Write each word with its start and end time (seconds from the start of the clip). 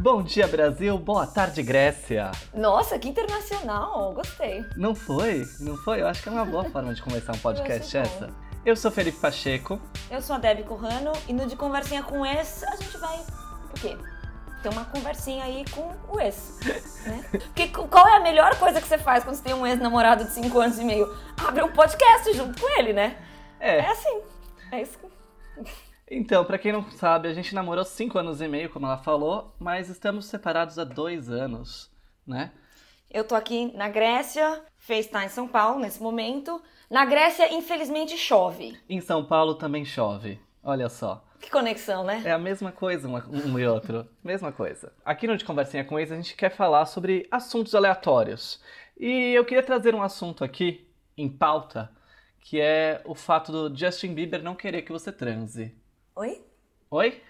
Bom 0.00 0.22
dia, 0.22 0.46
Brasil. 0.46 0.96
Boa 0.96 1.26
tarde, 1.26 1.60
Grécia. 1.60 2.30
Nossa, 2.54 2.96
que 3.00 3.08
internacional. 3.08 4.12
Gostei. 4.14 4.64
Não 4.76 4.94
foi? 4.94 5.44
Não 5.58 5.76
foi? 5.78 6.00
Eu 6.00 6.06
acho 6.06 6.22
que 6.22 6.28
é 6.28 6.32
uma 6.32 6.44
boa 6.44 6.62
forma 6.70 6.94
de 6.94 7.02
começar 7.02 7.32
um 7.32 7.38
podcast 7.38 7.96
Eu 7.96 8.02
essa. 8.02 8.30
Eu 8.64 8.76
sou 8.76 8.92
Felipe 8.92 9.18
Pacheco. 9.18 9.80
Eu 10.08 10.22
sou 10.22 10.36
a 10.36 10.38
Debbie 10.38 10.62
Corrano 10.62 11.10
e 11.26 11.32
no 11.32 11.48
De 11.48 11.56
Conversinha 11.56 12.04
com 12.04 12.20
o 12.20 12.26
Ex, 12.26 12.62
a 12.62 12.76
gente 12.76 12.96
vai... 12.96 13.18
O 13.18 13.74
quê? 13.74 13.98
Ter 14.62 14.68
uma 14.68 14.84
conversinha 14.84 15.42
aí 15.42 15.64
com 15.72 15.92
o 16.08 16.20
ex, 16.20 16.58
né? 17.04 17.24
Porque 17.30 17.68
qual 17.68 18.06
é 18.08 18.16
a 18.16 18.20
melhor 18.20 18.56
coisa 18.56 18.80
que 18.80 18.86
você 18.86 18.98
faz 18.98 19.24
quando 19.24 19.34
você 19.34 19.42
tem 19.42 19.54
um 19.54 19.66
ex-namorado 19.66 20.24
de 20.24 20.30
5 20.30 20.60
anos 20.60 20.78
e 20.78 20.84
meio? 20.84 21.12
Abre 21.44 21.62
um 21.64 21.72
podcast 21.72 22.32
junto 22.34 22.60
com 22.60 22.78
ele, 22.78 22.92
né? 22.92 23.16
É. 23.58 23.78
É 23.78 23.90
assim. 23.90 24.20
É 24.72 24.82
isso. 24.82 24.98
Então, 26.10 26.44
pra 26.44 26.58
quem 26.58 26.72
não 26.72 26.90
sabe, 26.90 27.28
a 27.28 27.34
gente 27.34 27.54
namorou 27.54 27.84
5 27.84 28.18
anos 28.18 28.40
e 28.40 28.48
meio, 28.48 28.70
como 28.70 28.86
ela 28.86 28.96
falou, 28.98 29.54
mas 29.58 29.88
estamos 29.90 30.26
separados 30.26 30.78
há 30.78 30.84
dois 30.84 31.28
anos, 31.30 31.90
né? 32.26 32.52
Eu 33.10 33.24
tô 33.24 33.34
aqui 33.34 33.72
na 33.76 33.88
Grécia, 33.88 34.62
Fê 34.76 34.96
está 34.96 35.24
em 35.24 35.28
São 35.28 35.46
Paulo 35.48 35.80
nesse 35.80 36.02
momento. 36.02 36.60
Na 36.90 37.04
Grécia, 37.04 37.52
infelizmente, 37.52 38.16
chove. 38.16 38.78
Em 38.88 39.00
São 39.00 39.24
Paulo 39.24 39.54
também 39.54 39.84
chove. 39.84 40.40
Olha 40.62 40.88
só. 40.88 41.24
Que 41.40 41.50
conexão, 41.50 42.04
né? 42.04 42.22
É 42.24 42.32
a 42.32 42.38
mesma 42.38 42.72
coisa 42.72 43.06
uma- 43.06 43.24
um 43.28 43.58
e 43.58 43.66
outro. 43.66 44.06
Mesma 44.24 44.50
coisa. 44.50 44.92
Aqui 45.04 45.26
no 45.26 45.36
De 45.36 45.44
Conversinha 45.44 45.84
com 45.84 45.98
Ex, 45.98 46.10
a 46.10 46.16
gente 46.16 46.34
quer 46.34 46.50
falar 46.50 46.84
sobre 46.86 47.26
assuntos 47.30 47.74
aleatórios. 47.74 48.60
E 48.98 49.32
eu 49.34 49.44
queria 49.44 49.62
trazer 49.62 49.94
um 49.94 50.02
assunto 50.02 50.42
aqui, 50.42 50.86
em 51.16 51.28
pauta, 51.28 51.90
que 52.40 52.60
é 52.60 53.00
o 53.04 53.14
fato 53.14 53.52
do 53.52 53.76
Justin 53.78 54.14
Bieber 54.14 54.42
não 54.42 54.54
querer 54.54 54.82
que 54.82 54.92
você 54.92 55.12
transe. 55.12 55.74
Oi? 56.18 56.42
Oi? 56.90 57.22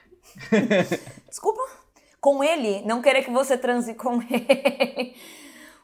Desculpa? 1.29 1.61
Com 2.23 2.43
ele, 2.43 2.81
não 2.87 3.03
querer 3.03 3.23
que 3.23 3.31
você 3.31 3.59
transe 3.59 3.93
com 3.95 4.15
ele. 4.25 5.15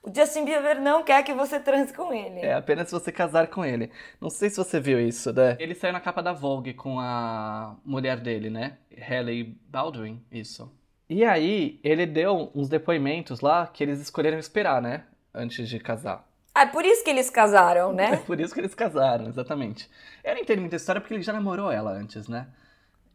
O 0.03 0.11
Justin 0.11 0.47
Bieber 0.47 0.81
não 0.81 1.03
quer 1.05 1.23
que 1.23 1.35
você 1.35 1.61
transe 1.61 1.93
com 1.93 2.15
ele. 2.15 2.41
É 2.41 2.55
apenas 2.55 2.89
se 2.89 2.95
você 2.95 3.13
casar 3.13 3.49
com 3.49 3.63
ele. 3.63 3.91
Não 4.19 4.31
sei 4.31 4.49
se 4.49 4.57
você 4.57 4.81
viu 4.81 4.99
isso, 4.99 5.35
né? 5.35 5.55
Ele 5.61 5.75
saiu 5.75 5.93
na 5.93 6.01
capa 6.01 6.23
da 6.23 6.33
Vogue 6.33 6.73
com 6.73 6.99
a 6.99 7.77
mulher 7.85 8.19
dele, 8.21 8.49
né? 8.49 8.79
Hailey 8.99 9.55
Baldwin, 9.69 10.25
isso. 10.33 10.73
E 11.07 11.27
aí, 11.27 11.79
ele 11.85 12.07
deu 12.07 12.51
uns 12.55 12.71
depoimentos 12.71 13.41
lá 13.41 13.67
que 13.67 13.85
eles 13.85 14.01
escolheram 14.01 14.39
esperar, 14.39 14.81
né? 14.81 15.05
Antes 15.35 15.69
de 15.69 15.79
casar. 15.79 16.27
Ah, 16.55 16.63
é 16.63 16.67
por 16.69 16.87
isso 16.87 17.05
que 17.05 17.11
eles 17.11 17.29
casaram, 17.29 17.91
É 18.01 18.13
né? 18.13 18.17
por 18.17 18.41
isso 18.41 18.55
que 18.55 18.61
eles 18.61 18.75
casaram, 18.75 19.29
exatamente. 19.29 19.91
Eu 20.25 20.35
não 20.37 20.41
entendo 20.41 20.61
muita 20.61 20.77
história 20.77 21.03
porque 21.03 21.13
ele 21.13 21.23
já 21.23 21.35
namorou 21.35 21.71
ela 21.71 21.91
antes, 21.91 22.29
né? 22.29 22.47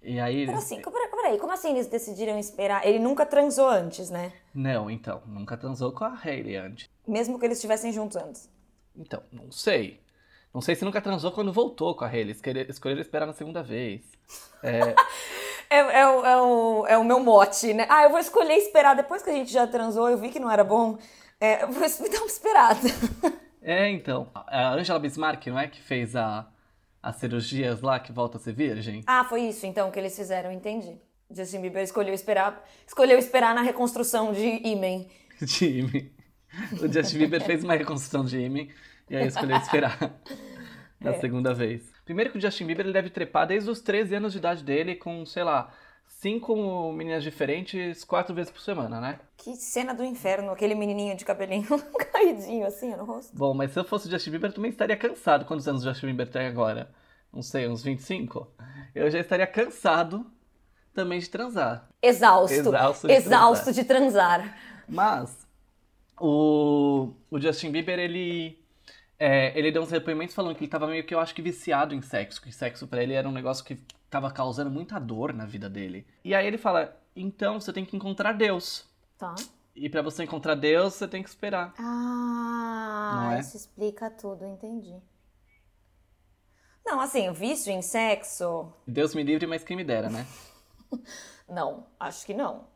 E 0.02 0.20
aí. 0.20 0.46
Como 0.46 0.58
eles- 0.58 0.66
assim? 0.66 0.82
Peraí, 0.82 1.08
peraí, 1.10 1.38
como 1.38 1.52
assim 1.52 1.72
eles 1.72 1.88
decidiram 1.88 2.38
esperar? 2.40 2.86
Ele 2.88 3.00
nunca 3.00 3.26
transou 3.26 3.68
antes, 3.70 4.10
né? 4.10 4.32
Não, 4.54 4.90
então. 4.90 5.22
Nunca 5.26 5.58
transou 5.58 5.92
com 5.92 6.04
a 6.06 6.18
Hailey 6.24 6.56
antes. 6.56 6.90
Mesmo 7.08 7.38
que 7.40 7.46
eles 7.46 7.58
estivessem 7.58 7.92
juntos 7.92 8.16
antes. 8.18 8.50
Então, 8.96 9.22
não 9.32 9.52
sei. 9.52 10.00
Não 10.54 10.62
sei 10.62 10.74
se 10.76 10.84
nunca 10.84 11.02
transou 11.02 11.32
quando 11.32 11.52
voltou 11.54 11.96
com 11.96 12.06
a. 12.06 12.18
Escolher- 12.18 12.70
Escolheram 12.70 13.02
esperar 13.02 13.26
na 13.28 13.34
segunda 13.34 13.62
vez. 13.62 14.02
É, 14.64 14.80
É, 15.72 15.78
é 16.00 16.08
o- 16.10 16.26
é 16.26 16.42
o, 16.42 16.88
é 16.88 16.98
o 16.98 17.04
meu 17.04 17.20
mote, 17.20 17.74
né? 17.76 17.86
Ah, 17.90 18.04
eu 18.04 18.10
vou 18.10 18.18
escolher 18.20 18.56
esperar. 18.56 18.96
Depois 18.96 19.22
que 19.22 19.30
a 19.30 19.34
gente 19.34 19.52
já 19.52 19.68
transou, 19.68 20.10
eu 20.10 20.18
vi 20.18 20.30
que 20.30 20.40
não 20.40 20.50
era 20.50 20.64
bom. 20.64 20.98
É, 21.40 21.62
eu 21.64 21.68
vou 21.72 21.82
dar 22.10 22.18
uma 22.18 22.26
esperada. 22.26 22.80
é, 23.62 23.88
então. 23.92 24.28
A 24.34 24.70
Angela 24.74 24.98
Bismarck, 25.00 25.46
não 25.48 25.60
é? 25.60 25.68
Que 25.68 25.80
fez 25.80 26.16
a, 26.16 26.48
as 27.02 27.16
cirurgias 27.18 27.82
lá 27.82 28.00
que 28.00 28.12
volta 28.12 28.38
a 28.38 28.40
ser 28.42 28.54
virgem? 28.54 29.04
Ah, 29.08 29.24
foi 29.26 29.42
isso 29.44 29.66
então 29.66 29.90
que 29.92 30.00
eles 30.00 30.16
fizeram, 30.16 30.52
entendi. 30.52 30.98
Justin 31.32 31.62
Bieber 31.62 31.84
escolheu 31.84 32.14
esperar, 32.14 32.64
escolheu 32.88 33.18
esperar 33.20 33.54
na 33.54 33.62
reconstrução 33.62 34.34
de 34.34 34.68
Imen. 34.68 35.08
De 35.40 35.80
ímã. 35.80 36.02
O 36.82 36.92
Justin 36.92 37.20
Bieber 37.20 37.42
fez 37.46 37.64
uma 37.64 37.76
reconstrução 37.76 38.26
de 38.26 38.40
ímã 38.40 38.68
e 39.10 39.16
aí 39.16 39.28
escolheu 39.28 39.56
esperar 39.58 39.98
na 41.00 41.12
É. 41.12 41.20
segunda 41.20 41.54
vez. 41.54 41.90
Primeiro 42.04 42.32
que 42.32 42.38
o 42.38 42.42
Justin 42.42 42.66
Bieber 42.66 42.86
ele 42.86 42.92
deve 42.94 43.10
trepar 43.10 43.48
desde 43.48 43.70
os 43.70 43.80
13 43.80 44.16
anos 44.16 44.34
de 44.34 44.40
idade 44.40 44.64
dele 44.64 44.96
com, 44.96 45.26
sei 45.26 45.44
lá, 45.44 45.72
cinco 46.10 46.92
meninas 46.92 47.24
diferentes 47.24 48.04
quatro 48.04 48.36
vezes 48.36 48.52
por 48.52 48.62
semana, 48.62 49.00
né? 49.00 49.20
Que 49.38 49.56
cena 49.56 49.94
do 49.94 50.04
inferno, 50.04 50.52
aquele 50.52 50.76
menininho 50.76 51.16
de 51.16 51.24
cabelinho 51.24 51.68
caidinho 52.12 52.66
assim 52.66 52.96
no 52.96 53.06
rosto. 53.06 53.36
Bom, 53.38 53.54
mas 53.54 53.72
se 53.72 53.80
eu 53.80 53.86
fosse 53.86 54.08
o 54.08 54.12
Justin 54.12 54.32
Bieber, 54.32 54.50
eu 54.50 54.56
também 54.56 54.72
estaria 54.72 54.98
cansado. 54.98 55.46
Quantos 55.46 55.68
anos 55.68 55.86
o 55.86 55.90
Justin 55.90 56.08
Bieber 56.08 56.28
tem 56.28 56.48
agora? 56.48 56.90
Não 57.32 57.42
sei, 57.42 57.68
uns 57.68 57.84
25? 57.84 58.48
Eu 58.94 59.10
já 59.10 59.20
estaria 59.20 59.48
cansado 59.48 60.26
também 60.94 61.20
de 61.20 61.30
transar. 61.30 61.88
Exausto. 62.02 62.56
Exausto 62.56 63.08
de 63.08 63.14
Exausto 63.14 63.72
de 63.72 63.84
transar. 63.84 64.58
Mas 64.88 65.48
o, 66.20 67.14
o 67.30 67.40
Justin 67.40 67.72
Bieber, 67.72 68.00
ele, 68.00 68.60
é, 69.18 69.58
ele 69.58 69.72
deu 69.72 69.84
uns 69.84 69.90
depoimentos 69.92 70.36
falando 70.36 70.56
que 70.56 70.64
ele 70.64 70.72
tava 70.72 70.88
meio 70.88 71.06
que, 71.06 71.14
eu 71.14 71.20
acho 71.20 71.36
que 71.36 71.42
viciado 71.42 71.94
em 71.94 72.02
sexo. 72.02 72.42
Que 72.42 72.52
sexo 72.52 72.88
pra 72.88 73.02
ele 73.04 73.14
era 73.14 73.30
um 73.30 73.32
negócio 73.32 73.64
que 73.64 73.80
tava 74.10 74.32
causando 74.32 74.70
muita 74.72 75.00
dor 75.00 75.34
na 75.34 75.46
vida 75.46 75.70
dele. 75.70 76.06
E 76.24 76.34
aí 76.34 76.46
ele 76.48 76.58
fala, 76.58 76.98
então 77.16 77.60
você 77.60 77.72
tem 77.72 77.86
que 77.86 77.96
encontrar 77.96 78.34
Deus. 78.34 78.88
Tá. 79.18 79.36
E 79.76 79.90
pra 79.90 80.02
você 80.02 80.24
encontrar 80.24 80.56
Deus, 80.56 80.96
você 80.96 81.08
tem 81.08 81.24
que 81.24 81.30
esperar. 81.30 81.74
Ah, 81.78 83.32
é? 83.36 83.40
isso 83.40 83.56
explica 83.56 84.10
tudo, 84.10 84.46
entendi. 84.46 84.96
Não, 86.86 87.00
assim, 87.00 87.30
o 87.30 87.34
vício 87.34 87.72
em 87.72 87.82
sexo, 87.82 88.74
Deus 88.88 89.14
me 89.14 89.22
livre, 89.22 89.46
mas 89.46 89.64
quem 89.64 89.78
me 89.78 89.84
dera, 89.84 90.10
né? 90.10 90.26
não, 91.48 91.86
acho 92.00 92.26
que 92.26 92.34
não. 92.34 92.68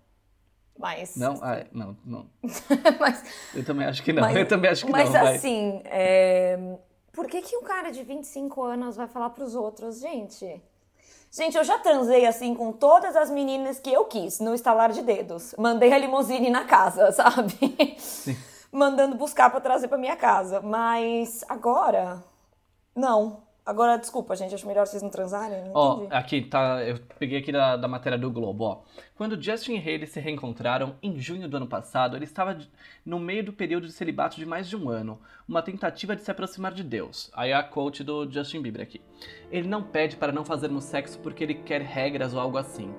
Mas. 0.77 1.15
Não? 1.15 1.39
Ah, 1.41 1.65
não, 1.71 1.97
não. 2.05 2.29
mas 2.99 3.23
Eu 3.53 3.65
também 3.65 3.87
acho 3.87 4.03
que 4.03 4.13
não. 4.13 4.21
Mas- 4.21 4.35
eu 4.35 4.47
também 4.47 4.71
acho 4.71 4.85
que 4.85 4.91
Mas 4.91 5.11
não. 5.11 5.21
vai. 5.21 5.35
assim, 5.35 5.81
é, 5.85 6.77
por 7.11 7.27
que, 7.27 7.41
que 7.41 7.55
um 7.57 7.63
cara 7.63 7.91
de 7.91 8.03
25 8.03 8.63
anos 8.63 8.95
vai 8.95 9.07
falar 9.07 9.31
pros 9.31 9.55
outros, 9.55 9.99
gente? 9.99 10.61
Gente, 11.35 11.57
eu 11.57 11.63
já 11.63 11.79
transei 11.79 12.27
assim 12.27 12.53
com 12.53 12.71
todas 12.71 13.15
as 13.15 13.31
meninas 13.31 13.79
que 13.79 13.91
eu 13.91 14.05
quis, 14.05 14.39
no 14.39 14.53
estalar 14.53 14.91
de 14.91 15.01
dedos. 15.01 15.55
Mandei 15.57 15.91
a 15.91 15.97
limusine 15.97 16.51
na 16.51 16.63
casa, 16.63 17.09
sabe? 17.11 17.97
Mandando 18.71 19.15
buscar 19.15 19.49
pra 19.49 19.59
trazer 19.59 19.87
pra 19.87 19.97
minha 19.97 20.15
casa. 20.15 20.61
Mas 20.61 21.43
agora, 21.49 22.23
não. 22.95 23.41
Agora, 23.65 23.95
desculpa, 23.97 24.35
gente, 24.35 24.53
acho 24.53 24.67
melhor 24.67 24.85
vocês 24.85 25.01
não 25.01 25.09
transarem. 25.09 25.63
Não 25.65 25.71
Ó, 25.73 25.95
entendi. 25.95 26.13
aqui 26.13 26.41
tá. 26.41 26.83
Eu 26.83 26.99
peguei 27.17 27.39
aqui 27.39 27.49
da, 27.49 27.77
da 27.77 27.87
matéria 27.87 28.17
do 28.17 28.29
Globo, 28.29 28.65
ó. 28.65 28.81
Quando 29.15 29.41
Justin 29.41 29.75
e 29.75 29.79
Haley 29.79 30.05
se 30.05 30.19
reencontraram 30.19 30.95
em 31.01 31.17
junho 31.17 31.47
do 31.47 31.55
ano 31.55 31.67
passado, 31.67 32.17
ele 32.17 32.25
estava 32.25 32.57
no 33.05 33.19
meio 33.19 33.41
do 33.45 33.53
período 33.53 33.87
de 33.87 33.93
celibato 33.93 34.35
de 34.35 34.45
mais 34.45 34.67
de 34.67 34.75
um 34.75 34.89
ano, 34.89 35.17
uma 35.47 35.61
tentativa 35.61 36.13
de 36.13 36.23
se 36.23 36.29
aproximar 36.29 36.73
de 36.73 36.83
Deus. 36.83 37.31
Aí 37.33 37.51
é 37.51 37.53
a 37.53 37.63
quote 37.63 38.03
do 38.03 38.29
Justin 38.29 38.61
Bieber 38.61 38.81
aqui. 38.81 38.99
Ele 39.49 39.67
não 39.67 39.81
pede 39.81 40.17
para 40.17 40.33
não 40.33 40.43
fazermos 40.43 40.83
sexo 40.83 41.17
porque 41.19 41.43
ele 41.43 41.53
quer 41.53 41.81
regras 41.81 42.33
ou 42.33 42.41
algo 42.41 42.57
assim. 42.57 42.93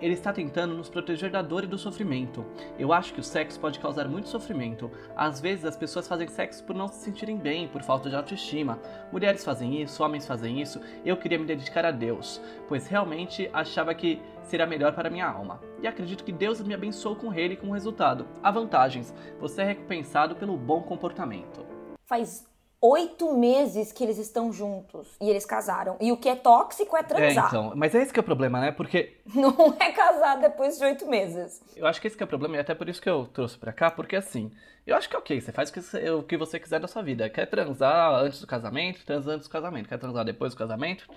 Ele 0.00 0.14
está 0.14 0.32
tentando 0.32 0.74
nos 0.74 0.88
proteger 0.88 1.30
da 1.30 1.42
dor 1.42 1.64
e 1.64 1.66
do 1.66 1.78
sofrimento. 1.78 2.44
Eu 2.78 2.92
acho 2.92 3.12
que 3.12 3.20
o 3.20 3.24
sexo 3.24 3.58
pode 3.58 3.78
causar 3.78 4.08
muito 4.08 4.28
sofrimento. 4.28 4.90
Às 5.16 5.40
vezes 5.40 5.64
as 5.64 5.76
pessoas 5.76 6.06
fazem 6.06 6.28
sexo 6.28 6.62
por 6.64 6.74
não 6.76 6.88
se 6.88 7.02
sentirem 7.04 7.36
bem, 7.36 7.68
por 7.68 7.82
falta 7.82 8.08
de 8.08 8.16
autoestima. 8.16 8.78
Mulheres 9.10 9.44
fazem 9.44 9.82
isso, 9.82 10.02
homens 10.02 10.26
fazem 10.26 10.60
isso. 10.60 10.80
Eu 11.04 11.16
queria 11.16 11.38
me 11.38 11.46
dedicar 11.46 11.84
a 11.84 11.90
Deus, 11.90 12.40
pois 12.68 12.86
realmente 12.86 13.50
achava 13.52 13.94
que 13.94 14.20
seria 14.42 14.66
melhor 14.66 14.94
para 14.94 15.10
minha 15.10 15.28
alma. 15.28 15.60
E 15.82 15.86
acredito 15.86 16.24
que 16.24 16.32
Deus 16.32 16.60
me 16.62 16.74
abençoou 16.74 17.16
com 17.16 17.32
ele 17.32 17.54
e 17.54 17.56
com 17.56 17.68
o 17.68 17.72
resultado. 17.72 18.26
Há 18.42 18.50
vantagens. 18.50 19.14
Você 19.40 19.62
é 19.62 19.64
recompensado 19.64 20.36
pelo 20.36 20.56
bom 20.56 20.82
comportamento. 20.82 21.64
Faz 22.06 22.48
oito 22.80 23.32
meses 23.36 23.90
que 23.92 24.04
eles 24.04 24.18
estão 24.18 24.52
juntos 24.52 25.08
e 25.20 25.28
eles 25.28 25.44
casaram. 25.44 25.96
E 26.00 26.12
o 26.12 26.16
que 26.16 26.28
é 26.28 26.36
tóxico 26.36 26.96
é 26.96 27.00
É, 27.00 27.02
transar. 27.02 27.46
então. 27.48 27.72
Mas 27.74 27.94
é 27.94 28.02
esse 28.02 28.12
que 28.12 28.20
é 28.20 28.22
o 28.22 28.24
problema, 28.24 28.60
né? 28.60 28.72
Porque 28.72 29.16
Não 29.34 29.76
é 29.80 29.90
casar 29.92 30.36
depois 30.38 30.78
de 30.78 30.84
oito 30.84 31.06
meses. 31.06 31.60
Eu 31.76 31.86
acho 31.86 32.00
que 32.00 32.06
esse 32.06 32.16
que 32.16 32.22
é 32.22 32.26
o 32.26 32.28
problema, 32.28 32.56
e 32.56 32.60
até 32.60 32.74
por 32.74 32.88
isso 32.88 33.02
que 33.02 33.10
eu 33.10 33.26
trouxe 33.26 33.58
pra 33.58 33.72
cá, 33.72 33.90
porque 33.90 34.14
assim, 34.16 34.50
eu 34.86 34.96
acho 34.96 35.08
que 35.08 35.16
é 35.16 35.18
ok, 35.18 35.40
você 35.40 35.52
faz 35.52 35.70
o 35.70 35.72
que 35.72 35.80
você, 35.80 36.10
o 36.10 36.22
que 36.22 36.36
você 36.36 36.58
quiser 36.60 36.78
da 36.80 36.88
sua 36.88 37.02
vida. 37.02 37.28
Quer 37.28 37.46
transar 37.46 38.12
antes 38.14 38.40
do 38.40 38.46
casamento, 38.46 39.04
transa 39.04 39.32
antes 39.32 39.48
do 39.48 39.52
casamento. 39.52 39.88
Quer 39.88 39.98
transar 39.98 40.24
depois 40.24 40.54
do 40.54 40.58
casamento, 40.58 41.08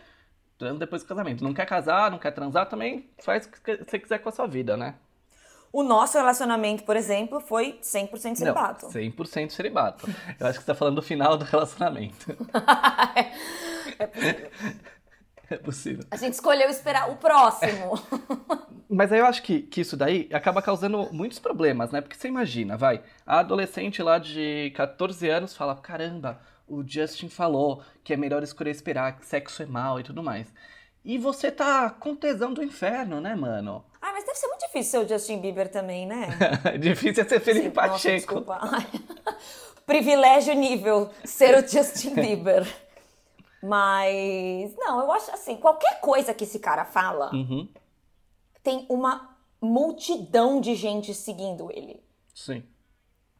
transa 0.57 0.80
depois 0.80 1.04
do 1.04 1.07
casamento. 1.07 1.44
Não 1.44 1.54
quer 1.54 1.66
casar, 1.68 2.10
não 2.10 2.18
quer 2.18 2.31
transar, 2.31 2.68
também 2.68 3.10
faz 3.19 3.46
o 3.46 3.52
que 3.52 3.84
você 3.84 4.00
quiser 4.00 4.19
com 4.19 4.30
a 4.30 4.31
sua 4.31 4.48
vida, 4.48 4.75
né? 4.75 4.96
O 5.73 5.83
nosso 5.83 6.18
relacionamento, 6.18 6.83
por 6.83 6.97
exemplo, 6.97 7.39
foi 7.39 7.79
100% 7.81 8.35
celibato. 8.35 8.85
Não, 8.85 8.91
100% 8.91 9.51
celibato. 9.51 10.06
Eu 10.39 10.47
acho 10.47 10.59
que 10.59 10.65
você 10.65 10.71
tá 10.71 10.75
falando 10.75 10.95
do 10.95 11.01
final 11.01 11.38
do 11.38 11.45
relacionamento. 11.45 12.35
é 13.97 14.07
possível. 14.07 14.51
É 15.50 15.57
possível. 15.57 16.06
A 16.12 16.18
gente 16.18 16.33
escolheu 16.33 16.69
esperar 16.69 17.09
o 17.09 17.15
próximo. 17.15 17.94
Mas 18.89 19.12
aí 19.12 19.19
eu 19.19 19.25
acho 19.25 19.41
que, 19.44 19.62
que 19.62 19.81
isso 19.81 19.95
daí 19.95 20.29
acaba 20.33 20.62
causando 20.62 21.07
muitos 21.13 21.39
problemas, 21.39 21.91
né? 21.91 22.01
Porque 22.01 22.18
você 22.18 22.27
imagina, 22.27 22.75
vai, 22.75 23.01
a 23.25 23.39
adolescente 23.39 24.03
lá 24.03 24.18
de 24.18 24.71
14 24.75 25.29
anos 25.29 25.56
fala, 25.56 25.75
caramba, 25.75 26.41
o 26.68 26.83
Justin 26.85 27.29
falou 27.29 27.81
que 28.03 28.13
é 28.13 28.18
melhor 28.18 28.44
escolher 28.44 28.71
esperar, 28.71 29.18
que 29.18 29.25
sexo 29.25 29.63
é 29.63 29.65
mal 29.65 30.00
e 30.00 30.03
tudo 30.03 30.21
mais. 30.21 30.53
E 31.03 31.18
você 31.18 31.51
tá 31.51 31.89
com 31.89 32.15
tesão 32.15 32.53
do 32.53 32.63
inferno, 32.63 33.19
né, 33.19 33.36
mano? 33.36 33.83
Ah, 34.01 34.12
Mas 34.13 34.24
deve 34.24 34.38
ser 34.38 34.48
muito 34.48 34.62
difícil 34.62 35.00
ser 35.01 35.06
o 35.06 35.09
Justin 35.09 35.39
Bieber 35.39 35.69
também, 35.69 36.06
né? 36.06 36.27
difícil 36.80 37.24
é 37.24 37.27
ser 37.27 37.39
Felipe 37.39 37.69
Sim, 37.69 37.75
nossa, 37.75 37.89
Pacheco. 37.89 38.15
desculpa. 38.18 38.59
Ai. 38.62 39.36
Privilégio 39.86 40.53
nível 40.53 41.09
ser 41.25 41.56
o 41.57 41.68
Justin 41.68 42.13
Bieber. 42.21 42.65
Mas, 43.63 44.75
não, 44.77 45.00
eu 45.01 45.12
acho 45.12 45.31
assim, 45.31 45.56
qualquer 45.57 46.00
coisa 46.01 46.33
que 46.33 46.44
esse 46.45 46.59
cara 46.59 46.83
fala, 46.86 47.31
Uhum, 47.33 47.68
tem 48.63 48.86
uma 48.89 49.36
multidão 49.62 50.59
de 50.59 50.74
gente 50.75 51.13
seguindo 51.13 51.71
ele. 51.71 52.04
sim. 52.33 52.63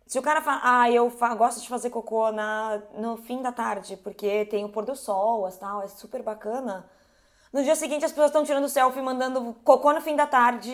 Se 0.06 0.20
o 0.20 0.22
cara 0.22 0.42
fala, 0.42 0.60
ah, 0.62 0.92
eu 0.92 1.10
gosto 1.38 1.62
de 1.62 1.70
fazer 1.70 1.90
cocô 1.90 2.34
na, 2.34 2.82
no 2.98 3.16
fim 3.16 3.42
da 3.42 3.50
tarde, 3.50 3.96
porque 3.96 4.44
tem 4.46 4.66
o 4.66 4.70
pôr 4.70 4.84
do 4.84 4.94
sol, 4.94 5.46
as 5.46 5.58
tal, 5.58 5.82
é 5.82 5.88
super 5.88 6.22
bacana. 6.22 6.86
No 7.52 7.64
dia 7.64 7.76
seguinte 7.76 8.06
as 8.06 8.12
pessoas 8.12 8.28
estão 8.28 8.44
tirando 8.44 8.70
selfie 8.70 9.02
mandando 9.02 9.54
cocô 9.64 9.92
no 9.92 10.02
fim 10.02 10.16
da 10.16 10.26
tarde 10.26 10.74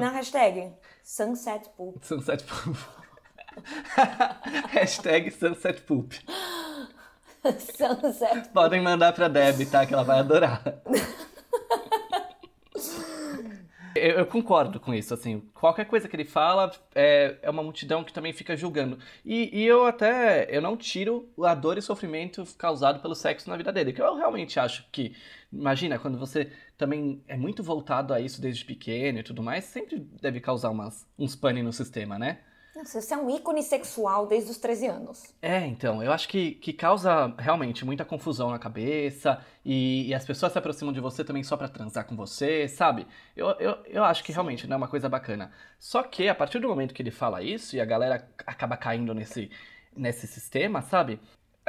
na 0.00 0.10
hashtag 0.10 0.72
Sunset 1.02 1.70
Poop. 1.70 2.06
Sunset 2.06 2.44
Poop. 2.44 2.78
Hashtag 4.70 5.30
Sunset 5.30 5.80
Poop. 5.82 6.14
Sunset 7.58 8.48
Podem 8.50 8.80
mandar 8.82 9.12
pra 9.12 9.26
Deb, 9.26 9.68
tá? 9.70 9.86
Que 9.86 9.94
ela 9.94 10.04
vai 10.04 10.18
adorar. 10.18 10.62
Eu, 13.94 14.18
eu 14.18 14.26
concordo 14.26 14.78
com 14.78 14.94
isso, 14.94 15.12
assim, 15.14 15.40
qualquer 15.54 15.84
coisa 15.86 16.08
que 16.08 16.14
ele 16.14 16.24
fala 16.24 16.70
é, 16.94 17.36
é 17.42 17.50
uma 17.50 17.62
multidão 17.62 18.04
que 18.04 18.12
também 18.12 18.32
fica 18.32 18.56
julgando. 18.56 18.98
E, 19.24 19.50
e 19.52 19.66
eu 19.66 19.84
até, 19.86 20.46
eu 20.54 20.60
não 20.60 20.76
tiro 20.76 21.28
a 21.42 21.54
dor 21.54 21.78
e 21.78 21.82
sofrimento 21.82 22.44
causado 22.56 23.00
pelo 23.00 23.14
sexo 23.14 23.48
na 23.48 23.56
vida 23.56 23.72
dele, 23.72 23.92
que 23.92 24.00
eu 24.00 24.16
realmente 24.16 24.60
acho 24.60 24.86
que, 24.92 25.16
imagina, 25.52 25.98
quando 25.98 26.18
você 26.18 26.52
também 26.76 27.22
é 27.26 27.36
muito 27.36 27.62
voltado 27.62 28.14
a 28.14 28.20
isso 28.20 28.40
desde 28.40 28.64
pequeno 28.64 29.18
e 29.18 29.22
tudo 29.22 29.42
mais, 29.42 29.64
sempre 29.64 29.98
deve 30.20 30.40
causar 30.40 30.70
umas, 30.70 31.06
uns 31.18 31.34
pane 31.34 31.62
no 31.62 31.72
sistema, 31.72 32.18
né? 32.18 32.38
Nossa, 32.78 33.00
Você 33.00 33.12
é 33.12 33.16
um 33.16 33.28
ícone 33.28 33.60
sexual 33.60 34.24
desde 34.24 34.52
os 34.52 34.56
13 34.56 34.86
anos. 34.86 35.34
É, 35.42 35.66
então, 35.66 36.00
eu 36.00 36.12
acho 36.12 36.28
que, 36.28 36.52
que 36.52 36.72
causa 36.72 37.34
realmente 37.36 37.84
muita 37.84 38.04
confusão 38.04 38.50
na 38.50 38.58
cabeça 38.58 39.44
e, 39.64 40.06
e 40.06 40.14
as 40.14 40.24
pessoas 40.24 40.52
se 40.52 40.58
aproximam 40.58 40.92
de 40.92 41.00
você 41.00 41.24
também 41.24 41.42
só 41.42 41.56
pra 41.56 41.66
transar 41.68 42.06
com 42.06 42.14
você, 42.14 42.68
sabe? 42.68 43.04
Eu, 43.34 43.48
eu, 43.58 43.78
eu 43.84 44.04
acho 44.04 44.22
que 44.22 44.30
realmente 44.30 44.68
não 44.68 44.74
é 44.74 44.76
uma 44.76 44.86
coisa 44.86 45.08
bacana. 45.08 45.50
Só 45.76 46.04
que 46.04 46.28
a 46.28 46.34
partir 46.36 46.60
do 46.60 46.68
momento 46.68 46.94
que 46.94 47.02
ele 47.02 47.10
fala 47.10 47.42
isso 47.42 47.74
e 47.74 47.80
a 47.80 47.84
galera 47.84 48.30
acaba 48.46 48.76
caindo 48.76 49.12
nesse, 49.12 49.50
nesse 49.96 50.28
sistema, 50.28 50.80
sabe? 50.80 51.18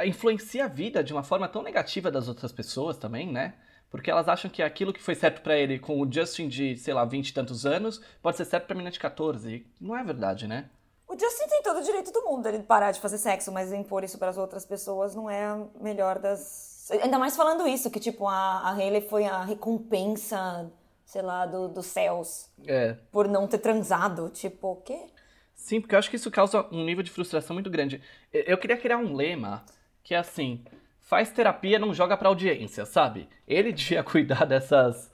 Influencia 0.04 0.66
a 0.66 0.68
vida 0.68 1.02
de 1.02 1.12
uma 1.12 1.24
forma 1.24 1.48
tão 1.48 1.64
negativa 1.64 2.08
das 2.08 2.28
outras 2.28 2.52
pessoas 2.52 2.96
também, 2.96 3.32
né? 3.32 3.54
Porque 3.90 4.12
elas 4.12 4.28
acham 4.28 4.48
que 4.48 4.62
aquilo 4.62 4.92
que 4.92 5.02
foi 5.02 5.16
certo 5.16 5.42
pra 5.42 5.58
ele 5.58 5.80
com 5.80 6.00
o 6.00 6.10
Justin 6.10 6.46
de, 6.46 6.76
sei 6.76 6.94
lá, 6.94 7.04
20 7.04 7.30
e 7.30 7.34
tantos 7.34 7.66
anos, 7.66 8.00
pode 8.22 8.36
ser 8.36 8.44
certo 8.44 8.66
pra 8.66 8.76
menina 8.76 8.92
de 8.92 9.00
14. 9.00 9.52
E 9.52 9.66
não 9.80 9.96
é 9.96 10.04
verdade, 10.04 10.46
né? 10.46 10.70
O 11.10 11.18
Justin 11.18 11.48
tem 11.48 11.60
todo 11.64 11.80
o 11.80 11.82
direito 11.82 12.12
do 12.12 12.22
mundo 12.22 12.46
ele 12.46 12.62
parar 12.62 12.92
de 12.92 13.00
fazer 13.00 13.18
sexo, 13.18 13.50
mas 13.50 13.72
impor 13.72 14.04
isso 14.04 14.16
para 14.16 14.28
as 14.28 14.38
outras 14.38 14.64
pessoas 14.64 15.12
não 15.12 15.28
é 15.28 15.44
a 15.44 15.66
melhor 15.80 16.20
das. 16.20 16.88
Ainda 17.02 17.18
mais 17.18 17.36
falando 17.36 17.66
isso, 17.66 17.90
que 17.90 17.98
tipo, 17.98 18.28
a, 18.28 18.60
a 18.60 18.70
Hailey 18.74 19.00
foi 19.00 19.24
a 19.24 19.42
recompensa, 19.42 20.70
sei 21.04 21.20
lá, 21.20 21.46
do, 21.46 21.66
dos 21.66 21.86
céus 21.86 22.48
É, 22.64 22.94
por 23.10 23.26
não 23.26 23.48
ter 23.48 23.58
transado. 23.58 24.30
Tipo, 24.30 24.68
o 24.68 24.76
quê? 24.76 25.06
Sim, 25.52 25.80
porque 25.80 25.96
eu 25.96 25.98
acho 25.98 26.08
que 26.08 26.14
isso 26.14 26.30
causa 26.30 26.64
um 26.70 26.84
nível 26.84 27.02
de 27.02 27.10
frustração 27.10 27.54
muito 27.54 27.68
grande. 27.68 28.00
Eu 28.32 28.56
queria 28.56 28.76
criar 28.76 28.96
um 28.98 29.12
lema 29.12 29.64
que 30.04 30.14
é 30.14 30.18
assim: 30.18 30.64
faz 31.00 31.32
terapia, 31.32 31.76
não 31.76 31.92
joga 31.92 32.16
pra 32.16 32.28
audiência, 32.28 32.86
sabe? 32.86 33.28
Ele 33.48 33.72
devia 33.74 34.04
cuidar 34.04 34.44
dessas 34.44 35.10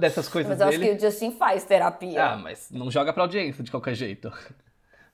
dessas 0.00 0.28
coisas 0.28 0.50
Mas 0.50 0.60
eu 0.60 0.66
acho 0.66 0.78
dele. 0.80 0.96
que 0.96 0.96
o 0.96 1.08
Justin 1.08 1.30
faz 1.30 1.62
terapia. 1.64 2.24
Ah, 2.24 2.36
mas 2.36 2.72
não 2.72 2.90
joga 2.90 3.12
pra 3.12 3.22
audiência 3.22 3.62
de 3.62 3.70
qualquer 3.70 3.94
jeito. 3.94 4.32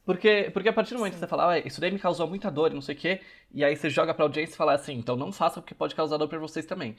Porque, 0.06 0.50
porque 0.54 0.70
a 0.70 0.74
partir 0.74 0.94
do 0.94 0.98
momento 1.00 1.14
que 1.14 1.20
você 1.20 1.28
fala, 1.28 1.54
ah, 1.54 1.60
isso 1.60 1.80
daí 1.82 1.92
me 1.92 1.98
causou 2.00 2.28
muita 2.28 2.50
dor 2.50 2.72
e 2.72 2.74
não 2.74 2.82
sei 2.82 2.96
o 2.96 2.98
quê, 2.98 3.22
e 3.52 3.64
aí 3.64 3.76
você 3.76 3.90
joga 3.90 4.14
pra 4.14 4.24
audiência 4.24 4.54
e 4.54 4.58
fala 4.58 4.74
assim, 4.74 4.94
então 4.94 5.16
não 5.16 5.32
faça 5.32 5.60
porque 5.60 5.74
pode 5.74 5.94
causar 5.96 6.16
dor 6.18 6.28
pra 6.28 6.38
vocês 6.38 6.66
também. 6.66 6.96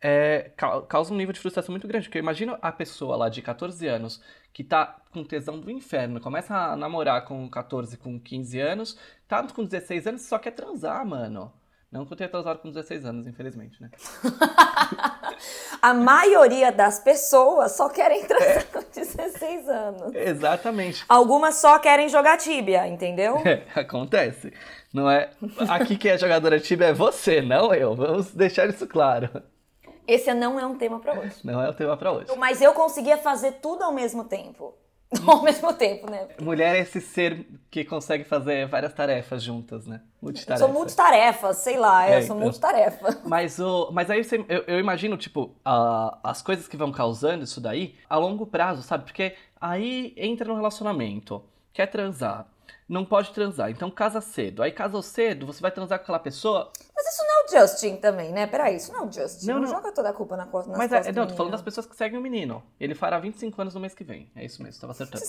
É, 0.00 0.50
ca- 0.56 0.82
causa 0.82 1.12
um 1.14 1.16
nível 1.16 1.32
de 1.32 1.40
frustração 1.40 1.72
muito 1.72 1.88
grande, 1.88 2.06
porque 2.08 2.18
eu 2.18 2.22
imagino 2.22 2.58
a 2.62 2.70
pessoa 2.72 3.16
lá 3.16 3.28
de 3.30 3.42
14 3.42 3.86
anos 3.88 4.22
que 4.52 4.62
tá 4.64 5.00
com 5.12 5.24
tesão 5.24 5.58
do 5.60 5.70
inferno, 5.70 6.20
começa 6.20 6.54
a 6.56 6.76
namorar 6.76 7.24
com 7.24 7.48
14, 7.48 7.96
com 7.98 8.20
15 8.20 8.60
anos, 8.60 8.98
tá 9.28 9.42
com 9.48 9.64
16 9.64 10.06
anos 10.06 10.22
e 10.22 10.26
só 10.26 10.38
quer 10.38 10.52
transar, 10.52 11.06
mano. 11.06 11.52
Não 11.94 12.04
que 12.04 12.12
eu 12.12 12.16
tenha 12.16 12.28
transado 12.28 12.58
com 12.58 12.72
16 12.72 13.04
anos, 13.06 13.24
infelizmente, 13.24 13.80
né? 13.80 13.88
A 15.80 15.94
maioria 15.94 16.72
das 16.72 16.98
pessoas 16.98 17.70
só 17.76 17.88
querem 17.88 18.24
transar 18.26 18.66
com 18.66 18.82
16 18.92 19.68
anos. 19.68 20.12
Exatamente. 20.12 21.04
Algumas 21.08 21.54
só 21.54 21.78
querem 21.78 22.08
jogar 22.08 22.36
tíbia, 22.36 22.88
entendeu? 22.88 23.36
É, 23.46 23.62
acontece. 23.78 24.52
Não 24.92 25.08
é. 25.08 25.30
Aqui 25.68 25.96
quem 25.96 26.10
é 26.10 26.18
jogadora 26.18 26.58
tíbia 26.58 26.86
é 26.86 26.92
você, 26.92 27.40
não 27.40 27.72
eu. 27.72 27.94
Vamos 27.94 28.34
deixar 28.34 28.68
isso 28.68 28.88
claro. 28.88 29.30
Esse 30.04 30.34
não 30.34 30.58
é 30.58 30.66
um 30.66 30.76
tema 30.76 30.98
pra 30.98 31.16
hoje. 31.16 31.36
Não 31.44 31.62
é 31.62 31.70
o 31.70 31.74
tema 31.74 31.96
pra 31.96 32.10
hoje. 32.10 32.36
Mas 32.36 32.60
eu 32.60 32.72
conseguia 32.72 33.18
fazer 33.18 33.52
tudo 33.62 33.84
ao 33.84 33.92
mesmo 33.92 34.24
tempo. 34.24 34.74
Ao 35.26 35.42
mesmo 35.42 35.72
tempo, 35.74 36.10
né? 36.10 36.28
Mulher 36.40 36.76
é 36.76 36.80
esse 36.80 37.00
ser 37.00 37.46
que 37.70 37.84
consegue 37.84 38.24
fazer 38.24 38.66
várias 38.66 38.92
tarefas 38.92 39.42
juntas, 39.42 39.86
né? 39.86 40.00
Eu 40.04 40.26
Multitarefa. 40.28 40.64
sou 40.66 40.72
multitarefa, 40.74 41.52
sei 41.54 41.76
lá, 41.78 42.06
É, 42.08 42.18
eu 42.18 42.22
sou 42.22 42.36
então. 42.36 42.38
multitarefa. 42.38 43.18
Mas, 43.26 43.58
o, 43.58 43.90
mas 43.92 44.10
aí 44.10 44.22
você- 44.24 44.44
eu, 44.48 44.64
eu 44.66 44.78
imagino, 44.80 45.16
tipo, 45.16 45.54
a- 45.64 46.18
as 46.22 46.40
coisas 46.42 46.66
que 46.68 46.76
vão 46.76 46.90
causando 46.92 47.44
isso 47.44 47.60
daí 47.60 47.94
a 48.08 48.16
longo 48.16 48.46
prazo, 48.46 48.82
sabe? 48.82 49.04
Porque 49.04 49.34
aí 49.60 50.12
entra 50.16 50.46
no 50.48 50.54
relacionamento, 50.54 51.42
quer 51.72 51.86
transar, 51.86 52.46
não 52.88 53.04
pode 53.04 53.32
transar, 53.32 53.70
então 53.70 53.90
casa 53.90 54.20
cedo. 54.20 54.62
Aí 54.62 54.70
casou 54.72 55.02
cedo, 55.02 55.46
você 55.46 55.60
vai 55.60 55.70
transar 55.70 55.98
com 55.98 56.02
aquela 56.04 56.18
pessoa, 56.18 56.70
Mas 56.94 57.06
isso 57.06 57.22
não 57.24 57.30
é 57.30 57.44
o 57.44 57.48
Justin 57.60 57.96
também, 57.96 58.32
né? 58.32 58.46
Peraí, 58.46 58.76
isso 58.76 58.92
não 58.92 59.00
é 59.00 59.06
o 59.06 59.12
Justin. 59.12 59.46
Não, 59.46 59.54
Não, 59.54 59.62
não. 59.62 59.68
joga 59.68 59.92
toda 59.92 60.10
a 60.10 60.12
culpa 60.12 60.36
na 60.36 60.46
costa 60.46 60.70
Mas 60.76 60.92
é, 60.92 61.12
não, 61.12 61.26
tô 61.26 61.34
falando 61.34 61.52
das 61.52 61.62
pessoas 61.62 61.86
que 61.86 61.96
seguem 61.96 62.18
o 62.18 62.22
menino. 62.22 62.62
Ele 62.78 62.94
fará 62.94 63.18
25 63.18 63.60
anos 63.60 63.74
no 63.74 63.80
mês 63.80 63.94
que 63.94 64.04
vem. 64.04 64.30
É 64.36 64.44
isso 64.44 64.62
mesmo, 64.62 64.80
tava 64.80 64.92
acertando. 64.94 65.24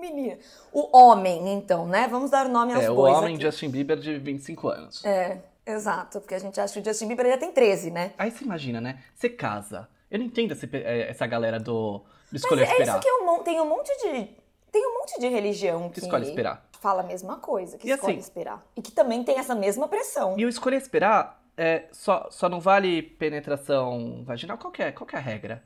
Menino. 0.00 0.38
O 0.72 0.96
homem, 0.96 1.52
então, 1.52 1.84
né? 1.86 2.06
Vamos 2.08 2.30
dar 2.30 2.48
nome 2.48 2.72
aos 2.72 2.84
É, 2.84 2.90
o 2.90 2.94
bois 2.94 3.16
homem 3.16 3.34
aqui. 3.34 3.44
Justin 3.44 3.68
Bieber 3.68 3.96
de 3.98 4.16
25 4.16 4.68
anos. 4.68 5.04
É, 5.04 5.38
exato, 5.66 6.20
porque 6.20 6.36
a 6.36 6.38
gente 6.38 6.60
acha 6.60 6.72
que 6.72 6.80
o 6.80 6.84
Justin 6.84 7.08
Bieber 7.08 7.26
já 7.26 7.36
tem 7.36 7.50
13, 7.50 7.90
né? 7.90 8.12
Aí 8.16 8.30
você 8.30 8.44
imagina, 8.44 8.80
né? 8.80 9.00
Você 9.14 9.28
casa. 9.28 9.88
Eu 10.08 10.20
não 10.20 10.26
entendo 10.26 10.52
esse 10.52 10.68
eh, 10.72 11.10
essa 11.10 11.26
galera 11.26 11.58
do, 11.58 11.98
do 11.98 12.04
Mas 12.32 12.42
escolher 12.42 12.62
é 12.62 12.70
esperar. 12.70 12.92
isso 12.92 13.00
que 13.00 13.08
eu, 13.08 13.62
um 13.62 13.68
monte 13.68 13.90
de 14.02 14.30
tem 14.72 14.86
um 14.86 14.98
monte 15.00 15.18
de 15.20 15.28
religião 15.28 15.88
que, 15.90 15.98
escolhe 16.00 16.26
esperar. 16.28 16.66
fala 16.80 17.00
a 17.02 17.04
mesma 17.06 17.36
coisa, 17.38 17.76
que 17.78 17.88
E 17.88 17.90
escolhe 17.92 18.12
assim- 18.14 18.20
esperar. 18.20 18.64
E 18.76 18.82
que 18.82 18.92
também 18.92 19.22
tem 19.24 19.38
essa 19.38 19.54
mesma 19.54 19.88
pressão. 19.88 20.38
E 20.38 20.44
o 20.44 20.48
escolher 20.48 20.76
esperar 20.76 21.42
é, 21.56 21.86
só, 21.92 22.28
só 22.30 22.48
não 22.48 22.60
vale 22.60 23.02
penetração 23.02 24.22
vaginal? 24.24 24.56
Qual 24.58 24.72
que 24.72 24.82
é, 24.82 24.92
qual 24.92 25.06
que 25.06 25.16
é 25.16 25.18
a 25.18 25.22
regra 25.22 25.62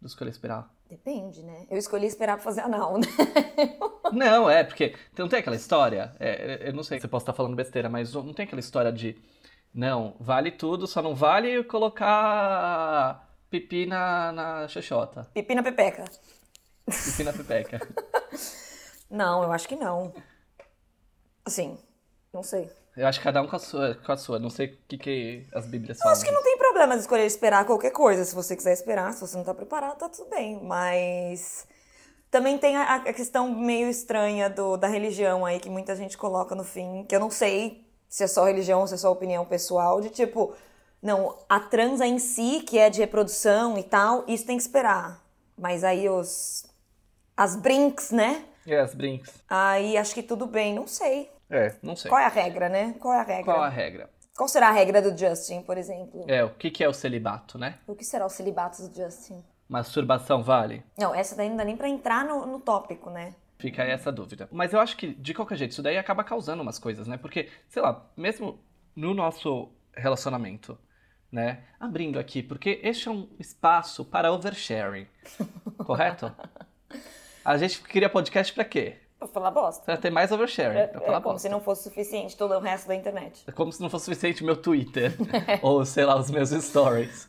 do 0.00 0.06
escolher 0.06 0.30
esperar? 0.30 0.68
Depende, 0.88 1.42
né? 1.42 1.66
Eu 1.70 1.78
escolhi 1.78 2.06
esperar 2.06 2.34
pra 2.36 2.44
fazer 2.44 2.60
anal, 2.60 2.96
né? 2.98 3.06
Não, 4.12 4.48
é, 4.48 4.62
porque 4.62 4.94
não 5.18 5.28
tem 5.28 5.40
aquela 5.40 5.56
história. 5.56 6.14
é, 6.20 6.68
eu 6.68 6.72
não 6.72 6.84
sei 6.84 7.00
se 7.00 7.06
eu 7.06 7.10
posso 7.10 7.24
estar 7.24 7.32
falando 7.32 7.56
besteira, 7.56 7.88
mas 7.88 8.14
não 8.14 8.32
tem 8.32 8.44
aquela 8.46 8.60
história 8.60 8.92
de. 8.92 9.16
Não, 9.74 10.14
vale 10.20 10.52
tudo, 10.52 10.86
só 10.86 11.02
não 11.02 11.12
vale 11.12 11.64
colocar 11.64 13.28
pipi 13.50 13.84
na, 13.86 14.30
na 14.32 14.68
xoxota. 14.68 15.28
Pipi 15.34 15.54
na 15.56 15.62
pepeca. 15.62 16.04
Pipi 16.86 17.24
na 17.24 17.32
pepeca. 17.32 17.80
Não, 19.10 19.42
eu 19.44 19.52
acho 19.52 19.68
que 19.68 19.76
não. 19.76 20.12
Assim, 21.44 21.78
não 22.32 22.42
sei. 22.42 22.68
Eu 22.96 23.06
acho 23.06 23.20
que 23.20 23.24
cada 23.24 23.40
um 23.40 23.46
com 23.46 23.54
a 23.54 23.58
sua, 23.58 23.94
com 23.94 24.10
a 24.10 24.16
sua. 24.16 24.38
Não 24.40 24.50
sei 24.50 24.66
o 24.66 24.78
que, 24.88 24.98
que 24.98 25.46
as 25.54 25.64
bíblias 25.64 25.96
Eu 25.98 26.02
falam. 26.02 26.16
acho 26.16 26.24
que 26.24 26.32
não 26.32 26.42
tem 26.42 26.58
problema 26.58 26.94
de 26.96 27.02
escolher 27.02 27.24
esperar 27.24 27.64
qualquer 27.64 27.92
coisa. 27.92 28.24
Se 28.24 28.34
você 28.34 28.56
quiser 28.56 28.72
esperar, 28.72 29.12
se 29.12 29.20
você 29.20 29.36
não 29.36 29.44
tá 29.44 29.54
preparado, 29.54 29.96
tá 29.96 30.08
tudo 30.08 30.28
bem. 30.28 30.60
Mas 30.60 31.68
também 32.32 32.58
tem 32.58 32.76
a, 32.76 32.96
a 32.96 33.12
questão 33.12 33.48
meio 33.48 33.88
estranha 33.88 34.50
do, 34.50 34.76
da 34.76 34.88
religião 34.88 35.46
aí 35.46 35.60
que 35.60 35.70
muita 35.70 35.94
gente 35.94 36.18
coloca 36.18 36.54
no 36.56 36.64
fim, 36.64 37.04
que 37.08 37.14
eu 37.14 37.20
não 37.20 37.30
sei 37.30 37.86
se 38.08 38.24
é 38.24 38.26
só 38.26 38.44
religião 38.44 38.84
se 38.88 38.94
é 38.94 38.96
só 38.96 39.12
opinião 39.12 39.44
pessoal, 39.44 40.00
de 40.00 40.10
tipo, 40.10 40.52
não, 41.00 41.38
a 41.48 41.60
transa 41.60 42.04
em 42.04 42.18
si, 42.18 42.60
que 42.66 42.76
é 42.76 42.90
de 42.90 42.98
reprodução 42.98 43.78
e 43.78 43.84
tal, 43.84 44.24
isso 44.26 44.44
tem 44.44 44.56
que 44.56 44.62
esperar. 44.62 45.22
Mas 45.56 45.84
aí 45.84 46.08
os. 46.08 46.65
As 47.36 47.54
brinks, 47.54 48.10
né? 48.10 48.44
É, 48.66 48.80
as 48.80 48.94
brinks. 48.94 49.44
Aí 49.48 49.96
acho 49.96 50.14
que 50.14 50.22
tudo 50.22 50.46
bem, 50.46 50.74
não 50.74 50.86
sei. 50.86 51.30
É, 51.50 51.74
não 51.82 51.94
sei. 51.94 52.08
Qual 52.08 52.20
é 52.20 52.24
a 52.24 52.30
regra, 52.30 52.68
né? 52.68 52.94
Qual 52.98 53.12
é 53.12 53.20
a 53.20 53.22
regra? 53.22 53.44
Qual 53.44 53.62
a 53.62 53.68
regra? 53.68 54.10
Qual 54.34 54.48
será 54.48 54.68
a 54.68 54.72
regra 54.72 55.02
do 55.02 55.16
Justin, 55.16 55.62
por 55.62 55.78
exemplo? 55.78 56.24
É, 56.28 56.42
o 56.42 56.50
que, 56.50 56.70
que 56.70 56.82
é 56.82 56.88
o 56.88 56.92
celibato, 56.92 57.58
né? 57.58 57.78
O 57.86 57.94
que 57.94 58.04
será 58.04 58.24
o 58.26 58.30
celibato 58.30 58.88
do 58.88 58.94
Justin? 58.94 59.44
Masturbação 59.68 60.42
vale? 60.42 60.82
Não, 60.98 61.14
essa 61.14 61.34
daí 61.34 61.48
não 61.48 61.56
dá 61.56 61.64
nem 61.64 61.76
pra 61.76 61.88
entrar 61.88 62.24
no, 62.24 62.46
no 62.46 62.60
tópico, 62.60 63.10
né? 63.10 63.34
Fica 63.58 63.82
aí 63.82 63.90
essa 63.90 64.12
dúvida. 64.12 64.48
Mas 64.52 64.72
eu 64.72 64.80
acho 64.80 64.96
que, 64.96 65.08
de 65.14 65.34
qualquer 65.34 65.56
jeito, 65.56 65.72
isso 65.72 65.82
daí 65.82 65.96
acaba 65.96 66.22
causando 66.24 66.62
umas 66.62 66.78
coisas, 66.78 67.06
né? 67.06 67.16
Porque, 67.16 67.48
sei 67.68 67.82
lá, 67.82 68.06
mesmo 68.16 68.58
no 68.94 69.14
nosso 69.14 69.72
relacionamento, 69.94 70.78
né? 71.30 71.64
Abrindo 71.80 72.18
aqui, 72.18 72.42
porque 72.42 72.80
este 72.82 73.08
é 73.08 73.10
um 73.10 73.28
espaço 73.38 74.04
para 74.04 74.32
oversharing, 74.32 75.06
correto? 75.84 76.30
A 77.46 77.56
gente 77.56 77.80
queria 77.80 78.10
podcast 78.10 78.52
pra 78.52 78.64
quê? 78.64 78.96
Pra 79.20 79.28
falar 79.28 79.52
bosta. 79.52 79.84
Pra 79.84 79.96
ter 79.96 80.10
mais 80.10 80.32
oversharing. 80.32 80.78
É, 80.78 80.86
pra 80.88 81.00
é 81.00 81.06
falar 81.06 81.20
como 81.20 81.34
bosta. 81.34 81.48
se 81.48 81.52
não 81.52 81.60
fosse 81.60 81.84
suficiente 81.84 82.36
todo 82.36 82.52
o 82.52 82.58
resto 82.58 82.88
da 82.88 82.94
internet. 82.96 83.44
É 83.46 83.52
como 83.52 83.72
se 83.72 83.80
não 83.80 83.88
fosse 83.88 84.06
suficiente 84.06 84.42
meu 84.42 84.56
Twitter. 84.56 85.14
ou, 85.62 85.84
sei 85.84 86.04
lá, 86.04 86.18
os 86.18 86.28
meus 86.28 86.50
stories. 86.50 87.28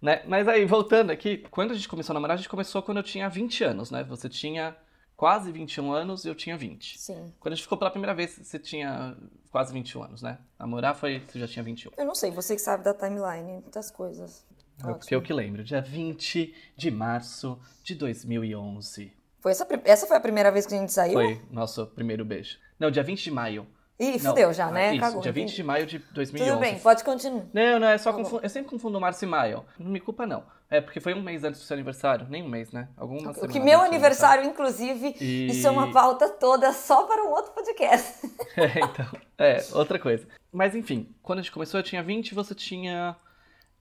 Né? 0.00 0.22
Mas 0.26 0.48
aí, 0.48 0.64
voltando 0.64 1.10
aqui, 1.10 1.44
quando 1.50 1.72
a 1.72 1.74
gente 1.74 1.86
começou 1.90 2.14
a 2.14 2.14
namorar, 2.14 2.36
a 2.36 2.38
gente 2.38 2.48
começou 2.48 2.82
quando 2.82 2.96
eu 2.96 3.02
tinha 3.02 3.28
20 3.28 3.64
anos, 3.64 3.90
né? 3.90 4.02
Você 4.04 4.30
tinha 4.30 4.74
quase 5.14 5.52
21 5.52 5.92
anos 5.92 6.24
e 6.24 6.28
eu 6.28 6.34
tinha 6.34 6.56
20. 6.56 6.98
Sim. 6.98 7.30
Quando 7.38 7.52
a 7.52 7.54
gente 7.56 7.64
ficou 7.64 7.76
pela 7.76 7.90
primeira 7.90 8.14
vez, 8.14 8.40
você 8.42 8.58
tinha 8.58 9.14
quase 9.50 9.74
21 9.74 10.04
anos, 10.04 10.22
né? 10.22 10.38
Namorar 10.58 10.94
foi, 10.94 11.20
você 11.20 11.38
já 11.38 11.46
tinha 11.46 11.62
21. 11.62 11.90
Eu 11.98 12.06
não 12.06 12.14
sei, 12.14 12.30
você 12.30 12.54
que 12.54 12.62
sabe 12.62 12.82
da 12.82 12.94
timeline 12.94 13.62
das 13.70 13.90
coisas. 13.90 14.46
É 14.82 14.94
porque 14.94 15.14
eu 15.14 15.20
que 15.20 15.34
lembro. 15.34 15.62
Dia 15.62 15.82
20 15.82 16.54
de 16.74 16.90
março 16.90 17.60
de 17.82 17.94
2011. 17.94 19.17
Foi 19.40 19.52
essa, 19.52 19.66
essa 19.84 20.06
foi 20.06 20.16
a 20.16 20.20
primeira 20.20 20.50
vez 20.50 20.66
que 20.66 20.74
a 20.74 20.78
gente 20.78 20.92
saiu? 20.92 21.14
Foi 21.14 21.40
nosso 21.50 21.86
primeiro 21.86 22.24
beijo. 22.24 22.58
Não, 22.78 22.90
dia 22.90 23.02
20 23.02 23.22
de 23.24 23.30
maio. 23.30 23.66
Ih, 23.98 24.12
Não, 24.22 24.30
fudeu 24.30 24.52
já, 24.52 24.66
ah, 24.66 24.70
né? 24.70 24.92
Isso, 24.92 25.00
Cagou. 25.00 25.20
dia 25.20 25.32
20 25.32 25.56
de 25.56 25.62
maio 25.64 25.84
de 25.84 25.98
2011. 25.98 26.50
Tudo 26.52 26.60
bem, 26.60 26.78
pode 26.78 27.02
continuar. 27.02 27.46
Não, 27.52 27.80
não, 27.80 27.88
é 27.88 27.98
só 27.98 28.12
confundo. 28.12 28.40
Eu 28.44 28.48
sempre 28.48 28.70
confundo 28.70 29.00
março 29.00 29.24
e 29.24 29.28
maio. 29.28 29.64
Não 29.76 29.90
me 29.90 29.98
culpa, 29.98 30.24
não. 30.24 30.44
É 30.70 30.80
porque 30.80 31.00
foi 31.00 31.14
um 31.14 31.22
mês 31.22 31.42
antes 31.42 31.60
do 31.60 31.66
seu 31.66 31.74
aniversário. 31.74 32.26
Nem 32.30 32.44
um 32.44 32.48
mês, 32.48 32.70
né? 32.70 32.88
Algumas 32.96 33.36
O 33.38 33.48
que 33.48 33.58
meu 33.58 33.80
aniversário, 33.80 34.44
inclusive, 34.44 35.16
E- 35.20 35.48
isso 35.48 35.66
é 35.66 35.70
uma 35.70 35.90
pauta 35.90 36.28
toda 36.28 36.72
só 36.72 37.04
para 37.06 37.24
um 37.24 37.30
outro 37.30 37.52
podcast. 37.52 38.28
É, 38.56 38.80
então. 38.80 39.06
É, 39.38 39.64
outra 39.72 40.00
coisa. 40.00 40.26
Mas 40.52 40.74
enfim, 40.74 41.14
quando 41.22 41.38
a 41.38 41.42
gente 41.42 41.52
começou, 41.52 41.78
eu 41.78 41.84
tinha 41.84 42.02
20 42.02 42.30
e 42.30 42.34
você 42.34 42.54
tinha. 42.54 43.16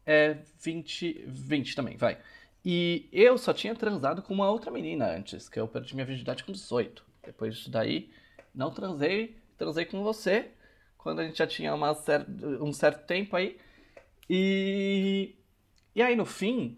É, 0.06 0.38
20. 0.60 1.26
20 1.28 1.76
também, 1.76 1.98
vai. 1.98 2.18
E 2.66 3.08
eu 3.12 3.38
só 3.38 3.54
tinha 3.54 3.74
transado 3.76 4.22
com 4.22 4.34
uma 4.34 4.50
outra 4.50 4.70
menina 4.72 5.08
antes, 5.10 5.48
que 5.48 5.60
eu 5.60 5.68
perdi 5.68 5.94
minha 5.96 6.06
virgindade 6.06 6.44
com 6.44 6.52
18. 6.52 7.04
Depois 7.24 7.56
disso 7.56 7.70
daí, 7.72 8.10
não 8.54 8.72
transei, 8.72 9.38
transei 9.58 9.86
com 9.86 10.04
você, 10.04 10.52
quando 10.98 11.20
a 11.20 11.24
gente 11.24 11.38
já 11.38 11.48
tinha 11.48 11.74
uma 11.74 11.94
cer 11.96 12.26
um 12.62 12.74
certo 12.74 13.06
tempo 13.06 13.36
aí. 13.36 13.58
E. 14.30 15.36
E 15.96 16.02
aí, 16.02 16.16
no 16.16 16.26
fim, 16.26 16.78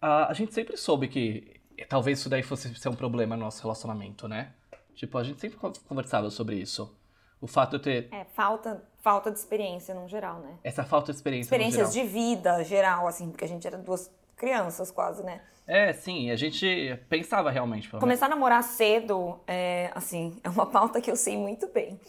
a, 0.00 0.30
a 0.30 0.32
gente 0.32 0.54
sempre 0.54 0.76
soube 0.76 1.06
que 1.08 1.60
talvez 1.88 2.18
isso 2.18 2.30
daí 2.30 2.42
fosse 2.42 2.74
ser 2.74 2.88
um 2.88 2.94
problema 2.94 3.36
no 3.36 3.44
nosso 3.44 3.62
relacionamento, 3.62 4.26
né? 4.26 4.52
Tipo, 4.94 5.18
a 5.18 5.24
gente 5.24 5.40
sempre 5.40 5.58
con- 5.58 5.72
conversava 5.86 6.30
sobre 6.30 6.56
isso. 6.56 6.96
O 7.40 7.46
fato 7.46 7.76
de 7.78 7.84
ter 7.84 8.08
É, 8.12 8.24
falta, 8.24 8.82
falta 9.00 9.30
de 9.30 9.38
experiência 9.38 9.94
no 9.94 10.08
geral, 10.08 10.40
né? 10.40 10.58
essa 10.64 10.82
falta 10.82 11.12
de 11.12 11.18
experiência 11.18 11.56
no 11.56 11.62
Experiências 11.62 11.92
de 11.92 12.02
vida 12.04 12.64
geral, 12.64 13.06
assim, 13.06 13.30
porque 13.30 13.44
a 13.44 13.48
gente 13.48 13.64
era 13.66 13.76
duas 13.78 14.10
crianças 14.38 14.90
quase, 14.90 15.22
né? 15.22 15.40
É, 15.66 15.92
sim, 15.92 16.30
a 16.30 16.36
gente 16.36 16.98
pensava 17.10 17.50
realmente. 17.50 17.90
Começar 17.90 18.26
a 18.26 18.28
namorar 18.30 18.62
cedo, 18.62 19.38
é, 19.46 19.90
assim, 19.94 20.38
é 20.44 20.48
uma 20.48 20.64
pauta 20.64 21.00
que 21.00 21.10
eu 21.10 21.16
sei 21.16 21.36
muito 21.36 21.66
bem. 21.68 22.00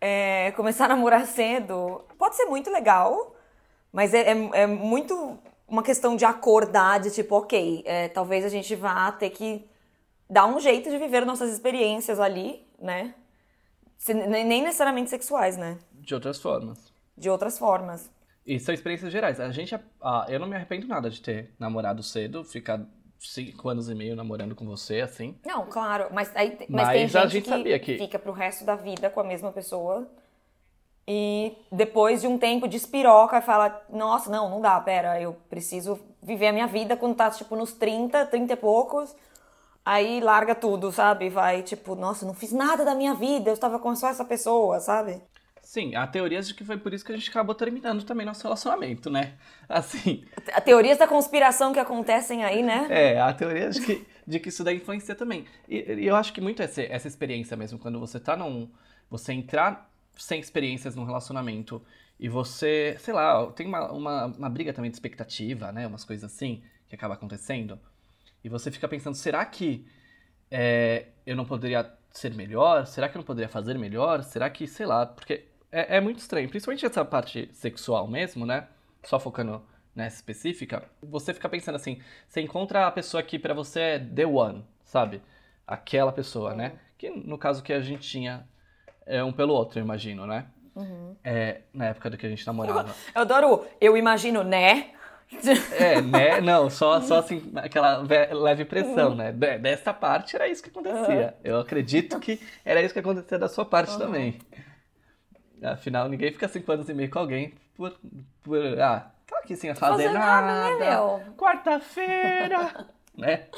É, 0.00 0.50
começar 0.52 0.84
a 0.84 0.88
namorar 0.88 1.26
cedo 1.26 2.04
pode 2.18 2.36
ser 2.36 2.44
muito 2.44 2.70
legal, 2.70 3.34
mas 3.92 4.12
é, 4.12 4.30
é- 4.32 4.50
é 4.62 4.66
muito 4.66 5.38
uma 5.66 5.82
questão 5.82 6.16
de 6.16 6.24
acordar, 6.24 7.00
de 7.00 7.10
tipo, 7.10 7.34
ok, 7.36 7.82
é, 7.86 8.08
talvez 8.08 8.44
a 8.44 8.48
gente 8.48 8.74
vá 8.74 9.10
ter 9.12 9.30
que 9.30 9.66
dar 10.28 10.46
um 10.46 10.60
jeito 10.60 10.90
de 10.90 10.98
viver 10.98 11.24
nossas 11.26 11.50
experiências 11.50 12.20
ali, 12.20 12.66
né? 12.78 13.14
Nem 14.44 14.62
necessariamente 14.62 15.10
sexuais, 15.10 15.56
né? 15.56 15.78
De 15.92 16.14
outras 16.14 16.40
formas. 16.40 16.92
De 17.16 17.28
outras 17.28 17.58
formas. 17.58 18.08
E 18.48 18.58
são 18.58 18.74
experiências 18.74 19.12
gerais. 19.12 19.38
A 19.38 19.50
gente, 19.50 19.78
ah, 20.00 20.24
eu 20.26 20.40
não 20.40 20.46
me 20.46 20.56
arrependo 20.56 20.86
nada 20.88 21.10
de 21.10 21.20
ter 21.20 21.54
namorado 21.58 22.02
cedo, 22.02 22.42
ficar 22.42 22.80
cinco 23.20 23.68
anos 23.68 23.90
e 23.90 23.94
meio 23.94 24.16
namorando 24.16 24.54
com 24.54 24.64
você, 24.64 25.02
assim. 25.02 25.36
Não, 25.44 25.66
claro, 25.66 26.08
mas, 26.12 26.34
aí, 26.34 26.56
mas, 26.60 26.68
Mas 26.70 26.88
tem 26.88 27.04
a 27.04 27.06
gente, 27.08 27.28
gente 27.28 27.42
que, 27.44 27.50
sabia 27.50 27.78
que- 27.78 27.98
fica 27.98 28.18
pro 28.18 28.32
resto 28.32 28.64
da 28.64 28.74
vida 28.74 29.10
com 29.10 29.20
a 29.20 29.24
mesma 29.24 29.52
pessoa 29.52 30.08
e 31.06 31.58
depois 31.70 32.22
de 32.22 32.26
um 32.26 32.38
tempo 32.38 32.66
despiroca 32.66 33.36
e 33.36 33.42
fala, 33.42 33.84
nossa, 33.90 34.30
não, 34.30 34.48
não 34.48 34.62
dá, 34.62 34.80
pera, 34.80 35.20
eu 35.20 35.36
preciso 35.50 36.00
viver 36.22 36.46
a 36.46 36.52
minha 36.52 36.66
vida 36.66 36.96
quando 36.96 37.16
tá, 37.16 37.30
tipo, 37.30 37.54
nos 37.54 37.74
30, 37.74 38.24
30 38.24 38.54
e 38.54 38.56
poucos, 38.56 39.14
aí 39.84 40.20
larga 40.20 40.54
tudo, 40.54 40.90
sabe? 40.90 41.28
Vai, 41.28 41.62
tipo, 41.62 41.94
nossa, 41.94 42.24
não 42.24 42.32
fiz 42.32 42.52
nada 42.52 42.82
da 42.82 42.94
minha 42.94 43.12
vida, 43.12 43.50
eu 43.50 43.54
estava 43.54 43.78
com 43.78 43.94
só 43.94 44.08
essa 44.08 44.24
pessoa, 44.24 44.80
sabe? 44.80 45.20
Sim, 45.78 45.94
há 45.94 46.06
teorias 46.06 46.48
de 46.48 46.54
que 46.54 46.64
foi 46.64 46.76
por 46.76 46.92
isso 46.92 47.04
que 47.04 47.12
a 47.12 47.16
gente 47.16 47.30
acabou 47.30 47.54
terminando 47.54 48.02
também 48.04 48.26
nosso 48.26 48.42
relacionamento, 48.42 49.08
né? 49.08 49.34
Assim, 49.68 50.24
A 50.52 50.60
teorias 50.60 50.98
da 50.98 51.06
conspiração 51.06 51.72
que 51.72 51.78
acontecem 51.78 52.44
aí, 52.44 52.62
né? 52.64 52.86
é, 52.90 53.20
há 53.20 53.32
teorias 53.32 53.76
de 53.76 53.82
que, 53.86 54.06
de 54.26 54.40
que 54.40 54.48
isso 54.48 54.64
daí 54.64 54.76
influencia 54.76 55.14
também. 55.14 55.46
E, 55.68 55.76
e 56.02 56.06
eu 56.06 56.16
acho 56.16 56.32
que 56.32 56.40
muito 56.40 56.62
essa, 56.62 56.82
essa 56.82 57.06
experiência 57.06 57.56
mesmo, 57.56 57.78
quando 57.78 58.00
você 58.00 58.18
tá 58.18 58.36
num. 58.36 58.68
Você 59.10 59.32
entrar 59.32 59.88
sem 60.16 60.40
experiências 60.40 60.96
num 60.96 61.04
relacionamento 61.04 61.80
e 62.18 62.28
você, 62.28 62.96
sei 62.98 63.14
lá, 63.14 63.46
tem 63.52 63.66
uma, 63.66 63.92
uma, 63.92 64.26
uma 64.26 64.50
briga 64.50 64.72
também 64.72 64.90
de 64.90 64.96
expectativa, 64.96 65.70
né? 65.72 65.86
Umas 65.86 66.04
coisas 66.04 66.30
assim 66.30 66.62
que 66.88 66.94
acaba 66.94 67.14
acontecendo. 67.14 67.78
E 68.42 68.48
você 68.48 68.70
fica 68.70 68.88
pensando, 68.88 69.14
será 69.14 69.44
que 69.44 69.86
é, 70.50 71.06
eu 71.26 71.36
não 71.36 71.44
poderia 71.44 71.92
ser 72.10 72.34
melhor? 72.34 72.86
Será 72.86 73.08
que 73.08 73.16
eu 73.16 73.20
não 73.20 73.26
poderia 73.26 73.48
fazer 73.48 73.78
melhor? 73.78 74.22
Será 74.24 74.50
que, 74.50 74.66
sei 74.66 74.86
lá, 74.86 75.06
porque 75.06 75.47
é, 75.70 75.96
é 75.96 76.00
muito 76.00 76.18
estranho, 76.18 76.48
principalmente 76.48 76.84
essa 76.86 77.04
parte 77.04 77.48
sexual 77.52 78.06
mesmo, 78.08 78.44
né? 78.46 78.66
Só 79.04 79.18
focando 79.20 79.62
nessa 79.94 80.16
específica, 80.16 80.84
você 81.02 81.34
fica 81.34 81.48
pensando 81.48 81.74
assim, 81.76 82.00
você 82.28 82.40
encontra 82.40 82.86
a 82.86 82.90
pessoa 82.90 83.22
que 83.22 83.38
pra 83.38 83.52
você 83.54 83.80
é 83.80 83.98
the 83.98 84.24
one, 84.26 84.64
sabe? 84.84 85.20
Aquela 85.66 86.12
pessoa, 86.12 86.54
né? 86.54 86.72
Que 86.96 87.10
no 87.10 87.36
caso 87.36 87.62
que 87.62 87.72
a 87.72 87.80
gente 87.80 88.08
tinha 88.08 88.46
é 89.06 89.22
um 89.24 89.32
pelo 89.32 89.54
outro, 89.54 89.78
eu 89.78 89.84
imagino, 89.84 90.26
né? 90.26 90.46
É, 91.24 91.62
na 91.74 91.86
época 91.86 92.08
do 92.10 92.16
que 92.16 92.24
a 92.26 92.28
gente 92.28 92.46
namorava. 92.46 92.94
Eu 93.14 93.22
adoro, 93.22 93.66
eu 93.80 93.96
imagino, 93.96 94.44
né? 94.44 94.90
É, 95.72 96.00
né? 96.00 96.40
Não, 96.40 96.70
só, 96.70 97.00
só 97.00 97.18
assim, 97.18 97.52
aquela 97.56 98.02
ve- 98.04 98.32
leve 98.32 98.64
pressão, 98.64 99.14
né? 99.14 99.32
De- 99.32 99.58
Dessa 99.58 99.92
parte 99.92 100.36
era 100.36 100.46
isso 100.48 100.62
que 100.62 100.70
acontecia. 100.70 101.34
Eu 101.44 101.58
acredito 101.60 102.18
que 102.20 102.40
era 102.64 102.80
isso 102.80 102.94
que 102.94 103.00
acontecia 103.00 103.38
da 103.38 103.48
sua 103.48 103.64
parte 103.64 103.98
também. 103.98 104.38
Afinal, 105.62 106.08
ninguém 106.08 106.32
fica 106.32 106.48
cinco 106.48 106.70
anos 106.72 106.88
e 106.88 106.94
meio 106.94 107.10
com 107.10 107.18
alguém 107.18 107.54
por. 107.74 107.98
por 108.42 108.80
ah, 108.80 109.10
tá 109.26 109.38
aqui 109.38 109.56
sem 109.56 109.74
fazer, 109.74 110.04
Fazer 110.04 110.18
nada, 110.18 110.76
nada. 110.78 111.18
né? 111.18 111.32
Quarta-feira! 111.36 112.88
né? 113.16 113.48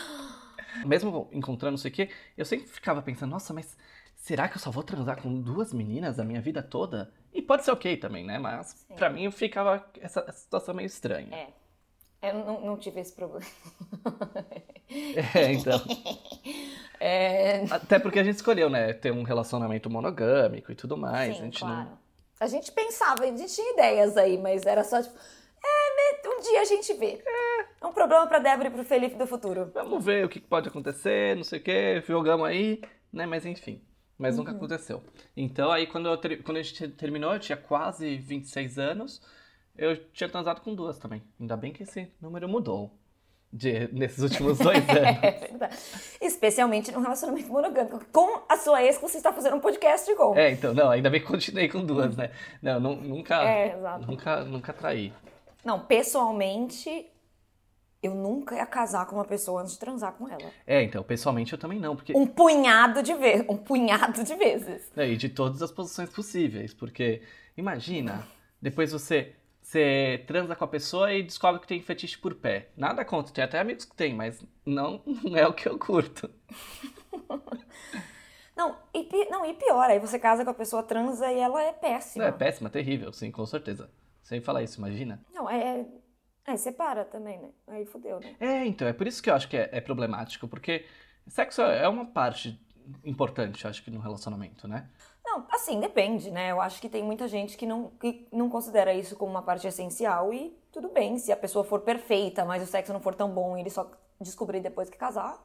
Mesmo 0.86 1.28
encontrando 1.32 1.72
não 1.72 1.78
sei 1.78 1.90
o 1.90 1.94
quê, 1.94 2.10
eu 2.36 2.44
sempre 2.44 2.66
ficava 2.66 3.02
pensando, 3.02 3.30
nossa, 3.30 3.52
mas 3.52 3.76
será 4.16 4.48
que 4.48 4.56
eu 4.56 4.60
só 4.60 4.70
vou 4.70 4.82
transar 4.82 5.20
com 5.20 5.40
duas 5.40 5.72
meninas 5.72 6.18
a 6.18 6.24
minha 6.24 6.40
vida 6.40 6.62
toda? 6.62 7.12
E 7.32 7.42
pode 7.42 7.64
ser 7.64 7.72
ok 7.72 7.96
também, 7.96 8.24
né? 8.24 8.38
Mas 8.38 8.86
pra 8.96 9.10
mim 9.10 9.30
ficava 9.30 9.84
essa, 10.00 10.20
essa 10.20 10.38
situação 10.38 10.74
meio 10.74 10.86
estranha. 10.86 11.34
É. 11.34 11.59
Eu 12.22 12.34
não, 12.34 12.60
não 12.60 12.76
tive 12.76 13.00
esse 13.00 13.12
problema. 13.12 13.44
É, 15.34 15.52
então. 15.52 15.80
É, 17.02 17.64
Até 17.70 17.98
porque 17.98 18.18
a 18.18 18.24
gente 18.24 18.34
escolheu, 18.36 18.68
né? 18.68 18.92
Ter 18.92 19.10
um 19.10 19.22
relacionamento 19.22 19.88
monogâmico 19.88 20.70
e 20.70 20.74
tudo 20.74 20.98
mais. 20.98 21.34
Sim, 21.34 21.40
a 21.40 21.44
gente 21.46 21.58
claro. 21.60 21.74
não. 21.88 21.98
A 22.38 22.46
gente 22.46 22.70
pensava, 22.72 23.22
a 23.24 23.26
gente 23.26 23.46
tinha 23.54 23.72
ideias 23.72 24.18
aí, 24.18 24.36
mas 24.36 24.66
era 24.66 24.84
só 24.84 25.00
tipo, 25.02 25.14
é, 25.16 25.96
né, 25.96 26.30
um 26.36 26.40
dia 26.42 26.60
a 26.60 26.64
gente 26.66 26.92
vê. 26.94 27.22
É 27.80 27.86
um 27.86 27.92
problema 27.92 28.26
pra 28.26 28.38
Débora 28.38 28.68
e 28.68 28.70
pro 28.70 28.84
Felipe 28.84 29.14
do 29.16 29.26
futuro. 29.26 29.70
Vamos 29.72 30.04
ver 30.04 30.26
o 30.26 30.28
que 30.28 30.38
pode 30.40 30.68
acontecer, 30.68 31.34
não 31.36 31.44
sei 31.44 31.60
o 31.60 31.62
que, 31.62 32.02
jogamos 32.06 32.46
aí, 32.46 32.82
né? 33.10 33.24
Mas 33.24 33.46
enfim. 33.46 33.80
Mas 34.18 34.34
Uhum. 34.34 34.40
nunca 34.44 34.52
aconteceu. 34.54 35.02
Então 35.34 35.70
aí 35.70 35.86
quando, 35.86 36.06
eu 36.10 36.18
quando 36.42 36.58
a 36.58 36.62
gente 36.62 36.86
terminou, 36.88 37.32
eu 37.32 37.40
tinha 37.40 37.56
quase 37.56 38.18
26 38.18 38.78
anos. 38.78 39.22
Eu 39.80 39.96
tinha 40.12 40.28
transado 40.28 40.60
com 40.60 40.74
duas 40.74 40.98
também. 40.98 41.22
Ainda 41.40 41.56
bem 41.56 41.72
que 41.72 41.82
esse 41.82 42.08
número 42.20 42.48
mudou. 42.48 42.90
De, 43.52 43.88
nesses 43.92 44.20
últimos 44.22 44.58
dois 44.58 44.78
anos. 44.88 45.00
É 45.24 45.30
verdade. 45.48 45.76
Especialmente 46.20 46.92
num 46.92 47.00
relacionamento 47.00 47.48
monogâmico. 47.48 48.00
Com 48.12 48.42
a 48.48 48.56
sua 48.56 48.80
ex, 48.84 48.96
você 49.00 49.16
está 49.16 49.32
fazendo 49.32 49.56
um 49.56 49.60
podcast 49.60 50.14
com. 50.14 50.36
É, 50.36 50.52
então, 50.52 50.72
não, 50.72 50.88
ainda 50.90 51.10
bem 51.10 51.20
que 51.20 51.26
continuei 51.26 51.68
com 51.68 51.84
duas, 51.84 52.16
né? 52.16 52.30
Não, 52.62 52.78
nu- 52.78 52.94
nunca. 52.94 53.42
É, 53.42 53.74
exato. 53.76 54.06
Nunca, 54.06 54.44
nunca 54.44 54.72
traí. 54.72 55.12
Não, 55.64 55.80
pessoalmente, 55.80 57.06
eu 58.02 58.14
nunca 58.14 58.54
ia 58.54 58.66
casar 58.66 59.04
com 59.06 59.16
uma 59.16 59.24
pessoa 59.24 59.62
antes 59.62 59.72
de 59.72 59.80
transar 59.80 60.12
com 60.12 60.28
ela. 60.28 60.48
É, 60.64 60.82
então, 60.84 61.02
pessoalmente 61.02 61.52
eu 61.52 61.58
também 61.58 61.80
não, 61.80 61.96
porque. 61.96 62.16
Um 62.16 62.26
punhado 62.28 63.02
de 63.02 63.14
vezes. 63.14 63.44
Um 63.48 63.56
punhado 63.56 64.22
de 64.22 64.34
vezes. 64.36 64.92
É, 64.96 65.08
E 65.08 65.16
de 65.16 65.28
todas 65.28 65.60
as 65.60 65.72
posições 65.72 66.08
possíveis, 66.10 66.72
porque 66.72 67.22
imagina, 67.56 68.24
depois 68.62 68.92
você, 68.92 69.34
você 69.70 70.24
transa 70.26 70.56
com 70.56 70.64
a 70.64 70.68
pessoa 70.68 71.12
e 71.12 71.22
descobre 71.22 71.60
que 71.60 71.66
tem 71.68 71.80
fetiche 71.80 72.18
por 72.18 72.34
pé. 72.34 72.70
Nada 72.76 73.04
contra, 73.04 73.32
tem 73.32 73.44
até 73.44 73.60
amigos 73.60 73.84
que 73.84 73.94
tem, 73.94 74.12
mas 74.12 74.44
não, 74.66 75.00
não 75.06 75.36
é 75.36 75.46
o 75.46 75.54
que 75.54 75.68
eu 75.68 75.78
curto. 75.78 76.28
Não 78.56 78.76
e, 78.92 79.30
não, 79.30 79.46
e 79.46 79.54
pior, 79.54 79.88
aí 79.88 79.98
você 79.98 80.18
casa 80.18 80.44
com 80.44 80.50
a 80.50 80.54
pessoa 80.54 80.82
transa 80.82 81.32
e 81.32 81.38
ela 81.38 81.62
é 81.62 81.72
péssima. 81.72 82.24
Não, 82.24 82.28
é 82.28 82.36
péssima, 82.36 82.68
terrível, 82.68 83.10
sim, 83.10 83.30
com 83.30 83.46
certeza. 83.46 83.90
Sem 84.22 84.42
falar 84.42 84.62
isso, 84.62 84.76
imagina. 84.76 85.18
Não, 85.32 85.48
é. 85.48 85.86
É, 86.44 86.56
separa 86.58 87.06
também, 87.06 87.40
né? 87.40 87.48
Aí 87.68 87.86
fudeu, 87.86 88.20
né? 88.20 88.36
É, 88.38 88.66
então, 88.66 88.86
é 88.86 88.92
por 88.92 89.06
isso 89.06 89.22
que 89.22 89.30
eu 89.30 89.34
acho 89.34 89.48
que 89.48 89.56
é, 89.56 89.70
é 89.72 89.80
problemático, 89.80 90.46
porque 90.46 90.84
Sexo 91.26 91.62
é 91.62 91.88
uma 91.88 92.04
parte 92.04 92.60
importante, 93.02 93.66
acho 93.66 93.82
que, 93.82 93.90
no 93.90 94.00
relacionamento, 94.00 94.68
né? 94.68 94.90
Não, 95.30 95.46
assim, 95.52 95.78
depende, 95.78 96.28
né? 96.28 96.50
Eu 96.50 96.60
acho 96.60 96.80
que 96.80 96.88
tem 96.88 97.04
muita 97.04 97.28
gente 97.28 97.56
que 97.56 97.64
não, 97.64 97.90
que 98.00 98.26
não 98.32 98.50
considera 98.50 98.92
isso 98.92 99.14
como 99.14 99.30
uma 99.30 99.42
parte 99.42 99.64
essencial 99.64 100.34
e 100.34 100.58
tudo 100.72 100.88
bem, 100.88 101.18
se 101.18 101.30
a 101.30 101.36
pessoa 101.36 101.64
for 101.64 101.80
perfeita, 101.80 102.44
mas 102.44 102.62
o 102.62 102.66
sexo 102.66 102.92
não 102.92 103.00
for 103.00 103.14
tão 103.14 103.30
bom 103.30 103.56
e 103.56 103.60
ele 103.60 103.70
só 103.70 103.88
descobrir 104.20 104.60
depois 104.60 104.90
que 104.90 104.98
casar. 104.98 105.40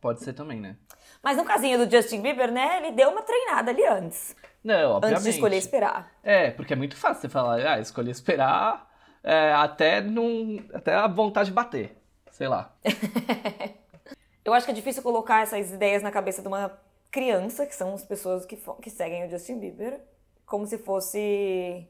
Pode 0.00 0.24
ser 0.24 0.32
também, 0.32 0.60
né? 0.60 0.76
Mas 1.22 1.36
no 1.36 1.44
casinho 1.44 1.78
do 1.78 1.90
Justin 1.90 2.20
Bieber, 2.20 2.50
né, 2.50 2.78
ele 2.78 2.92
deu 2.92 3.10
uma 3.10 3.22
treinada 3.22 3.70
ali 3.70 3.86
antes. 3.86 4.34
Não, 4.62 4.92
obviamente. 4.92 5.18
Antes 5.18 5.24
de 5.24 5.30
escolher 5.30 5.56
esperar. 5.56 6.12
É, 6.22 6.50
porque 6.50 6.72
é 6.72 6.76
muito 6.76 6.96
fácil 6.96 7.22
você 7.22 7.28
falar, 7.28 7.64
ah, 7.64 7.80
escolher 7.80 8.10
esperar 8.10 8.88
é, 9.22 9.52
até, 9.52 10.00
num, 10.00 10.64
até 10.74 10.94
a 10.94 11.06
vontade 11.06 11.50
de 11.50 11.54
bater. 11.54 11.96
Sei 12.32 12.48
lá. 12.48 12.74
Eu 14.44 14.54
acho 14.54 14.64
que 14.64 14.72
é 14.72 14.74
difícil 14.74 15.02
colocar 15.02 15.42
essas 15.42 15.70
ideias 15.72 16.02
na 16.02 16.10
cabeça 16.10 16.42
de 16.42 16.48
uma 16.48 16.72
criança, 17.10 17.66
que 17.66 17.74
são 17.74 17.94
as 17.94 18.04
pessoas 18.04 18.44
que, 18.44 18.58
que 18.82 18.90
seguem 18.90 19.26
o 19.26 19.30
Justin 19.30 19.58
Bieber, 19.58 20.00
como 20.46 20.66
se 20.66 20.78
fosse. 20.78 21.86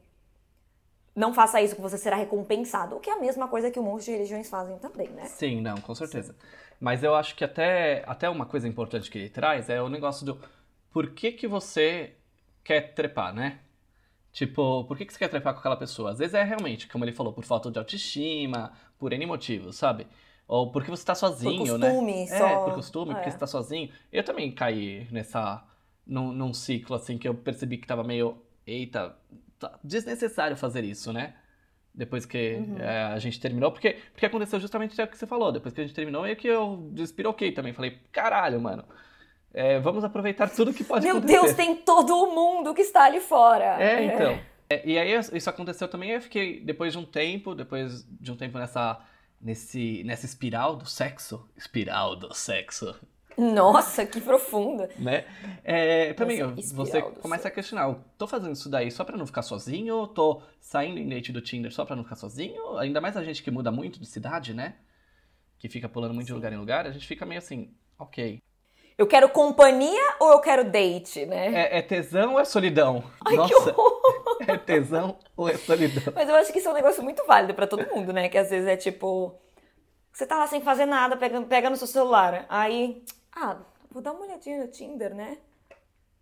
Não 1.15 1.33
faça 1.33 1.61
isso 1.61 1.75
que 1.75 1.81
você 1.81 1.97
será 1.97 2.15
recompensado. 2.15 2.95
O 2.95 2.99
que 2.99 3.09
é 3.09 3.13
a 3.13 3.19
mesma 3.19 3.47
coisa 3.47 3.69
que 3.69 3.79
um 3.79 3.83
monte 3.83 4.05
de 4.05 4.11
religiões 4.11 4.49
fazem 4.49 4.77
também, 4.77 5.09
né? 5.09 5.25
Sim, 5.25 5.59
não, 5.61 5.75
com 5.77 5.93
certeza. 5.93 6.33
Sim. 6.33 6.39
Mas 6.79 7.03
eu 7.03 7.13
acho 7.13 7.35
que 7.35 7.43
até, 7.43 8.03
até 8.07 8.29
uma 8.29 8.45
coisa 8.45 8.67
importante 8.67 9.11
que 9.11 9.17
ele 9.17 9.29
traz 9.29 9.69
é 9.69 9.81
o 9.81 9.89
negócio 9.89 10.25
do 10.25 10.39
por 10.91 11.11
que, 11.11 11.31
que 11.33 11.47
você 11.47 12.15
quer 12.63 12.93
trepar, 12.93 13.33
né? 13.33 13.59
Tipo, 14.31 14.85
por 14.85 14.97
que, 14.97 15.05
que 15.05 15.11
você 15.11 15.19
quer 15.19 15.27
trepar 15.27 15.53
com 15.53 15.59
aquela 15.59 15.75
pessoa? 15.75 16.11
Às 16.11 16.19
vezes 16.19 16.33
é 16.35 16.43
realmente, 16.43 16.87
como 16.87 17.03
ele 17.03 17.11
falou, 17.11 17.33
por 17.33 17.43
falta 17.43 17.69
de 17.69 17.79
autoestima, 17.79 18.71
por 18.97 19.11
N 19.11 19.25
motivos, 19.25 19.75
sabe? 19.75 20.07
Ou 20.49 20.71
porque 20.71 20.89
você 20.89 21.05
tá 21.05 21.13
sozinho, 21.13 21.63
por 21.63 21.77
né? 21.77 21.87
costume, 21.91 22.25
né? 22.25 22.25
Só... 22.25 22.47
É, 22.47 22.55
por 22.65 22.73
costume, 22.73 23.11
é. 23.11 23.13
porque 23.13 23.29
você 23.29 23.37
tá 23.37 23.45
sozinho. 23.45 23.91
Eu 24.11 24.23
também 24.23 24.51
caí 24.51 25.07
nessa. 25.11 25.63
Num, 26.07 26.33
num 26.33 26.55
ciclo 26.55 26.95
assim 26.95 27.19
que 27.19 27.27
eu 27.27 27.35
percebi 27.35 27.77
que 27.77 27.85
tava 27.85 28.03
meio. 28.03 28.35
Eita, 28.65 29.15
tá 29.59 29.77
desnecessário 29.83 30.57
fazer 30.57 30.83
isso, 30.83 31.13
né? 31.13 31.35
Depois 31.93 32.25
que 32.25 32.55
uhum. 32.55 32.79
é, 32.79 33.03
a 33.03 33.19
gente 33.19 33.39
terminou, 33.39 33.71
porque, 33.71 33.97
porque 34.11 34.25
aconteceu 34.25 34.59
justamente 34.59 34.99
o 34.99 35.07
que 35.07 35.17
você 35.17 35.27
falou. 35.27 35.51
Depois 35.51 35.71
que 35.71 35.81
a 35.81 35.83
gente 35.83 35.95
terminou, 35.95 36.25
é 36.25 36.33
que 36.33 36.47
eu 36.47 36.89
despiroquei 36.93 37.51
também. 37.51 37.71
Falei, 37.71 37.99
caralho, 38.11 38.59
mano. 38.59 38.83
É, 39.53 39.79
vamos 39.79 40.03
aproveitar 40.03 40.49
tudo 40.49 40.73
que 40.73 40.83
pode 40.83 41.05
Meu 41.05 41.17
acontecer. 41.17 41.33
Meu 41.33 41.43
Deus, 41.43 41.55
tem 41.55 41.75
todo 41.75 42.11
o 42.23 42.33
mundo 42.33 42.73
que 42.73 42.81
está 42.81 43.03
ali 43.03 43.19
fora. 43.19 43.79
É, 43.79 44.01
então. 44.05 44.39
É, 44.67 44.87
e 44.87 44.97
aí 44.97 45.11
isso 45.33 45.49
aconteceu 45.49 45.87
também, 45.87 46.11
eu 46.11 46.21
fiquei, 46.21 46.59
depois 46.59 46.93
de 46.93 46.99
um 46.99 47.05
tempo, 47.05 47.53
depois 47.53 48.07
de 48.19 48.31
um 48.31 48.35
tempo 48.35 48.57
nessa, 48.57 48.99
nesse, 49.41 50.03
nessa 50.03 50.25
espiral 50.25 50.75
do 50.75 50.85
sexo. 50.85 51.47
Espiral 51.55 52.15
do 52.15 52.33
sexo. 52.33 52.95
Nossa, 53.39 54.05
que 54.05 54.19
profunda. 54.19 54.89
Né? 54.97 55.25
É, 55.63 56.13
também, 56.13 56.43
você 56.73 57.01
começa 57.01 57.47
a 57.47 57.51
questionar, 57.51 57.95
tô 58.17 58.27
fazendo 58.27 58.51
isso 58.51 58.69
daí 58.69 58.91
só 58.91 59.05
pra 59.05 59.15
não 59.15 59.25
ficar 59.25 59.43
sozinho? 59.43 60.07
Tô 60.07 60.41
saindo 60.59 60.99
em 60.99 61.07
date 61.07 61.31
do 61.31 61.39
Tinder 61.39 61.71
só 61.71 61.85
pra 61.85 61.95
não 61.95 62.03
ficar 62.03 62.17
sozinho? 62.17 62.77
Ainda 62.77 62.99
mais 62.99 63.15
a 63.15 63.23
gente 63.23 63.41
que 63.41 63.49
muda 63.49 63.71
muito 63.71 63.97
de 63.97 64.05
cidade, 64.05 64.53
né? 64.53 64.75
Que 65.57 65.69
fica 65.69 65.87
pulando 65.87 66.13
muito 66.13 66.27
Sim. 66.27 66.33
de 66.33 66.35
lugar 66.35 66.51
em 66.51 66.57
lugar, 66.57 66.85
a 66.85 66.91
gente 66.91 67.07
fica 67.07 67.25
meio 67.25 67.39
assim, 67.39 67.73
ok. 67.97 68.41
Eu 68.97 69.07
quero 69.07 69.29
companhia 69.29 70.15
ou 70.19 70.33
eu 70.33 70.41
quero 70.41 70.69
date, 70.69 71.25
né? 71.25 71.53
É, 71.53 71.77
é 71.77 71.81
tesão 71.81 72.33
ou 72.33 72.39
é 72.41 72.43
solidão? 72.43 73.01
Ai, 73.25 73.37
Nossa, 73.37 73.47
que 73.47 73.55
horror! 73.55 73.98
É 74.47 74.57
tesão 74.57 75.17
ou 75.35 75.49
é 75.49 75.57
solidão? 75.57 76.13
Mas 76.15 76.29
eu 76.29 76.35
acho 76.35 76.51
que 76.51 76.59
isso 76.59 76.67
é 76.67 76.71
um 76.71 76.75
negócio 76.75 77.03
muito 77.03 77.25
válido 77.25 77.53
pra 77.53 77.67
todo 77.67 77.87
mundo, 77.93 78.13
né? 78.13 78.29
Que 78.29 78.37
às 78.37 78.49
vezes 78.49 78.67
é 78.67 78.77
tipo... 78.77 79.35
Você 80.11 80.25
tá 80.25 80.37
lá 80.37 80.47
sem 80.47 80.61
fazer 80.61 80.85
nada, 80.85 81.15
pega, 81.15 81.41
pega 81.41 81.69
no 81.69 81.77
seu 81.77 81.87
celular. 81.87 82.45
Aí, 82.49 83.03
ah, 83.35 83.57
vou 83.91 84.01
dar 84.01 84.11
uma 84.11 84.25
olhadinha 84.25 84.59
no 84.59 84.67
Tinder, 84.67 85.13
né? 85.13 85.37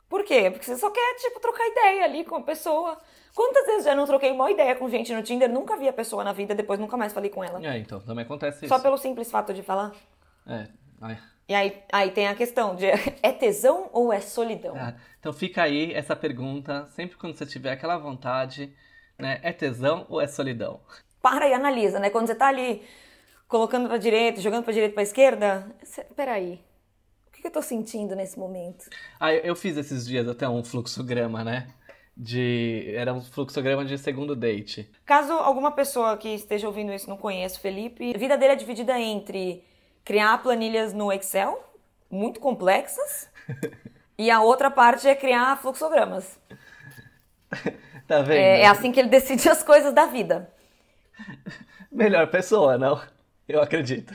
Por 0.10 0.24
quê? 0.24 0.50
Porque 0.50 0.66
você 0.66 0.78
só 0.78 0.90
quer, 0.90 1.16
tipo, 1.16 1.40
trocar 1.40 1.68
ideia 1.68 2.04
ali 2.06 2.24
com 2.24 2.36
a 2.36 2.42
pessoa. 2.42 2.98
Quantas 3.36 3.66
vezes 3.66 3.86
já 3.86 3.94
não 3.94 4.06
troquei 4.06 4.32
uma 4.32 4.50
ideia 4.50 4.76
com 4.76 4.90
gente 4.90 5.14
no 5.14 5.22
Tinder, 5.22 5.50
nunca 5.50 5.76
vi 5.76 5.88
a 5.88 5.94
pessoa 5.94 6.24
na 6.24 6.34
vida, 6.34 6.56
depois 6.56 6.80
nunca 6.80 6.98
mais 6.98 7.14
falei 7.14 7.30
com 7.30 7.44
ela. 7.44 7.64
É, 7.66 7.78
então, 7.78 8.00
também 8.00 8.26
acontece 8.26 8.66
isso. 8.66 8.74
Só 8.74 8.82
pelo 8.82 8.98
simples 8.98 9.30
fato 9.30 9.54
de 9.54 9.62
falar. 9.62 9.92
É, 10.48 10.68
ai. 11.02 11.18
E 11.50 11.54
aí, 11.54 11.82
aí 11.94 12.12
tem 12.12 12.28
a 12.28 12.36
questão 12.36 12.76
de 12.76 12.86
é 13.24 13.32
tesão 13.32 13.90
ou 13.94 14.12
é 14.12 14.20
solidão? 14.20 14.76
Ah, 14.76 14.96
então 15.20 15.32
fica 15.32 15.64
aí 15.64 15.94
essa 15.94 16.16
pergunta, 16.16 16.86
sempre 16.88 17.18
quando 17.18 17.36
você 17.36 17.46
tiver 17.46 17.72
aquela 17.72 17.98
vontade, 17.98 18.74
né? 19.18 19.40
É 19.42 19.54
tesão 19.54 20.06
ou 20.10 20.20
é 20.20 20.28
solidão? 20.28 20.82
Para 21.22 21.48
e 21.48 21.54
analisa, 21.54 22.00
né? 22.00 22.10
Quando 22.10 22.28
você 22.28 22.36
tá 22.36 22.48
ali 22.48 22.84
colocando 23.48 23.88
pra 23.88 23.98
direita, 23.98 24.42
jogando 24.42 24.64
pra 24.64 24.74
direita, 24.74 24.94
pra 24.94 25.04
esquerda, 25.04 25.74
você, 25.82 26.04
peraí, 26.04 26.60
o 27.28 27.32
que 27.32 27.48
eu 27.48 27.52
tô 27.52 27.62
sentindo 27.62 28.14
nesse 28.14 28.38
momento? 28.38 28.90
Ah, 29.18 29.34
eu 29.34 29.56
fiz 29.56 29.78
esses 29.78 30.06
dias 30.06 30.28
até 30.28 30.50
um 30.50 30.64
fluxograma, 30.64 31.46
né? 31.46 31.68
De. 32.16 32.92
Era 32.96 33.14
um 33.14 33.22
fluxograma 33.22 33.86
de 33.86 33.98
segundo 33.98 34.36
date. 34.36 34.90
Caso 35.06 35.32
alguma 35.34 35.72
pessoa 35.72 36.18
que 36.18 36.30
esteja 36.30 36.68
ouvindo 36.68 36.92
isso 36.92 37.10
não 37.10 37.16
conheça 37.16 37.58
o 37.58 37.62
Felipe, 37.62 38.14
a 38.14 38.18
vida 38.18 38.36
dele 38.38 38.54
é 38.54 38.56
dividida 38.56 39.00
entre 39.00 39.64
criar 40.08 40.38
planilhas 40.38 40.94
no 40.94 41.12
Excel, 41.12 41.62
muito 42.10 42.40
complexas, 42.40 43.30
e 44.18 44.32
a 44.32 44.42
outra 44.42 44.72
parte 44.72 45.06
é 45.06 45.14
criar 45.14 45.58
fluxogramas. 45.58 46.40
tá 48.08 48.22
vendo? 48.22 48.40
É, 48.40 48.62
é 48.62 48.68
assim 48.68 48.90
que 48.90 49.02
ele 49.02 49.10
decide 49.10 49.50
as 49.50 49.62
coisas 49.62 49.94
da 49.94 50.06
vida. 50.06 50.50
Melhor 51.92 52.28
pessoa, 52.28 52.78
não? 52.78 53.04
Eu 53.50 53.62
acredito. 53.62 54.14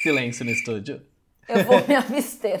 Silêncio 0.00 0.44
no 0.44 0.50
estúdio. 0.50 1.06
Eu 1.48 1.62
vou 1.62 1.76
me 1.86 1.94
abster. 1.94 2.60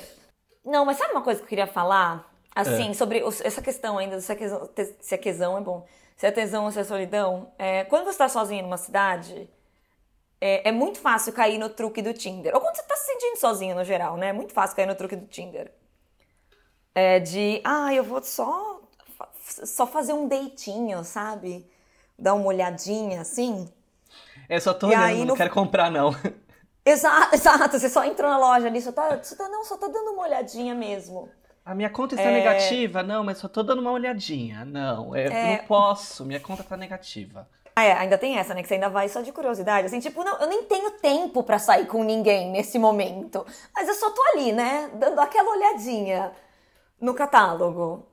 Não, 0.64 0.84
mas 0.84 0.98
sabe 0.98 1.10
uma 1.10 1.22
coisa 1.22 1.40
que 1.40 1.46
eu 1.46 1.48
queria 1.48 1.66
falar? 1.66 2.32
Assim, 2.54 2.90
é. 2.90 2.94
sobre 2.94 3.24
essa 3.42 3.60
questão 3.60 3.98
ainda, 3.98 4.20
se 4.20 4.30
a 4.30 4.36
quesão, 4.36 4.70
se 5.00 5.14
a 5.14 5.18
é 5.18 5.60
bom, 5.60 5.84
se 6.16 6.26
a 6.28 6.30
tesão 6.30 6.66
ou 6.66 6.70
se 6.70 6.78
a 6.78 6.84
solidão. 6.84 7.50
É, 7.58 7.82
quando 7.82 8.04
você 8.04 8.10
está 8.10 8.28
sozinho 8.28 8.62
numa 8.62 8.76
cidade, 8.76 9.50
é, 10.44 10.70
é, 10.70 10.72
muito 10.72 10.98
fácil 10.98 11.32
cair 11.32 11.56
no 11.56 11.68
truque 11.68 12.02
do 12.02 12.12
Tinder. 12.12 12.52
Ou 12.52 12.60
quando 12.60 12.74
você 12.74 12.82
está 12.82 12.96
se 12.96 13.06
sentindo 13.06 13.38
sozinho 13.38 13.76
no 13.76 13.84
geral, 13.84 14.16
né? 14.16 14.30
É 14.30 14.32
muito 14.32 14.52
fácil 14.52 14.74
cair 14.74 14.86
no 14.86 14.96
truque 14.96 15.14
do 15.14 15.24
Tinder. 15.26 15.72
É 16.92 17.20
de, 17.20 17.60
ah, 17.62 17.94
eu 17.94 18.02
vou 18.02 18.20
só, 18.24 18.80
só 19.38 19.86
fazer 19.86 20.12
um 20.12 20.26
deitinho, 20.26 21.04
sabe? 21.04 21.64
Dar 22.18 22.34
uma 22.34 22.46
olhadinha 22.46 23.20
assim. 23.20 23.72
É, 24.48 24.58
só 24.58 24.74
tô 24.74 24.90
e 24.90 24.96
olhando, 24.96 25.18
não 25.18 25.26
no... 25.26 25.36
quero 25.36 25.50
comprar 25.50 25.92
não. 25.92 26.10
Exato, 26.84 27.36
exato. 27.36 27.78
Você 27.78 27.88
só 27.88 28.04
entrou 28.04 28.28
na 28.28 28.36
loja 28.36 28.66
ali, 28.66 28.82
só 28.82 28.90
tá, 28.90 29.22
só 29.22 29.36
tá, 29.36 29.48
não, 29.48 29.64
só 29.64 29.76
tá 29.76 29.86
dando 29.86 30.10
uma 30.10 30.24
olhadinha 30.24 30.74
mesmo. 30.74 31.30
A 31.64 31.76
minha 31.76 31.88
conta 31.88 32.16
está 32.16 32.28
é... 32.28 32.32
negativa? 32.32 33.04
Não, 33.04 33.22
mas 33.22 33.38
só 33.38 33.46
tô 33.46 33.62
dando 33.62 33.80
uma 33.80 33.92
olhadinha. 33.92 34.64
Não, 34.64 35.16
eu 35.16 35.30
é... 35.30 35.58
não 35.58 35.64
posso, 35.64 36.24
minha 36.24 36.40
conta 36.40 36.64
tá 36.64 36.76
negativa. 36.76 37.48
Ah, 37.74 37.84
é, 37.84 37.92
ainda 37.92 38.18
tem 38.18 38.38
essa, 38.38 38.54
né? 38.54 38.62
Que 38.62 38.68
você 38.68 38.74
ainda 38.74 38.88
vai 38.88 39.08
só 39.08 39.22
de 39.22 39.32
curiosidade. 39.32 39.86
Assim, 39.86 40.00
tipo, 40.00 40.22
não, 40.22 40.38
eu 40.38 40.46
nem 40.46 40.64
tenho 40.64 40.90
tempo 40.92 41.42
para 41.42 41.58
sair 41.58 41.86
com 41.86 42.04
ninguém 42.04 42.50
nesse 42.50 42.78
momento. 42.78 43.46
Mas 43.74 43.88
eu 43.88 43.94
só 43.94 44.10
tô 44.10 44.22
ali, 44.34 44.52
né? 44.52 44.90
Dando 44.94 45.18
aquela 45.18 45.50
olhadinha 45.50 46.32
no 47.00 47.14
catálogo. 47.14 48.06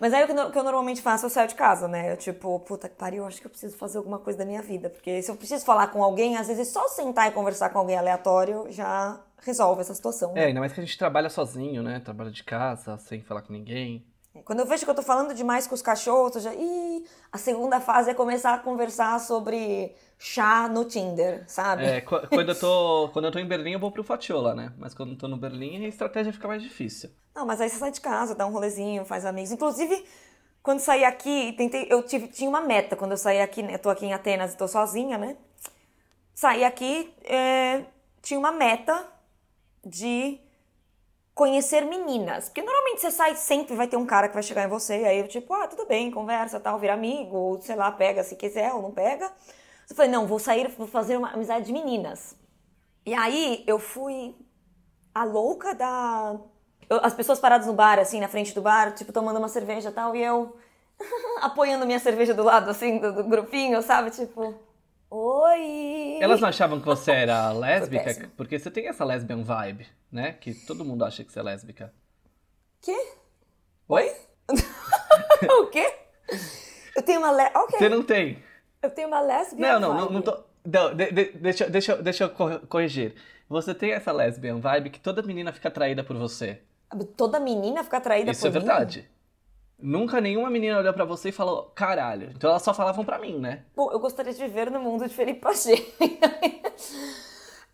Mas 0.00 0.14
aí 0.14 0.22
o 0.22 0.26
que, 0.26 0.32
eu, 0.32 0.50
que 0.52 0.58
eu 0.58 0.62
normalmente 0.62 1.02
faço, 1.02 1.26
eu 1.26 1.30
saio 1.30 1.48
de 1.48 1.56
casa, 1.56 1.88
né? 1.88 2.12
Eu, 2.12 2.16
tipo, 2.16 2.60
puta 2.60 2.88
que 2.88 2.94
pariu, 2.94 3.26
acho 3.26 3.40
que 3.40 3.46
eu 3.46 3.50
preciso 3.50 3.76
fazer 3.76 3.98
alguma 3.98 4.18
coisa 4.18 4.38
da 4.38 4.44
minha 4.44 4.62
vida. 4.62 4.88
Porque 4.88 5.20
se 5.22 5.30
eu 5.30 5.36
preciso 5.36 5.64
falar 5.64 5.88
com 5.88 6.02
alguém, 6.04 6.36
às 6.36 6.46
vezes 6.46 6.68
só 6.68 6.86
sentar 6.88 7.28
e 7.28 7.32
conversar 7.32 7.70
com 7.70 7.78
alguém 7.78 7.96
aleatório 7.96 8.66
já 8.70 9.18
resolve 9.42 9.80
essa 9.80 9.94
situação. 9.94 10.34
Né? 10.34 10.42
É, 10.42 10.46
ainda 10.46 10.60
mais 10.60 10.72
que 10.72 10.80
a 10.80 10.84
gente 10.84 10.96
trabalha 10.96 11.28
sozinho, 11.28 11.82
né? 11.82 12.00
Trabalha 12.00 12.30
de 12.30 12.44
casa, 12.44 12.96
sem 12.98 13.22
falar 13.22 13.42
com 13.42 13.52
ninguém. 13.52 14.06
Quando 14.44 14.60
eu 14.60 14.66
vejo 14.66 14.84
que 14.84 14.90
eu 14.90 14.94
tô 14.94 15.02
falando 15.02 15.34
demais 15.34 15.66
com 15.66 15.74
os 15.74 15.82
cachorros, 15.82 16.36
eu 16.36 16.42
já. 16.42 16.54
Ih, 16.54 17.04
a 17.32 17.38
segunda 17.38 17.80
fase 17.80 18.10
é 18.10 18.14
começar 18.14 18.54
a 18.54 18.58
conversar 18.58 19.18
sobre 19.20 19.94
chá 20.18 20.68
no 20.68 20.84
Tinder, 20.84 21.44
sabe? 21.46 21.84
É, 21.84 22.00
quando 22.00 22.48
eu 22.48 22.58
tô, 22.58 23.10
quando 23.14 23.26
eu 23.26 23.32
tô 23.32 23.38
em 23.38 23.46
Berlim, 23.46 23.72
eu 23.72 23.78
vou 23.78 23.90
pro 23.90 24.02
Fatiola, 24.02 24.54
né? 24.54 24.72
Mas 24.78 24.94
quando 24.94 25.12
eu 25.12 25.18
tô 25.18 25.28
no 25.28 25.36
Berlim, 25.36 25.84
a 25.84 25.88
estratégia 25.88 26.32
fica 26.32 26.48
mais 26.48 26.62
difícil. 26.62 27.10
Não, 27.34 27.46
mas 27.46 27.60
aí 27.60 27.68
você 27.68 27.76
sai 27.76 27.90
de 27.90 28.00
casa, 28.00 28.34
dá 28.34 28.46
um 28.46 28.52
rolezinho, 28.52 29.04
faz 29.04 29.24
amigos. 29.24 29.52
Inclusive, 29.52 30.04
quando 30.62 30.80
saí 30.80 31.04
aqui, 31.04 31.54
tentei, 31.56 31.86
eu 31.88 32.02
tive, 32.02 32.28
tinha 32.28 32.50
uma 32.50 32.60
meta 32.60 32.96
quando 32.96 33.12
eu 33.12 33.16
saí 33.16 33.40
aqui, 33.40 33.62
né? 33.62 33.74
Eu 33.74 33.78
tô 33.78 33.90
aqui 33.90 34.06
em 34.06 34.12
Atenas 34.12 34.54
e 34.54 34.56
tô 34.56 34.66
sozinha, 34.66 35.16
né? 35.16 35.36
Saí 36.34 36.64
aqui, 36.64 37.12
é, 37.24 37.84
tinha 38.22 38.38
uma 38.38 38.52
meta 38.52 39.06
de 39.84 40.40
conhecer 41.38 41.84
meninas. 41.84 42.48
Porque 42.48 42.62
normalmente 42.62 43.00
você 43.00 43.12
sai, 43.12 43.36
sempre 43.36 43.76
vai 43.76 43.86
ter 43.86 43.96
um 43.96 44.04
cara 44.04 44.26
que 44.26 44.34
vai 44.34 44.42
chegar 44.42 44.64
em 44.64 44.68
você, 44.68 45.02
e 45.02 45.04
aí 45.04 45.28
tipo, 45.28 45.54
ah, 45.54 45.68
tudo 45.68 45.86
bem, 45.86 46.10
conversa, 46.10 46.58
tal, 46.58 46.80
vira 46.80 46.94
amigo, 46.94 47.36
ou 47.36 47.62
sei 47.62 47.76
lá, 47.76 47.92
pega 47.92 48.24
se 48.24 48.34
quiser 48.34 48.72
ou 48.74 48.82
não 48.82 48.90
pega. 48.90 49.30
Eu 49.88 49.94
falei, 49.94 50.10
não, 50.10 50.26
vou 50.26 50.40
sair, 50.40 50.68
vou 50.76 50.88
fazer 50.88 51.16
uma 51.16 51.30
amizade 51.30 51.66
de 51.66 51.72
meninas. 51.72 52.36
E 53.06 53.14
aí 53.14 53.62
eu 53.68 53.78
fui 53.78 54.34
a 55.14 55.24
louca 55.24 55.74
da 55.74 56.36
eu, 56.90 56.98
as 57.04 57.14
pessoas 57.14 57.38
paradas 57.38 57.66
no 57.66 57.72
bar, 57.72 57.98
assim, 58.00 58.20
na 58.20 58.28
frente 58.28 58.52
do 58.54 58.62
bar, 58.62 58.92
tipo, 58.94 59.12
tomando 59.12 59.38
uma 59.38 59.48
cerveja 59.48 59.90
e 59.90 59.92
tal, 59.92 60.16
e 60.16 60.22
eu 60.22 60.56
apoiando 61.40 61.86
minha 61.86 62.00
cerveja 62.00 62.34
do 62.34 62.42
lado, 62.42 62.68
assim, 62.70 62.98
do, 62.98 63.12
do 63.12 63.24
grupinho, 63.24 63.80
sabe? 63.82 64.10
Tipo, 64.10 64.54
Oi! 65.10 66.18
Elas 66.20 66.40
não 66.40 66.48
achavam 66.48 66.78
que 66.80 66.86
você 66.86 67.10
era 67.12 67.50
lésbica? 67.52 68.30
Porque 68.36 68.58
você 68.58 68.70
tem 68.70 68.88
essa 68.88 69.04
lesbian 69.04 69.42
vibe, 69.42 69.86
né? 70.12 70.32
Que 70.32 70.52
todo 70.54 70.84
mundo 70.84 71.04
acha 71.04 71.24
que 71.24 71.32
você 71.32 71.38
é 71.40 71.42
lésbica. 71.42 71.92
Quê? 72.82 72.96
Oi? 73.88 74.12
o 75.60 75.66
quê? 75.68 75.94
Eu 76.94 77.02
tenho 77.02 77.20
uma 77.20 77.30
le... 77.32 77.50
Ok. 77.54 77.78
Você 77.78 77.88
não 77.88 78.02
tem? 78.02 78.42
Eu 78.82 78.90
tenho 78.90 79.08
uma 79.08 79.20
lésbica 79.20 79.60
Não, 79.60 79.80
não, 79.80 79.94
não, 79.94 80.10
não 80.10 80.22
tô. 80.22 80.44
Não, 80.64 80.94
de- 80.94 81.10
de- 81.10 81.32
deixa, 81.32 81.68
deixa, 81.70 81.92
eu- 81.92 82.02
deixa 82.02 82.24
eu 82.24 82.30
cor- 82.30 82.60
corrigir. 82.66 83.14
Você 83.48 83.74
tem 83.74 83.92
essa 83.92 84.12
lesbian 84.12 84.58
vibe 84.60 84.90
que 84.90 85.00
toda 85.00 85.22
menina 85.22 85.52
fica 85.52 85.68
atraída 85.68 86.04
por 86.04 86.16
você. 86.16 86.60
Toda 87.16 87.40
menina 87.40 87.82
fica 87.82 87.96
atraída 87.96 88.30
Isso 88.30 88.42
por 88.42 88.48
é 88.48 88.50
mim? 88.50 88.58
verdade. 88.58 89.10
Nunca 89.80 90.20
nenhuma 90.20 90.50
menina 90.50 90.78
olhou 90.78 90.92
pra 90.92 91.04
você 91.04 91.28
e 91.28 91.32
falou, 91.32 91.70
caralho. 91.74 92.30
Então 92.34 92.50
elas 92.50 92.62
só 92.62 92.74
falavam 92.74 93.04
pra 93.04 93.18
mim, 93.18 93.38
né? 93.38 93.64
Pô, 93.74 93.92
eu 93.92 94.00
gostaria 94.00 94.32
de 94.32 94.40
viver 94.40 94.70
no 94.70 94.80
mundo 94.80 95.06
de 95.06 95.14
Felipe 95.14 95.40
Pachê. 95.40 95.76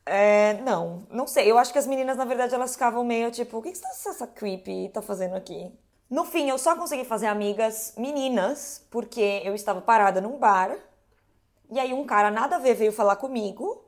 É, 0.07 0.55
não, 0.61 1.07
não 1.11 1.27
sei. 1.27 1.51
Eu 1.51 1.57
acho 1.57 1.73
que 1.73 1.79
as 1.79 1.87
meninas, 1.87 2.17
na 2.17 2.25
verdade, 2.25 2.55
elas 2.55 2.75
ficavam 2.75 3.03
meio 3.05 3.31
tipo, 3.31 3.57
o 3.57 3.63
que, 3.63 3.73
que 3.73 3.79
essa, 3.79 4.11
essa 4.11 4.27
creepy 4.27 4.91
tá 4.91 5.01
fazendo 5.01 5.35
aqui? 5.35 5.73
No 6.11 6.25
fim, 6.25 6.49
eu 6.49 6.59
só 6.59 6.77
consegui 6.77 7.05
fazer 7.05 7.27
amigas 7.27 7.95
meninas, 7.97 8.87
porque 8.91 9.41
eu 9.43 9.55
estava 9.55 9.81
parada 9.81 10.21
num 10.21 10.39
bar, 10.39 10.77
e 11.71 11.79
aí 11.81 11.95
um 11.95 12.05
cara 12.05 12.31
nada 12.31 12.57
a 12.57 12.59
ver 12.59 12.75
veio 12.75 12.93
falar 12.93 13.17
comigo, 13.17 13.83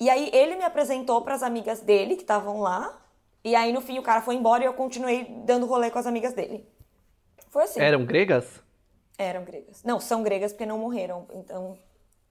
e 0.00 0.08
aí 0.08 0.30
ele 0.32 0.56
me 0.56 0.64
apresentou 0.64 1.20
pras 1.22 1.42
amigas 1.42 1.80
dele 1.80 2.16
que 2.16 2.22
estavam 2.22 2.60
lá, 2.60 2.98
e 3.44 3.54
aí 3.54 3.72
no 3.72 3.82
fim 3.82 3.98
o 3.98 4.02
cara 4.02 4.22
foi 4.22 4.34
embora 4.34 4.62
e 4.62 4.66
eu 4.66 4.72
continuei 4.72 5.24
dando 5.44 5.66
rolê 5.66 5.90
com 5.90 5.98
as 5.98 6.06
amigas 6.06 6.32
dele. 6.32 6.66
Foi 7.52 7.64
assim. 7.64 7.80
Eram 7.80 8.06
gregas? 8.06 8.62
Eram 9.18 9.44
gregas. 9.44 9.84
Não, 9.84 10.00
são 10.00 10.22
gregas 10.22 10.52
porque 10.52 10.64
não 10.64 10.78
morreram, 10.78 11.26
então 11.34 11.78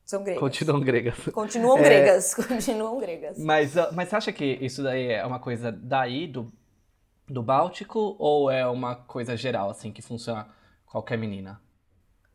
são 0.04 0.24
gregas. 0.24 0.42
Continuam 0.42 0.82
gregas. 0.82 1.16
Continuam 1.32 1.78
É, 1.78 1.84
gregas, 1.84 2.34
continuam 2.48 3.00
gregas. 3.00 3.38
Mas, 3.38 3.78
ah, 3.78 3.92
mas 3.94 4.10
você 4.10 4.16
acha 4.16 4.34
que 4.34 4.58
isso 4.60 4.82
daí 4.82 5.12
é 5.12 5.24
uma 5.24 5.40
coisa 5.40 5.72
daí, 5.72 6.26
do, 6.26 6.52
do 7.28 7.44
Báltico, 7.44 8.16
ou 8.18 8.50
é 8.50 8.66
uma 8.66 8.96
coisa 8.96 9.38
geral, 9.38 9.70
assim, 9.70 9.92
que 9.92 10.02
funciona 10.02 10.50
qualquer 10.88 11.20
menina? 11.20 11.62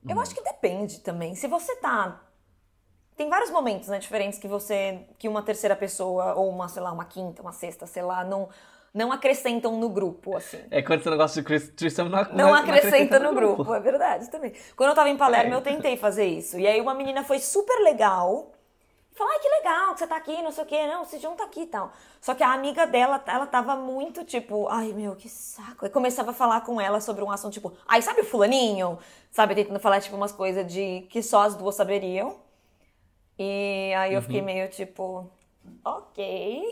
Eu 0.08 0.20
acho 0.20 0.32
que 0.32 0.42
depende 0.44 1.00
também. 1.00 1.34
Se 1.34 1.48
você 1.48 1.74
tá. 1.76 2.22
Tem 3.16 3.28
vários 3.28 3.50
momentos, 3.50 3.88
né, 3.88 3.98
diferentes 3.98 4.38
que 4.38 4.46
você. 4.46 5.04
que 5.18 5.28
uma 5.28 5.42
terceira 5.42 5.74
pessoa, 5.74 6.34
ou 6.34 6.48
uma, 6.48 6.68
sei 6.68 6.82
lá, 6.82 6.92
uma 6.92 7.04
quinta, 7.04 7.42
uma 7.42 7.52
sexta, 7.52 7.84
sei 7.84 8.02
lá, 8.02 8.22
não, 8.22 8.48
não 8.96 9.12
acrescentam 9.12 9.76
no 9.78 9.88
grupo, 9.88 10.36
assim. 10.36 10.58
É 10.70 10.82
quando 10.82 11.02
você 11.02 11.10
não 11.10 11.16
gosta 11.16 11.40
de 11.40 11.46
Chris- 11.46 11.68
Tristan, 11.70 12.08
não, 12.08 12.24
Não 12.32 12.54
acrescenta 12.54 13.18
no 13.18 13.34
grupo, 13.34 13.74
é 13.74 13.78
verdade 13.80 14.30
também. 14.30 14.52
Quando 14.74 14.90
eu 14.90 14.94
tava 14.96 15.08
em 15.10 15.16
Palermo, 15.16 15.52
É. 15.52 15.56
eu 15.56 15.60
tentei 15.60 15.96
fazer 15.96 16.24
isso. 16.26 16.58
E 16.58 16.66
aí 16.66 16.80
uma 16.80 16.94
menina 16.94 17.22
foi 17.22 17.38
super 17.38 17.78
legal. 17.82 18.52
Falou, 19.14 19.32
ai, 19.32 19.38
que 19.38 19.48
legal 19.48 19.92
que 19.94 20.00
você 20.00 20.06
tá 20.06 20.16
aqui, 20.16 20.42
não 20.42 20.50
sei 20.52 20.64
o 20.64 20.66
quê. 20.66 20.86
Não, 20.86 21.04
se 21.04 21.18
junta 21.18 21.42
aqui 21.42 21.62
e 21.62 21.66
tal. 21.66 21.90
Só 22.20 22.34
que 22.34 22.42
a 22.42 22.52
amiga 22.52 22.86
dela, 22.86 23.22
ela 23.26 23.46
tava 23.46 23.74
muito, 23.74 24.24
tipo, 24.24 24.68
ai, 24.68 24.92
meu, 24.92 25.16
que 25.16 25.26
saco. 25.28 25.86
Aí 25.86 25.90
começava 25.90 26.32
a 26.32 26.34
falar 26.34 26.60
com 26.62 26.78
ela 26.78 27.00
sobre 27.00 27.24
um 27.24 27.30
assunto, 27.30 27.54
tipo, 27.54 27.72
ai, 27.88 28.02
sabe 28.02 28.20
o 28.20 28.24
fulaninho? 28.24 28.98
Sabe, 29.30 29.54
tentando 29.54 29.80
falar, 29.80 30.00
tipo, 30.02 30.14
umas 30.16 30.32
coisas 30.32 30.70
de 30.70 31.06
que 31.08 31.22
só 31.22 31.42
as 31.42 31.54
duas 31.54 31.74
saberiam. 31.74 32.36
E 33.38 33.92
aí 33.96 34.12
eu 34.14 34.20
fiquei 34.22 34.42
meio, 34.42 34.68
tipo, 34.68 35.30
ok. 35.84 36.62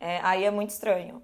É, 0.00 0.20
aí 0.22 0.44
é 0.44 0.50
muito 0.50 0.70
estranho. 0.70 1.22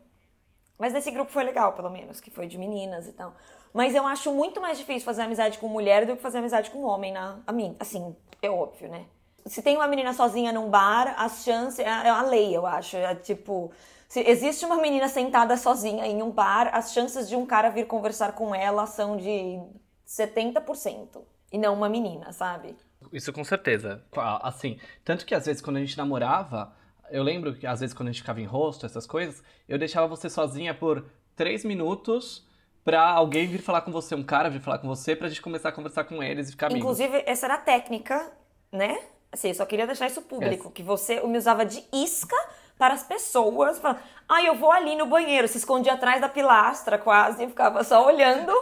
Mas 0.78 0.92
nesse 0.92 1.10
grupo 1.10 1.30
foi 1.30 1.44
legal, 1.44 1.72
pelo 1.72 1.90
menos, 1.90 2.20
que 2.20 2.30
foi 2.30 2.46
de 2.46 2.58
meninas 2.58 3.06
e 3.06 3.12
tal. 3.12 3.34
Mas 3.72 3.94
eu 3.94 4.06
acho 4.06 4.32
muito 4.32 4.60
mais 4.60 4.78
difícil 4.78 5.04
fazer 5.04 5.22
amizade 5.22 5.58
com 5.58 5.68
mulher 5.68 6.06
do 6.06 6.16
que 6.16 6.22
fazer 6.22 6.38
amizade 6.38 6.70
com 6.70 6.82
homem, 6.82 7.12
na, 7.12 7.40
a 7.46 7.52
mim. 7.52 7.76
Assim, 7.78 8.14
é 8.42 8.50
óbvio, 8.50 8.88
né? 8.88 9.06
Se 9.46 9.62
tem 9.62 9.76
uma 9.76 9.86
menina 9.86 10.12
sozinha 10.12 10.52
num 10.52 10.70
bar, 10.70 11.14
as 11.18 11.44
chances. 11.44 11.78
É 11.80 11.84
é 11.84 12.10
a 12.10 12.22
lei, 12.22 12.56
eu 12.56 12.66
acho. 12.66 12.96
É 12.96 13.14
tipo. 13.14 13.72
Se 14.08 14.20
existe 14.20 14.64
uma 14.64 14.76
menina 14.76 15.08
sentada 15.08 15.56
sozinha 15.56 16.06
em 16.06 16.22
um 16.22 16.30
bar, 16.30 16.70
as 16.72 16.92
chances 16.92 17.28
de 17.28 17.34
um 17.34 17.44
cara 17.44 17.68
vir 17.70 17.86
conversar 17.86 18.32
com 18.32 18.54
ela 18.54 18.86
são 18.86 19.16
de 19.16 19.60
70%. 20.06 21.22
E 21.52 21.58
não 21.58 21.74
uma 21.74 21.88
menina, 21.88 22.32
sabe? 22.32 22.76
Isso 23.12 23.32
com 23.32 23.44
certeza. 23.44 24.04
Assim, 24.42 24.78
tanto 25.04 25.26
que 25.26 25.34
às 25.34 25.46
vezes 25.46 25.60
quando 25.60 25.76
a 25.76 25.80
gente 25.80 25.98
namorava, 25.98 26.72
eu 27.14 27.22
lembro 27.22 27.54
que 27.54 27.64
às 27.64 27.78
vezes 27.78 27.94
quando 27.94 28.08
a 28.08 28.12
gente 28.12 28.22
ficava 28.22 28.40
em 28.40 28.44
rosto, 28.44 28.84
essas 28.84 29.06
coisas, 29.06 29.40
eu 29.68 29.78
deixava 29.78 30.08
você 30.08 30.28
sozinha 30.28 30.74
por 30.74 31.04
três 31.36 31.64
minutos 31.64 32.44
pra 32.84 33.08
alguém 33.08 33.46
vir 33.46 33.62
falar 33.62 33.82
com 33.82 33.92
você, 33.92 34.16
um 34.16 34.22
cara 34.24 34.50
vir 34.50 34.60
falar 34.60 34.78
com 34.78 34.88
você, 34.88 35.14
pra 35.14 35.28
gente 35.28 35.40
começar 35.40 35.68
a 35.68 35.72
conversar 35.72 36.04
com 36.04 36.20
eles 36.20 36.48
e 36.48 36.50
ficar 36.50 36.66
amigos. 36.66 36.82
Inclusive, 36.82 37.22
essa 37.24 37.46
era 37.46 37.54
a 37.54 37.58
técnica, 37.58 38.32
né? 38.70 38.98
Assim, 39.30 39.48
eu 39.48 39.54
só 39.54 39.64
queria 39.64 39.86
deixar 39.86 40.08
isso 40.08 40.22
público, 40.22 40.72
que 40.72 40.82
você 40.82 41.20
me 41.26 41.38
usava 41.38 41.64
de 41.64 41.84
isca 41.92 42.36
para 42.76 42.94
as 42.94 43.04
pessoas. 43.04 43.78
Falando, 43.78 44.00
ah, 44.28 44.42
eu 44.42 44.56
vou 44.56 44.72
ali 44.72 44.96
no 44.96 45.06
banheiro, 45.06 45.46
se 45.46 45.58
escondia 45.58 45.94
atrás 45.94 46.20
da 46.20 46.28
pilastra 46.28 46.98
quase, 46.98 47.44
e 47.44 47.48
ficava 47.48 47.84
só 47.84 48.04
olhando. 48.04 48.52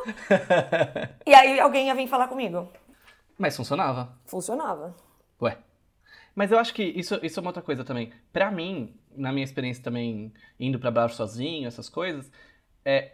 e 1.26 1.34
aí 1.34 1.58
alguém 1.58 1.86
ia 1.86 1.94
vir 1.94 2.06
falar 2.06 2.28
comigo. 2.28 2.68
Mas 3.38 3.56
funcionava. 3.56 4.12
Funcionava. 4.26 4.94
Ué. 5.40 5.56
Mas 6.34 6.50
eu 6.50 6.58
acho 6.58 6.72
que 6.74 6.82
isso, 6.82 7.18
isso 7.22 7.38
é 7.38 7.40
uma 7.40 7.50
outra 7.50 7.62
coisa 7.62 7.84
também. 7.84 8.12
Pra 8.32 8.50
mim, 8.50 8.94
na 9.16 9.32
minha 9.32 9.44
experiência 9.44 9.82
também, 9.82 10.32
indo 10.58 10.78
pra 10.78 10.90
bar 10.90 11.08
sozinho, 11.10 11.66
essas 11.66 11.88
coisas, 11.88 12.30
é. 12.84 13.12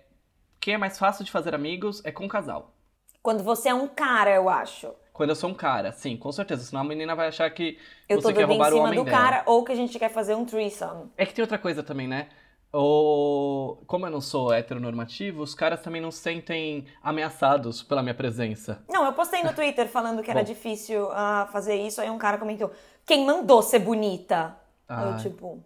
Quem 0.60 0.74
é 0.74 0.78
mais 0.78 0.98
fácil 0.98 1.24
de 1.24 1.30
fazer 1.30 1.54
amigos 1.54 2.04
é 2.04 2.10
com 2.10 2.26
o 2.26 2.28
casal. 2.28 2.74
Quando 3.22 3.44
você 3.44 3.68
é 3.68 3.74
um 3.74 3.86
cara, 3.88 4.34
eu 4.34 4.48
acho. 4.48 4.92
Quando 5.12 5.30
eu 5.30 5.36
sou 5.36 5.50
um 5.50 5.54
cara, 5.54 5.92
sim, 5.92 6.16
com 6.16 6.30
certeza. 6.32 6.64
Senão 6.64 6.82
a 6.82 6.84
menina 6.84 7.14
vai 7.14 7.28
achar 7.28 7.50
que 7.50 7.78
Eu 8.08 8.20
você 8.20 8.28
tô 8.28 8.34
quer 8.34 8.42
em 8.42 8.44
roubar 8.44 8.72
o 8.72 8.76
cima 8.76 8.84
homem 8.86 9.00
do 9.00 9.04
dela. 9.04 9.16
cara, 9.16 9.42
ou 9.46 9.64
que 9.64 9.72
a 9.72 9.74
gente 9.74 9.98
quer 9.98 10.10
fazer 10.10 10.34
um 10.34 10.44
threesome. 10.44 11.10
É 11.16 11.26
que 11.26 11.34
tem 11.34 11.42
outra 11.42 11.58
coisa 11.58 11.82
também, 11.82 12.06
né? 12.08 12.28
O... 12.72 13.82
Como 13.86 14.06
eu 14.06 14.10
não 14.10 14.20
sou 14.20 14.52
heteronormativo, 14.52 15.42
os 15.42 15.54
caras 15.54 15.80
também 15.80 16.00
não 16.02 16.10
se 16.10 16.20
sentem 16.20 16.86
ameaçados 17.02 17.82
pela 17.82 18.02
minha 18.02 18.14
presença. 18.14 18.84
Não, 18.88 19.04
eu 19.06 19.12
postei 19.12 19.42
no 19.42 19.52
Twitter 19.54 19.88
falando 19.88 20.22
que 20.22 20.30
era 20.30 20.40
Bom. 20.40 20.46
difícil 20.46 21.08
ah, 21.12 21.48
fazer 21.50 21.76
isso, 21.76 22.00
aí 22.00 22.10
um 22.10 22.18
cara 22.18 22.36
comentou, 22.38 22.70
quem 23.08 23.24
mandou 23.26 23.62
ser 23.62 23.80
bonita? 23.80 24.56
Eu, 24.88 24.94
Ah. 24.96 25.16
tipo... 25.20 25.62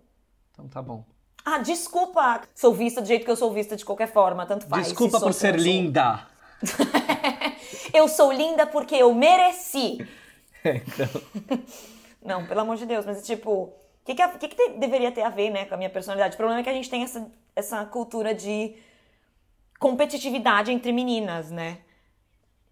Então 0.53 0.67
tá 0.69 0.81
bom. 0.81 1.05
Ah, 1.45 1.59
desculpa, 1.59 2.43
sou 2.55 2.73
vista 2.73 3.01
do 3.03 3.07
jeito 3.09 3.25
que 3.25 3.31
eu 3.31 3.37
sou 3.37 3.53
vista 3.53 3.75
de 3.77 3.85
qualquer 3.85 4.07
forma, 4.11 4.47
tanto 4.47 4.67
faz. 4.67 4.87
Desculpa 4.89 5.19
se 5.19 5.25
por 5.25 5.33
se 5.35 5.41
ser 5.41 5.57
linda. 5.59 6.27
Eu 7.93 8.07
sou 8.09 8.33
linda 8.33 8.67
porque 8.67 8.95
eu 8.95 9.13
mereci. 9.13 9.99
então, 10.65 11.23
Não, 12.25 12.47
pelo 12.47 12.61
amor 12.61 12.77
de 12.77 12.87
Deus, 12.87 13.05
mas 13.05 13.27
tipo, 13.27 13.51
o 13.51 13.73
que, 14.05 14.15
que, 14.15 14.29
que, 14.39 14.49
que 14.49 14.55
te- 14.57 14.79
deveria 14.79 15.11
ter 15.11 15.23
a 15.23 15.29
ver, 15.29 15.51
né, 15.51 15.65
com 15.65 15.75
a 15.75 15.77
minha 15.77 15.91
personalidade? 15.91 16.35
O 16.35 16.37
problema 16.37 16.61
é 16.61 16.63
que 16.63 16.71
a 16.71 16.73
gente 16.73 16.89
tem 16.89 17.03
essa, 17.03 17.29
essa 17.57 17.85
cultura 17.85 18.33
de 18.35 18.77
competitividade 19.79 20.71
entre 20.71 20.93
meninas, 20.93 21.51
né? 21.51 21.79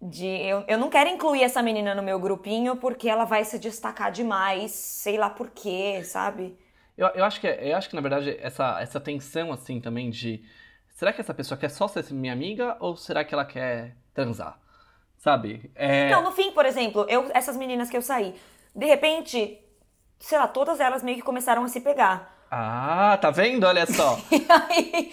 De 0.01 0.25
eu, 0.25 0.63
eu 0.67 0.77
não 0.79 0.89
quero 0.89 1.09
incluir 1.09 1.43
essa 1.43 1.61
menina 1.61 1.93
no 1.93 2.01
meu 2.01 2.19
grupinho 2.19 2.75
porque 2.75 3.07
ela 3.07 3.23
vai 3.23 3.43
se 3.45 3.59
destacar 3.59 4.11
demais, 4.11 4.71
sei 4.71 5.17
lá 5.17 5.29
por 5.29 5.51
quê, 5.51 6.01
sabe? 6.03 6.57
eu, 6.97 7.07
eu, 7.09 7.25
acho 7.25 7.41
que, 7.41 7.47
eu 7.47 7.75
acho 7.75 7.89
que, 7.89 7.95
na 7.95 8.01
verdade, 8.01 8.37
essa, 8.39 8.79
essa 8.79 8.99
tensão, 8.99 9.51
assim, 9.51 9.79
também 9.79 10.09
de... 10.09 10.43
Será 10.89 11.11
que 11.11 11.19
essa 11.19 11.33
pessoa 11.33 11.57
quer 11.57 11.69
só 11.69 11.87
ser 11.87 12.05
minha 12.13 12.31
amiga 12.31 12.77
ou 12.79 12.95
será 12.95 13.23
que 13.23 13.33
ela 13.33 13.43
quer 13.43 13.95
transar? 14.13 14.59
Sabe? 15.17 15.71
É... 15.73 16.09
Não, 16.11 16.23
no 16.23 16.31
fim, 16.31 16.51
por 16.51 16.65
exemplo, 16.65 17.05
eu, 17.09 17.29
essas 17.33 17.57
meninas 17.57 17.89
que 17.89 17.97
eu 17.97 18.01
saí, 18.03 18.35
de 18.75 18.85
repente, 18.85 19.59
sei 20.19 20.37
lá, 20.37 20.47
todas 20.47 20.79
elas 20.79 21.01
meio 21.01 21.17
que 21.17 21.23
começaram 21.23 21.63
a 21.63 21.67
se 21.67 21.81
pegar. 21.81 22.45
Ah, 22.51 23.17
tá 23.19 23.31
vendo? 23.31 23.65
Olha 23.65 23.85
só. 23.87 24.19
Aí, 24.69 25.11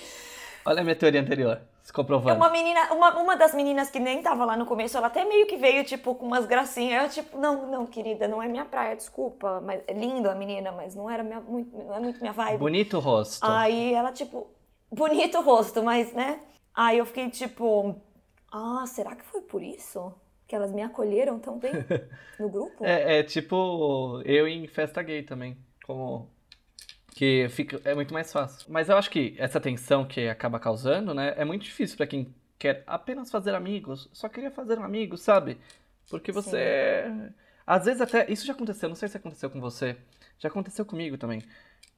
Olha 0.67 0.83
a 0.83 0.85
minha 0.85 0.97
teoria 0.97 1.23
anterior. 1.23 1.63
Comprovando. 1.93 2.37
uma 2.37 2.51
menina, 2.51 2.93
uma, 2.93 3.19
uma 3.21 3.37
das 3.37 3.55
meninas 3.55 3.91
que 3.91 3.99
nem 3.99 4.23
tava 4.23 4.45
lá 4.45 4.57
no 4.57 4.67
começo, 4.67 4.97
ela 4.97 5.07
até 5.07 5.25
meio 5.25 5.47
que 5.47 5.57
veio, 5.57 5.85
tipo, 5.85 6.15
com 6.15 6.27
umas 6.27 6.47
gracinhas. 6.47 7.17
Eu, 7.17 7.23
tipo, 7.25 7.39
não, 7.39 7.71
não, 7.71 7.87
querida, 7.87 8.29
não 8.29 8.43
é 8.43 8.49
minha 8.49 8.65
praia, 8.65 8.95
desculpa. 8.97 9.61
Mas 9.61 9.83
é 9.87 9.93
linda 9.93 10.33
a 10.33 10.35
menina, 10.35 10.73
mas 10.73 10.95
não 10.95 11.09
era 11.09 11.23
minha, 11.23 11.41
muito, 11.41 11.77
não 11.77 11.95
é 11.95 12.01
muito 12.01 12.21
minha 12.21 12.33
vibe. 12.33 12.59
Bonito 12.59 12.97
o 12.99 13.01
rosto. 13.01 13.45
Aí 13.45 13.93
ela, 13.95 14.13
tipo, 14.13 14.49
bonito 14.91 15.39
o 15.39 15.43
rosto, 15.43 15.83
mas, 15.83 16.13
né? 16.13 16.41
Aí 16.75 16.99
eu 16.99 17.07
fiquei, 17.07 17.31
tipo, 17.31 18.01
ah, 18.53 18.85
será 18.87 19.15
que 19.15 19.25
foi 19.25 19.43
por 19.43 19.63
isso? 19.63 20.13
Que 20.47 20.57
elas 20.57 20.73
me 20.73 20.83
acolheram 20.83 21.39
tão 21.39 21.59
bem 21.59 21.73
no 22.39 22.49
grupo? 22.49 22.85
É, 22.85 23.19
é 23.19 23.23
tipo 23.23 24.23
eu 24.25 24.49
em 24.49 24.67
festa 24.67 25.03
gay 25.03 25.23
também. 25.23 25.57
Como. 25.85 26.31
Que 27.19 27.49
fica, 27.49 27.81
é 27.85 27.95
muito 27.95 28.15
mais 28.15 28.33
fácil. 28.33 28.71
Mas 28.71 28.89
eu 28.89 28.97
acho 28.97 29.11
que 29.11 29.35
essa 29.39 29.61
tensão 29.61 30.07
que 30.07 30.29
acaba 30.29 30.61
causando, 30.61 31.13
né? 31.13 31.35
É 31.37 31.45
muito 31.45 31.63
difícil 31.65 31.97
pra 31.97 32.07
quem 32.07 32.33
quer 32.59 32.85
apenas 32.87 33.29
fazer 33.31 33.55
amigos. 33.57 34.09
Só 34.13 34.29
queria 34.29 34.51
fazer 34.53 34.79
um 34.79 34.85
amigo, 34.85 35.17
sabe? 35.17 35.59
Porque 36.09 36.31
você. 36.31 37.05
Às 37.67 37.87
vezes 37.87 38.01
até. 38.01 38.31
Isso 38.31 38.47
já 38.47 38.53
aconteceu, 38.53 38.89
não 38.89 38.95
sei 38.97 39.09
se 39.09 39.17
aconteceu 39.17 39.51
com 39.51 39.61
você. 39.61 39.97
Já 40.39 40.49
aconteceu 40.49 40.87
comigo 40.87 41.19
também. 41.19 41.43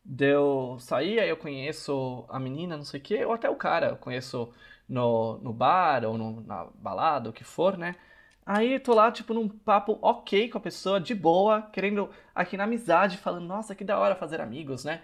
Deu 0.05 0.79
sair, 0.81 1.21
aí 1.21 1.29
eu 1.29 1.37
conheço 1.37 2.25
a 2.31 2.39
menina, 2.41 2.77
não 2.77 2.85
sei 2.85 3.01
o 3.01 3.03
quê, 3.03 3.25
ou 3.25 3.33
até 3.35 3.51
o 3.51 3.57
cara, 3.57 3.89
eu 3.91 3.97
conheço 3.97 4.53
no, 4.89 5.39
no 5.39 5.53
bar 5.53 6.05
ou 6.07 6.17
no- 6.19 6.41
na 6.43 6.65
balada, 6.77 7.31
o 7.31 7.33
que 7.35 7.45
for, 7.45 7.77
né? 7.79 7.97
Aí 8.45 8.79
tô 8.81 8.95
lá, 8.95 9.13
tipo, 9.13 9.33
num 9.35 9.49
papo 9.49 9.99
ok 10.03 10.49
com 10.49 10.59
a 10.59 10.61
pessoa, 10.61 11.01
de 11.01 11.15
boa, 11.15 11.63
querendo 11.73 12.11
aqui 12.35 12.57
na 12.57 12.65
amizade, 12.65 13.17
falando, 13.17 13.47
nossa, 13.47 13.75
que 13.75 13.85
da 13.85 13.99
hora 13.99 14.17
fazer 14.17 14.41
amigos, 14.41 14.85
né? 14.85 15.03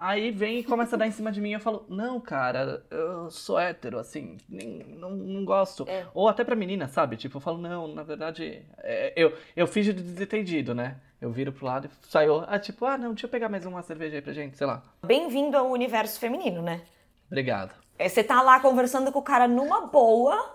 Aí 0.00 0.30
vem 0.30 0.60
e 0.60 0.64
começa 0.64 0.94
a 0.94 0.98
dar 0.98 1.08
em 1.08 1.10
cima 1.10 1.32
de 1.32 1.40
mim 1.40 1.50
e 1.50 1.54
eu 1.54 1.60
falo, 1.60 1.84
não, 1.88 2.20
cara, 2.20 2.86
eu 2.88 3.28
sou 3.32 3.58
hétero, 3.58 3.98
assim, 3.98 4.36
nem, 4.48 4.84
não, 4.96 5.10
não 5.10 5.44
gosto. 5.44 5.84
É. 5.88 6.06
Ou 6.14 6.28
até 6.28 6.44
pra 6.44 6.54
menina, 6.54 6.86
sabe? 6.86 7.16
Tipo, 7.16 7.38
eu 7.38 7.40
falo, 7.40 7.58
não, 7.58 7.88
na 7.88 8.04
verdade, 8.04 8.64
é, 8.78 9.12
eu, 9.16 9.36
eu 9.56 9.66
finjo 9.66 9.92
de 9.92 10.00
desentendido, 10.02 10.72
né? 10.72 10.98
Eu 11.20 11.32
viro 11.32 11.52
pro 11.52 11.66
lado 11.66 11.88
e 11.88 12.06
saio, 12.08 12.44
ah, 12.46 12.60
tipo, 12.60 12.84
ah, 12.86 12.96
não, 12.96 13.10
deixa 13.10 13.26
eu 13.26 13.30
pegar 13.30 13.48
mais 13.48 13.66
uma 13.66 13.82
cerveja 13.82 14.14
aí 14.14 14.22
pra 14.22 14.32
gente, 14.32 14.56
sei 14.56 14.68
lá. 14.68 14.84
Bem-vindo 15.04 15.56
ao 15.56 15.68
universo 15.68 16.20
feminino, 16.20 16.62
né? 16.62 16.82
Obrigado. 17.26 17.74
É, 17.98 18.08
Você 18.08 18.22
tá 18.22 18.40
lá 18.40 18.60
conversando 18.60 19.10
com 19.10 19.18
o 19.18 19.22
cara 19.22 19.48
numa 19.48 19.88
boa. 19.88 20.54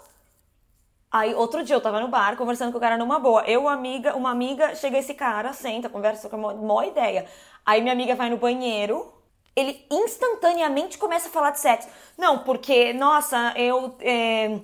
Aí, 1.14 1.36
outro 1.36 1.64
dia 1.64 1.76
eu 1.76 1.82
tava 1.82 2.00
no 2.00 2.08
bar 2.08 2.36
conversando 2.36 2.72
com 2.72 2.80
o 2.80 2.82
cara 2.82 2.98
numa 2.98 3.20
boa. 3.20 3.44
Eu, 3.44 3.68
amiga, 3.70 4.16
uma 4.16 4.32
amiga, 4.32 4.74
chega 4.74 4.98
esse 4.98 5.14
cara, 5.14 5.54
senta, 5.54 5.88
conversa 5.88 6.28
com 6.28 6.50
a 6.50 6.56
mó, 6.56 6.82
ideia. 6.82 7.28
Aí 7.64 7.82
minha 7.82 7.94
amiga 7.94 8.16
vai 8.16 8.32
no 8.32 8.38
banheiro, 8.38 9.14
ele 9.56 9.86
instantaneamente 9.92 10.98
começa 10.98 11.30
a 11.30 11.32
falar 11.32 11.52
de 11.52 11.60
sexo. 11.60 11.88
Não, 12.18 12.40
porque, 12.40 12.94
nossa, 12.94 13.54
eu. 13.56 13.96
é, 14.02 14.60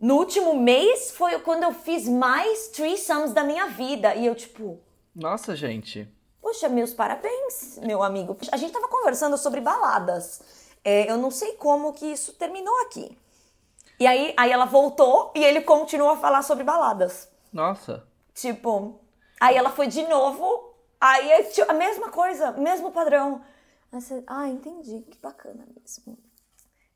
no 0.00 0.16
último 0.16 0.54
mês 0.58 1.10
foi 1.10 1.38
quando 1.40 1.64
eu 1.64 1.72
fiz 1.72 2.08
mais 2.08 2.68
threesomes 2.68 3.34
da 3.34 3.44
minha 3.44 3.66
vida. 3.66 4.14
E 4.14 4.24
eu, 4.24 4.34
tipo, 4.34 4.80
Nossa, 5.14 5.54
gente. 5.54 6.08
Poxa, 6.40 6.70
meus 6.70 6.94
parabéns, 6.94 7.78
meu 7.82 8.02
amigo. 8.02 8.34
A 8.50 8.56
gente 8.56 8.72
tava 8.72 8.88
conversando 8.88 9.36
sobre 9.36 9.60
baladas. 9.60 10.40
É, 10.82 11.10
eu 11.10 11.18
não 11.18 11.30
sei 11.30 11.52
como 11.52 11.92
que 11.92 12.06
isso 12.06 12.32
terminou 12.32 12.74
aqui. 12.80 13.14
E 14.02 14.06
aí, 14.08 14.34
aí 14.36 14.50
ela 14.50 14.64
voltou 14.64 15.30
e 15.32 15.44
ele 15.44 15.60
continuou 15.60 16.10
a 16.10 16.16
falar 16.16 16.42
sobre 16.42 16.64
baladas. 16.64 17.30
Nossa. 17.52 18.02
Tipo, 18.34 19.00
aí 19.40 19.56
ela 19.56 19.70
foi 19.70 19.86
de 19.86 20.02
novo, 20.08 20.74
aí 21.00 21.30
é 21.30 21.44
tipo, 21.44 21.70
a 21.70 21.72
mesma 21.72 22.08
coisa, 22.08 22.50
mesmo 22.50 22.90
padrão. 22.90 23.42
Você, 23.92 24.24
ah, 24.26 24.48
entendi, 24.48 25.04
que 25.08 25.16
bacana 25.22 25.64
mesmo. 25.80 26.18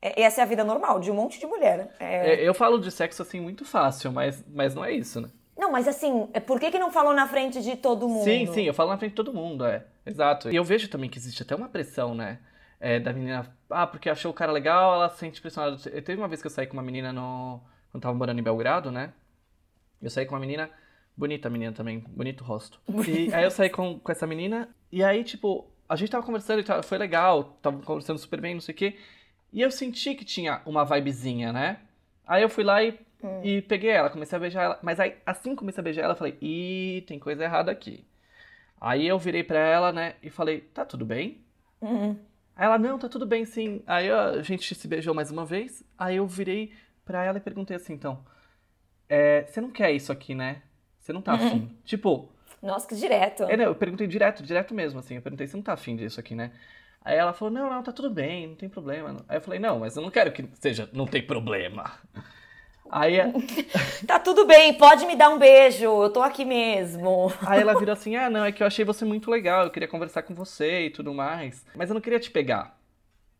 É, 0.01 0.21
essa 0.21 0.41
é 0.41 0.43
a 0.43 0.45
vida 0.45 0.65
normal 0.65 0.99
de 0.99 1.09
um 1.09 1.13
monte 1.13 1.39
de 1.39 1.47
mulher. 1.47 1.95
É, 1.97 2.33
É, 2.33 2.45
eu 2.45 2.53
falo 2.53 2.77
de 2.77 2.91
sexo 2.91 3.21
assim 3.21 3.39
muito 3.39 3.63
fácil, 3.63 4.11
mas, 4.11 4.43
mas 4.45 4.75
não 4.75 4.83
é 4.83 4.91
isso, 4.91 5.21
né? 5.21 5.29
Não, 5.57 5.71
mas 5.71 5.87
assim, 5.87 6.27
é, 6.33 6.41
por 6.41 6.59
que, 6.59 6.69
que 6.71 6.77
não 6.77 6.91
falou 6.91 7.13
na 7.13 7.25
frente 7.25 7.61
de 7.61 7.77
todo 7.77 8.09
mundo? 8.09 8.25
Sim, 8.25 8.47
sim, 8.47 8.63
eu 8.63 8.73
falo 8.73 8.89
na 8.89 8.97
frente 8.97 9.11
de 9.11 9.15
todo 9.15 9.33
mundo, 9.33 9.65
é. 9.65 9.85
Exato. 10.05 10.51
E 10.51 10.55
eu 10.57 10.63
vejo 10.65 10.89
também 10.89 11.09
que 11.09 11.17
existe 11.17 11.41
até 11.41 11.55
uma 11.55 11.69
pressão, 11.69 12.13
né? 12.13 12.39
É, 12.79 12.99
da 12.99 13.11
menina, 13.11 13.51
ah, 13.69 13.87
porque 13.87 14.09
achou 14.09 14.31
o 14.31 14.33
cara 14.33 14.51
legal, 14.51 14.93
ela 14.95 15.09
se 15.09 15.17
sente 15.19 15.41
pressionada. 15.41 15.77
Eu- 15.89 16.01
Teve 16.01 16.21
uma 16.21 16.27
vez 16.27 16.41
que 16.41 16.47
eu 16.47 16.51
saí 16.51 16.67
com 16.67 16.73
uma 16.73 16.83
menina 16.83 17.11
no. 17.11 17.59
Quando 17.91 18.03
tava 18.03 18.15
morando 18.15 18.39
em 18.39 18.43
Belgrado, 18.43 18.91
né? 18.91 19.13
Eu 20.01 20.09
saí 20.09 20.25
com 20.25 20.35
uma 20.35 20.41
menina, 20.41 20.69
bonita 21.15 21.49
menina 21.49 21.71
também, 21.73 21.99
bonito 21.99 22.43
rosto. 22.43 22.79
E 23.07 23.33
aí 23.33 23.43
eu 23.43 23.51
saí 23.51 23.69
com, 23.69 23.99
com 23.99 24.11
essa 24.11 24.27
menina, 24.27 24.69
e 24.91 25.03
aí, 25.03 25.23
tipo, 25.23 25.67
a 25.89 25.95
gente 25.95 26.11
tava 26.11 26.25
conversando 26.25 26.59
e 26.61 26.83
foi 26.83 26.97
legal, 26.97 27.57
tava 27.61 27.81
conversando 27.81 28.19
super 28.19 28.39
bem, 28.39 28.53
não 28.53 28.61
sei 28.61 28.73
o 28.75 28.77
quê. 28.77 28.97
E 29.51 29.61
eu 29.61 29.71
senti 29.71 30.13
que 30.13 30.23
tinha 30.25 30.61
uma 30.65 30.85
vibezinha, 30.85 31.51
né? 31.51 31.79
Aí 32.27 32.43
eu 32.43 32.49
fui 32.49 32.63
lá 32.63 32.83
e, 32.83 32.99
e 33.43 33.61
peguei 33.63 33.89
ela, 33.89 34.09
comecei 34.09 34.35
a 34.35 34.39
beijar 34.39 34.63
ela. 34.63 34.79
Mas 34.83 34.99
aí, 34.99 35.15
assim 35.25 35.51
que 35.51 35.55
comecei 35.57 35.81
a 35.81 35.83
beijar 35.83 36.03
ela, 36.03 36.13
eu 36.13 36.17
falei, 36.17 36.37
ih, 36.41 37.03
tem 37.07 37.17
coisa 37.17 37.43
errada 37.43 37.71
aqui. 37.71 38.05
Aí 38.79 39.07
eu 39.07 39.17
virei 39.17 39.43
pra 39.43 39.59
ela, 39.59 39.91
né, 39.91 40.15
e 40.21 40.29
falei, 40.29 40.61
tá 40.61 40.85
tudo 40.85 41.05
bem? 41.05 41.41
Uhum. 41.81 42.17
Aí 42.57 42.65
ela, 42.65 42.79
não, 42.79 42.97
tá 42.97 43.07
tudo 43.07 43.25
bem 43.27 43.45
sim. 43.45 43.83
Aí 43.85 44.09
a 44.09 44.41
gente 44.41 44.73
se 44.73 44.87
beijou 44.87 45.13
mais 45.13 45.29
uma 45.29 45.45
vez. 45.45 45.83
Aí 45.95 46.15
eu 46.15 46.25
virei 46.25 46.73
pra 47.05 47.23
ela 47.23 47.37
e 47.37 47.41
perguntei 47.41 47.77
assim, 47.77 47.93
então, 47.93 48.25
é, 49.07 49.45
você 49.45 49.61
não 49.61 49.69
quer 49.69 49.91
isso 49.91 50.11
aqui, 50.11 50.33
né? 50.33 50.63
Você 50.99 51.13
não 51.13 51.21
tá 51.21 51.33
afim? 51.33 51.71
Tipo, 51.85 52.29
Nossa, 52.61 52.87
que 52.87 52.95
direto. 52.95 53.43
é, 53.43 53.55
não, 53.55 53.65
eu 53.65 53.75
perguntei 53.75 54.07
direto, 54.07 54.41
direto 54.41 54.73
mesmo, 54.73 54.99
assim. 54.99 55.15
Eu 55.15 55.21
perguntei, 55.21 55.45
você 55.45 55.55
não 55.55 55.63
tá 55.63 55.73
afim 55.73 55.95
disso 55.95 56.19
aqui, 56.19 56.33
né? 56.33 56.51
Aí 57.01 57.15
ela 57.15 57.31
falou, 57.31 57.53
não, 57.53 57.69
não, 57.69 57.83
tá 57.83 57.91
tudo 57.91 58.09
bem, 58.09 58.47
não 58.47 58.55
tem 58.55 58.67
problema. 58.67 59.15
Aí 59.29 59.37
eu 59.37 59.41
falei, 59.41 59.59
não, 59.59 59.79
mas 59.79 59.95
eu 59.95 60.01
não 60.01 60.09
quero 60.09 60.31
que 60.31 60.49
seja, 60.55 60.89
não 60.91 61.05
tem 61.05 61.21
problema. 61.25 61.93
Aí, 62.89 63.17
Tá 64.07 64.19
tudo 64.19 64.45
bem, 64.45 64.73
pode 64.77 65.05
me 65.05 65.15
dar 65.15 65.29
um 65.29 65.37
beijo, 65.39 65.83
eu 65.83 66.09
tô 66.11 66.21
aqui 66.21 66.45
mesmo. 66.45 67.31
aí 67.45 67.61
ela 67.61 67.73
virou 67.79 67.93
assim, 67.93 68.15
ah, 68.15 68.29
não, 68.29 68.45
é 68.45 68.51
que 68.51 68.63
eu 68.63 68.67
achei 68.67 68.85
você 68.85 69.03
muito 69.05 69.29
legal, 69.29 69.63
eu 69.65 69.69
queria 69.71 69.87
conversar 69.87 70.23
com 70.23 70.33
você 70.33 70.85
e 70.85 70.89
tudo 70.89 71.13
mais. 71.13 71.65
Mas 71.75 71.89
eu 71.89 71.93
não 71.93 72.01
queria 72.01 72.19
te 72.19 72.31
pegar, 72.31 72.77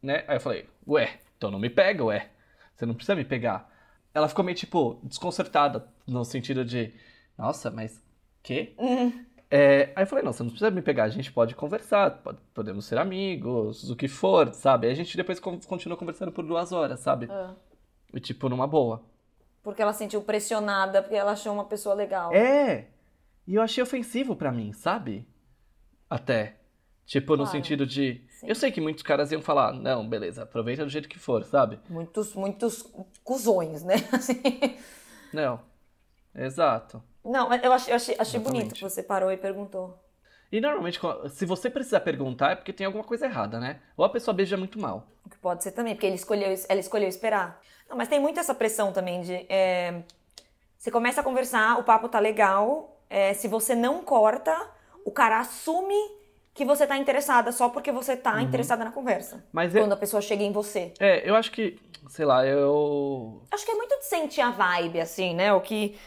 né? 0.02 0.24
Aí 0.28 0.36
eu 0.38 0.42
falei, 0.42 0.66
ué, 0.88 1.20
então 1.38 1.50
não 1.52 1.60
me 1.60 1.70
pega, 1.70 2.04
ué. 2.04 2.30
Você 2.76 2.86
não 2.86 2.94
precisa 2.94 3.16
me 3.16 3.24
pegar. 3.26 3.70
Ela 4.14 4.28
ficou 4.28 4.44
meio, 4.44 4.58
tipo, 4.58 5.00
desconcertada, 5.04 5.88
no 6.08 6.24
sentido 6.26 6.64
de, 6.66 6.94
nossa, 7.38 7.70
mas 7.72 8.02
quê? 8.44 8.74
É, 9.50 9.92
aí 9.96 10.04
eu 10.04 10.08
falei, 10.08 10.24
não, 10.26 10.34
você 10.34 10.44
não 10.44 10.50
precisa 10.50 10.70
me 10.72 10.82
pegar, 10.82 11.06
a 11.06 11.10
gente 11.10 11.32
pode 11.32 11.56
conversar, 11.56 12.12
pode- 12.22 12.40
podemos 12.54 12.86
ser 12.86 12.98
amigos, 12.98 13.90
o 13.90 13.96
que 13.96 14.08
for, 14.08 14.54
sabe? 14.54 14.88
Aí 14.88 14.94
a 14.94 14.96
gente 14.96 15.16
depois 15.16 15.40
con- 15.40 15.60
continuou 15.68 15.98
conversando 15.98 16.32
por 16.32 16.46
duas 16.46 16.72
horas, 16.72 17.00
sabe? 17.00 17.28
E 18.14 18.20
tipo, 18.20 18.50
numa 18.50 18.68
boa. 18.68 19.04
Porque 19.68 19.82
ela 19.82 19.92
se 19.92 20.00
sentiu 20.00 20.22
pressionada, 20.22 21.02
porque 21.02 21.18
ela 21.18 21.34
achou 21.34 21.52
uma 21.54 21.66
pessoa 21.66 21.94
legal. 21.94 22.34
É! 22.34 22.88
E 23.46 23.56
eu 23.56 23.62
achei 23.62 23.84
ofensivo 23.84 24.34
pra 24.34 24.50
mim, 24.50 24.72
sabe? 24.72 25.28
Até. 26.10 26.56
Tipo, 27.06 27.34
no 27.34 27.44
Claro. 27.44 27.52
sentido 27.52 27.86
de. 27.86 28.24
Sim. 28.30 28.48
Eu 28.48 28.56
sei 28.56 28.72
que 28.72 28.80
muitos 28.80 29.04
caras 29.04 29.30
iam 29.30 29.42
falar, 29.42 29.74
não, 29.74 30.08
beleza, 30.08 30.44
aproveita 30.44 30.86
do 30.86 30.90
jeito 30.90 31.10
que 31.10 31.20
for, 31.20 31.44
sabe? 31.44 31.82
Muitos, 31.90 32.34
muitos 32.34 32.82
cuzões, 33.26 33.84
né? 33.84 33.96
Assim. 34.14 34.42
Não. 35.34 35.60
Exato. 36.34 37.04
Não, 37.22 37.50
mas 37.50 37.62
eu 37.62 37.74
achei, 37.74 37.94
achei, 37.94 38.16
achei 38.18 38.40
bonito 38.40 38.74
que 38.74 38.82
você 38.82 39.04
parou 39.04 39.30
e 39.34 39.36
perguntou. 39.36 40.02
E 40.52 40.62
normalmente, 40.62 41.00
se 41.32 41.46
você 41.46 41.70
precisar 41.70 42.00
perguntar, 42.02 42.52
é 42.52 42.56
porque 42.56 42.72
tem 42.72 42.86
alguma 42.86 43.04
coisa 43.04 43.26
errada, 43.26 43.60
né? 43.60 43.80
Ou 43.98 44.06
a 44.06 44.10
pessoa 44.10 44.34
beija 44.34 44.56
muito 44.56 44.80
mal. 44.80 45.06
O 45.26 45.30
que 45.30 45.38
pode 45.38 45.62
ser 45.64 45.72
também, 45.72 45.94
porque 45.94 46.06
ele 46.06 46.16
escolheu, 46.16 46.54
ela 46.70 46.80
escolheu 46.80 47.10
esperar. 47.10 47.60
Não, 47.90 47.98
mas 47.98 48.08
tem 48.08 48.20
muito 48.20 48.40
essa 48.40 48.56
pressão 48.56 48.92
também 48.94 49.22
de. 49.22 49.46
é, 49.50 50.02
você 50.78 50.90
começa 50.92 51.22
a 51.22 51.24
conversar, 51.24 51.78
o 51.80 51.84
papo 51.84 52.08
tá 52.08 52.20
legal. 52.20 52.98
é, 53.10 53.34
se 53.34 53.48
você 53.48 53.74
não 53.76 54.04
corta, 54.04 54.54
o 55.06 55.12
cara 55.12 55.40
assume 55.40 55.96
que 56.54 56.66
você 56.66 56.86
tá 56.88 56.98
interessada 56.98 57.52
só 57.52 57.70
porque 57.70 57.92
você 57.92 58.18
tá 58.18 58.42
interessada 58.42 58.84
na 58.84 58.92
conversa. 58.92 59.46
Mas 59.52 59.76
é- 59.76 59.80
Quando 59.80 59.94
a 59.94 59.98
pessoa 59.98 60.22
chega 60.22 60.44
em 60.44 60.52
você. 60.52 60.94
É, 61.00 61.30
eu 61.30 61.36
acho 61.36 61.52
que, 61.52 61.80
sei 62.10 62.26
lá, 62.26 62.46
eu. 62.46 63.42
Acho 63.52 63.66
que 63.66 63.72
é 63.72 63.76
muito 63.76 63.98
de 64.00 64.06
sentir 64.06 64.42
a 64.42 64.50
vibe, 64.52 65.00
assim, 65.02 65.36
né? 65.36 65.54
O 65.54 65.62
que 65.62 65.98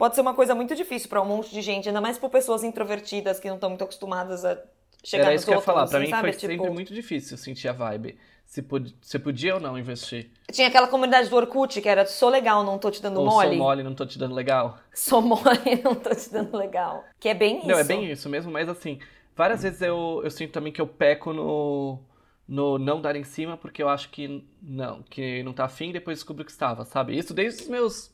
pode 0.00 0.14
ser 0.14 0.22
uma 0.22 0.32
coisa 0.34 0.54
muito 0.54 0.74
difícil 0.74 1.08
pra 1.10 1.20
um 1.20 1.26
monte 1.26 1.50
de 1.50 1.60
gente, 1.60 1.86
ainda 1.88 2.00
mais 2.00 2.18
por 2.18 2.30
pessoas 2.30 2.64
introvertidas 2.64 3.38
que 3.38 3.46
não 3.48 3.56
estão 3.56 3.68
muito 3.68 3.84
acostumadas 3.84 4.44
a 4.46 4.58
chegar 5.04 5.24
Era 5.26 5.34
isso 5.34 5.44
que 5.44 5.50
eu 5.52 5.56
ia 5.56 5.60
falar. 5.60 5.86
Pra 5.86 5.98
assim, 5.98 6.06
mim 6.06 6.10
sabe? 6.10 6.32
foi 6.32 6.40
sempre 6.40 6.70
muito 6.70 6.94
difícil 6.94 7.36
sentir 7.36 7.68
a 7.68 7.72
vibe. 7.72 8.18
Se, 8.46 8.62
pod- 8.62 8.96
se 9.02 9.18
podia 9.18 9.54
ou 9.54 9.60
não 9.60 9.78
investir. 9.78 10.30
Tinha 10.50 10.68
aquela 10.68 10.88
comunidade 10.88 11.28
do 11.28 11.36
Orkut 11.36 11.80
que 11.80 11.88
era 11.88 12.04
sou 12.06 12.30
legal, 12.30 12.64
não 12.64 12.78
tô 12.78 12.90
te 12.90 13.00
dando 13.00 13.20
Ou 13.20 13.26
mole. 13.26 13.48
sou 13.50 13.56
mole, 13.58 13.82
não 13.84 13.94
tô 13.94 14.04
te 14.06 14.18
dando 14.18 14.34
legal. 14.34 14.78
Sou 14.92 15.22
mole, 15.22 15.76
não 15.84 15.94
tô 15.94 16.10
te 16.14 16.30
dando 16.32 16.56
legal. 16.56 17.04
Que 17.20 17.28
é 17.28 17.34
bem 17.34 17.58
isso. 17.58 17.68
Não, 17.68 17.78
é 17.78 17.84
bem 17.84 18.10
isso 18.10 18.28
mesmo, 18.28 18.50
mas 18.50 18.68
assim, 18.68 18.98
várias 19.36 19.62
vezes 19.62 19.80
eu, 19.82 20.20
eu 20.24 20.30
sinto 20.30 20.50
também 20.52 20.72
que 20.72 20.80
eu 20.80 20.86
peco 20.86 21.32
no, 21.32 22.00
no 22.48 22.78
não 22.78 23.00
dar 23.00 23.14
em 23.14 23.22
cima, 23.24 23.56
porque 23.56 23.82
eu 23.82 23.88
acho 23.88 24.10
que 24.10 24.44
não, 24.60 25.02
que 25.04 25.42
não 25.44 25.52
tá 25.52 25.66
afim, 25.66 25.92
depois 25.92 26.18
descubro 26.18 26.44
que 26.44 26.50
estava, 26.50 26.84
sabe? 26.84 27.16
Isso 27.16 27.32
desde 27.32 27.62
os 27.62 27.68
meus 27.68 28.10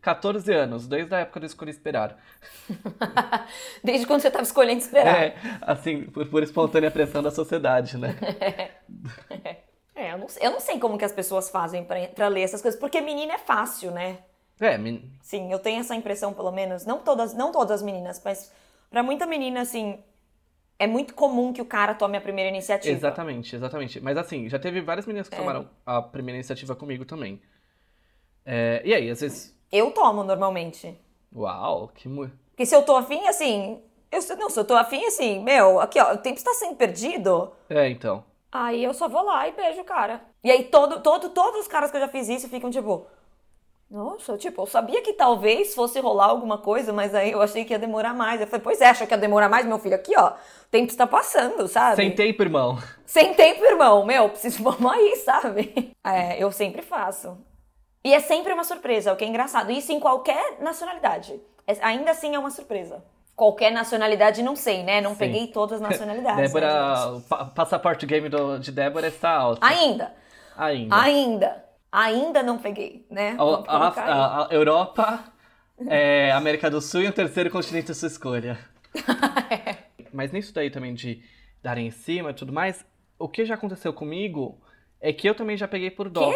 14 0.00 0.52
anos, 0.52 0.86
desde 0.86 1.14
a 1.14 1.18
época 1.20 1.40
do 1.40 1.46
Escolher 1.46 1.70
Esperar. 1.70 2.16
Desde 3.84 4.06
quando 4.06 4.20
você 4.22 4.30
tava 4.30 4.44
escolhendo 4.44 4.80
esperar. 4.80 5.22
É, 5.22 5.34
assim, 5.60 6.04
por, 6.04 6.26
por 6.26 6.42
espontânea 6.42 6.90
pressão 6.90 7.22
da 7.22 7.30
sociedade, 7.30 7.98
né? 7.98 8.16
É, 9.94 10.12
eu 10.14 10.18
não, 10.18 10.28
sei, 10.28 10.46
eu 10.46 10.50
não 10.52 10.60
sei 10.60 10.78
como 10.78 10.96
que 10.96 11.04
as 11.04 11.12
pessoas 11.12 11.50
fazem 11.50 11.84
pra, 11.84 12.06
pra 12.08 12.28
ler 12.28 12.40
essas 12.42 12.62
coisas, 12.62 12.80
porque 12.80 13.02
menina 13.02 13.34
é 13.34 13.38
fácil, 13.38 13.90
né? 13.90 14.18
É, 14.58 14.78
men- 14.78 15.12
Sim, 15.20 15.52
eu 15.52 15.58
tenho 15.58 15.80
essa 15.80 15.94
impressão, 15.94 16.32
pelo 16.32 16.50
menos. 16.50 16.86
Não 16.86 17.00
todas, 17.00 17.34
não 17.34 17.52
todas 17.52 17.72
as 17.72 17.82
meninas, 17.82 18.18
mas 18.24 18.50
pra 18.88 19.02
muita 19.02 19.26
menina, 19.26 19.60
assim, 19.60 19.98
é 20.78 20.86
muito 20.86 21.12
comum 21.14 21.52
que 21.52 21.60
o 21.60 21.66
cara 21.66 21.92
tome 21.94 22.16
a 22.16 22.20
primeira 22.20 22.48
iniciativa. 22.48 22.96
exatamente, 22.96 23.54
exatamente. 23.54 24.00
Mas 24.00 24.16
assim, 24.16 24.48
já 24.48 24.58
teve 24.58 24.80
várias 24.80 25.04
meninas 25.06 25.26
É. 25.28 25.30
que 25.30 25.36
tomaram 25.36 25.68
a 25.84 26.00
primeira 26.00 26.36
iniciativa 26.38 26.74
comigo 26.74 27.04
também. 27.04 27.42
É, 28.46 28.80
e 28.84 28.94
aí, 28.94 29.10
às 29.10 29.20
vezes, 29.20 29.54
Eu 29.70 29.90
tomo 29.92 30.24
normalmente. 30.24 30.98
uau, 31.34 31.90
que 31.94 32.08
mu... 32.08 32.30
Porque 32.50 32.66
se 32.66 32.74
eu 32.74 32.82
tô 32.82 32.96
afim, 32.96 33.26
assim. 33.26 33.80
Eu, 34.10 34.20
não, 34.36 34.50
se 34.50 34.58
eu 34.58 34.64
tô 34.64 34.74
afim, 34.74 35.04
assim, 35.06 35.40
meu, 35.40 35.80
aqui, 35.80 36.00
ó, 36.00 36.14
o 36.14 36.18
tempo 36.18 36.36
está 36.36 36.52
sendo 36.54 36.74
perdido. 36.74 37.52
É, 37.68 37.88
então. 37.88 38.24
Aí 38.50 38.82
eu 38.82 38.92
só 38.92 39.08
vou 39.08 39.22
lá 39.22 39.46
e 39.46 39.52
beijo 39.52 39.80
o 39.80 39.84
cara. 39.84 40.20
E 40.42 40.50
aí 40.50 40.64
todo, 40.64 41.00
todo, 41.00 41.30
todos 41.30 41.60
os 41.60 41.68
caras 41.68 41.90
que 41.90 41.96
eu 41.96 42.00
já 42.00 42.08
fiz 42.08 42.28
isso 42.28 42.48
ficam 42.48 42.70
tipo. 42.70 43.06
Nossa, 43.88 44.36
tipo, 44.36 44.62
eu 44.62 44.66
sabia 44.66 45.02
que 45.02 45.12
talvez 45.12 45.74
fosse 45.74 45.98
rolar 45.98 46.26
alguma 46.26 46.58
coisa, 46.58 46.92
mas 46.92 47.12
aí 47.12 47.32
eu 47.32 47.42
achei 47.42 47.64
que 47.64 47.72
ia 47.72 47.78
demorar 47.78 48.14
mais. 48.14 48.40
Eu 48.40 48.46
falei, 48.46 48.62
pois 48.62 48.80
é, 48.80 48.88
achou 48.88 49.06
que 49.06 49.12
ia 49.12 49.18
demorar 49.18 49.48
mais, 49.48 49.66
meu 49.66 49.78
filho? 49.80 49.96
Aqui, 49.96 50.12
ó, 50.16 50.28
o 50.30 50.68
tempo 50.70 50.90
está 50.90 51.06
passando, 51.08 51.66
sabe? 51.66 51.96
Sem 51.96 52.14
tempo, 52.14 52.42
irmão. 52.42 52.78
Sem 53.04 53.34
tempo, 53.34 53.64
irmão. 53.64 54.04
Meu, 54.04 54.28
preciso 54.28 54.62
vamos 54.64 54.92
aí, 54.92 55.16
sabe? 55.16 55.92
É, 56.04 56.42
eu 56.42 56.52
sempre 56.52 56.82
faço. 56.82 57.36
E 58.04 58.14
é 58.14 58.20
sempre 58.20 58.52
uma 58.52 58.64
surpresa, 58.64 59.12
o 59.12 59.16
que 59.16 59.24
é 59.24 59.28
engraçado. 59.28 59.70
Isso 59.70 59.92
em 59.92 60.00
qualquer 60.00 60.58
nacionalidade. 60.60 61.38
É- 61.66 61.76
ainda 61.84 62.10
assim 62.12 62.34
é 62.34 62.38
uma 62.38 62.50
surpresa. 62.50 63.04
Qualquer 63.36 63.70
nacionalidade, 63.70 64.42
não 64.42 64.54
sei, 64.56 64.82
né? 64.82 65.00
Não 65.00 65.12
Sim. 65.12 65.18
peguei 65.18 65.46
todas 65.48 65.80
as 65.80 65.88
nacionalidades. 65.88 66.36
né? 66.38 66.42
Débora, 66.46 67.08
o 67.16 67.20
pa- 67.22 67.44
passaporte 67.46 68.06
game 68.06 68.28
do- 68.28 68.58
de 68.58 68.72
Débora 68.72 69.08
está 69.08 69.30
alto. 69.30 69.62
Ainda. 69.64 70.14
Ainda. 70.56 70.96
Ainda. 70.96 71.64
Ainda 71.92 72.42
não 72.42 72.58
peguei, 72.58 73.04
né? 73.10 73.36
A, 73.38 73.42
a- 73.76 74.46
a- 74.46 74.48
Europa, 74.50 75.24
é, 75.88 76.30
América 76.32 76.70
do 76.70 76.80
Sul 76.80 77.02
e 77.02 77.08
o 77.08 77.12
terceiro 77.12 77.50
continente 77.50 77.90
à 77.90 77.94
sua 77.94 78.08
escolha. 78.08 78.58
Mas 80.12 80.32
nisso 80.32 80.52
daí 80.54 80.70
também 80.70 80.94
de 80.94 81.22
darem 81.62 81.86
em 81.86 81.90
cima 81.90 82.30
e 82.30 82.34
tudo 82.34 82.52
mais, 82.52 82.84
o 83.18 83.28
que 83.28 83.44
já 83.44 83.54
aconteceu 83.54 83.92
comigo 83.92 84.60
é 85.00 85.12
que 85.12 85.28
eu 85.28 85.34
também 85.34 85.56
já 85.56 85.68
peguei 85.68 85.90
por 85.90 86.08
dó. 86.08 86.32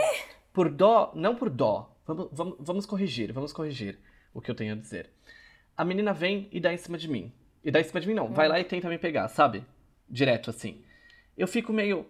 Por 0.54 0.70
dó, 0.70 1.10
não 1.16 1.34
por 1.34 1.50
dó. 1.50 1.90
Vamos, 2.06 2.28
vamos, 2.30 2.56
vamos 2.60 2.86
corrigir, 2.86 3.32
vamos 3.32 3.52
corrigir 3.52 3.98
o 4.32 4.40
que 4.40 4.50
eu 4.50 4.54
tenho 4.54 4.72
a 4.72 4.76
dizer. 4.76 5.10
A 5.76 5.84
menina 5.84 6.12
vem 6.12 6.48
e 6.52 6.60
dá 6.60 6.72
em 6.72 6.76
cima 6.76 6.96
de 6.96 7.08
mim. 7.08 7.32
E 7.64 7.72
dá 7.72 7.80
em 7.80 7.84
cima 7.84 8.00
de 8.00 8.06
mim 8.06 8.14
não, 8.14 8.28
vai 8.28 8.46
lá 8.46 8.60
e 8.60 8.64
tenta 8.64 8.88
me 8.88 8.96
pegar, 8.96 9.26
sabe? 9.28 9.64
Direto 10.08 10.50
assim. 10.50 10.80
Eu 11.36 11.48
fico 11.48 11.72
meio. 11.72 12.06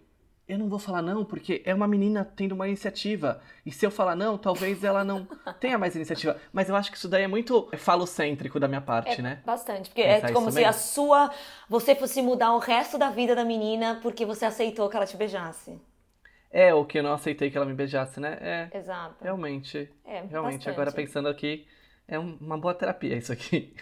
Eu 0.46 0.58
não 0.58 0.68
vou 0.68 0.78
falar 0.78 1.00
não, 1.00 1.24
porque 1.24 1.62
é 1.64 1.74
uma 1.74 1.88
menina 1.88 2.22
tendo 2.22 2.52
uma 2.52 2.68
iniciativa. 2.68 3.40
E 3.64 3.72
se 3.72 3.86
eu 3.86 3.90
falar 3.90 4.14
não, 4.14 4.36
talvez 4.36 4.84
ela 4.84 5.02
não 5.02 5.26
tenha 5.58 5.78
mais 5.78 5.96
iniciativa. 5.96 6.38
Mas 6.52 6.68
eu 6.68 6.76
acho 6.76 6.90
que 6.90 6.98
isso 6.98 7.08
daí 7.08 7.22
é 7.22 7.26
muito 7.26 7.70
falocêntrico 7.78 8.60
da 8.60 8.68
minha 8.68 8.82
parte, 8.82 9.22
né? 9.22 9.40
Bastante, 9.46 9.88
porque 9.88 10.02
Pensar 10.02 10.28
é 10.28 10.32
como 10.34 10.50
se 10.50 10.56
também? 10.56 10.68
a 10.68 10.72
sua. 10.74 11.30
Você 11.66 11.94
fosse 11.94 12.20
mudar 12.20 12.52
o 12.52 12.58
resto 12.58 12.98
da 12.98 13.08
vida 13.08 13.34
da 13.34 13.42
menina 13.42 14.00
porque 14.02 14.26
você 14.26 14.44
aceitou 14.44 14.90
que 14.90 14.96
ela 14.96 15.06
te 15.06 15.16
beijasse. 15.16 15.80
É, 16.56 16.72
o 16.72 16.84
que 16.84 17.00
eu 17.00 17.02
não 17.02 17.12
aceitei 17.14 17.50
que 17.50 17.56
ela 17.56 17.66
me 17.66 17.74
beijasse, 17.74 18.20
né? 18.20 18.38
É, 18.40 18.78
Exato. 18.78 19.16
realmente. 19.20 19.90
É, 20.06 20.22
realmente, 20.30 20.58
bastante. 20.58 20.70
agora 20.70 20.92
pensando 20.92 21.26
aqui, 21.28 21.66
é 22.06 22.16
um- 22.16 22.38
uma 22.40 22.56
boa 22.56 22.72
terapia 22.72 23.16
isso 23.16 23.32
aqui. 23.32 23.74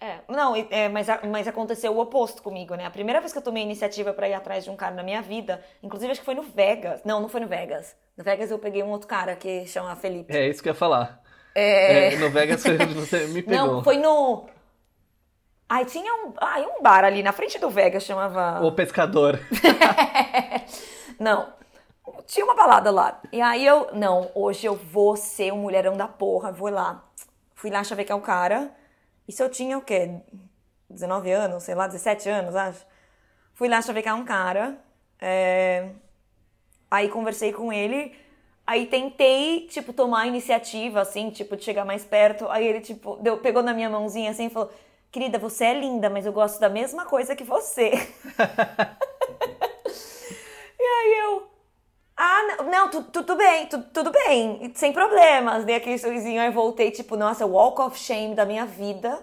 É, 0.00 0.18
não, 0.28 0.54
é, 0.54 0.88
mas, 0.88 1.08
mas 1.30 1.48
aconteceu 1.48 1.92
o 1.92 2.00
oposto 2.00 2.40
comigo, 2.40 2.76
né? 2.76 2.86
A 2.86 2.90
primeira 2.90 3.20
vez 3.20 3.32
que 3.32 3.38
eu 3.38 3.42
tomei 3.42 3.64
iniciativa 3.64 4.12
pra 4.12 4.28
ir 4.28 4.34
atrás 4.34 4.62
de 4.62 4.70
um 4.70 4.76
cara 4.76 4.94
na 4.94 5.02
minha 5.02 5.20
vida, 5.20 5.60
inclusive 5.82 6.12
acho 6.12 6.20
que 6.20 6.24
foi 6.24 6.34
no 6.34 6.42
Vegas. 6.42 7.02
Não, 7.04 7.20
não 7.20 7.28
foi 7.28 7.40
no 7.40 7.48
Vegas. 7.48 7.96
No 8.16 8.22
Vegas 8.22 8.50
eu 8.52 8.58
peguei 8.58 8.82
um 8.84 8.90
outro 8.90 9.08
cara 9.08 9.34
que 9.34 9.66
chama 9.66 9.94
Felipe. 9.96 10.32
É 10.36 10.48
isso 10.48 10.62
que 10.62 10.68
eu 10.68 10.72
ia 10.72 10.78
falar. 10.78 11.20
É. 11.56 12.14
É, 12.14 12.16
no 12.18 12.30
Vegas 12.30 12.62
você 12.62 13.26
me 13.26 13.42
pegou. 13.46 13.66
Não, 13.66 13.84
foi 13.84 13.96
no. 13.98 14.48
Ai, 15.68 15.84
tinha 15.86 16.12
um. 16.24 16.34
Ai, 16.40 16.64
um 16.66 16.82
bar 16.82 17.04
ali 17.04 17.20
na 17.22 17.32
frente 17.32 17.58
do 17.58 17.68
Vegas 17.70 18.04
chamava. 18.04 18.64
O 18.64 18.72
pescador. 18.72 19.40
Não. 21.18 21.52
Tinha 22.26 22.44
uma 22.44 22.54
balada 22.54 22.90
lá. 22.90 23.20
E 23.32 23.40
aí 23.40 23.64
eu, 23.64 23.88
não, 23.94 24.30
hoje 24.34 24.66
eu 24.66 24.74
vou 24.76 25.16
ser 25.16 25.52
um 25.52 25.58
mulherão 25.58 25.96
da 25.96 26.08
porra, 26.08 26.50
vou 26.52 26.68
lá. 26.70 27.04
Fui 27.54 27.70
lá 27.70 27.82
chavecar 27.84 28.16
o 28.16 28.20
cara. 28.20 28.74
Isso 29.28 29.42
eu 29.42 29.50
tinha 29.50 29.78
o 29.78 29.82
quê? 29.82 30.20
19 30.90 31.30
anos, 31.32 31.62
sei 31.64 31.74
lá, 31.74 31.86
17 31.86 32.28
anos, 32.28 32.56
acho. 32.56 32.84
Fui 33.54 33.68
lá 33.68 33.80
chavecar 33.82 34.16
um 34.16 34.24
cara. 34.24 34.78
é, 35.20 35.90
Aí 36.90 37.08
conversei 37.08 37.52
com 37.52 37.72
ele. 37.72 38.14
Aí 38.66 38.86
tentei, 38.86 39.66
tipo, 39.68 39.92
tomar 39.92 40.22
a 40.22 40.26
iniciativa, 40.26 41.00
assim, 41.00 41.30
tipo, 41.30 41.56
de 41.56 41.64
chegar 41.64 41.84
mais 41.84 42.04
perto. 42.04 42.48
Aí 42.48 42.66
ele, 42.66 42.80
tipo, 42.80 43.16
deu, 43.16 43.38
pegou 43.38 43.62
na 43.62 43.74
minha 43.74 43.90
mãozinha 43.90 44.30
assim 44.30 44.46
e 44.46 44.50
falou: 44.50 44.70
Querida, 45.10 45.38
você 45.38 45.64
é 45.66 45.74
linda, 45.80 46.08
mas 46.10 46.26
eu 46.26 46.32
gosto 46.32 46.60
da 46.60 46.68
mesma 46.68 47.04
coisa 47.06 47.34
que 47.36 47.44
você. 47.44 47.92
E 50.78 50.82
aí 50.84 51.18
eu. 51.20 51.51
Ah, 52.24 52.56
não, 52.58 52.70
não 52.70 52.88
tu- 52.88 53.02
tudo 53.02 53.34
bem, 53.36 53.66
tu- 53.66 53.82
tudo 53.82 54.12
bem, 54.12 54.72
sem 54.76 54.92
problemas. 54.92 55.64
Dei 55.64 55.74
aquele 55.74 55.98
sorrisinho, 55.98 56.40
aí 56.40 56.50
voltei, 56.52 56.92
tipo, 56.92 57.16
nossa, 57.16 57.44
walk 57.44 57.80
of 57.80 57.98
shame 57.98 58.34
da 58.36 58.44
minha 58.46 58.64
vida 58.64 59.20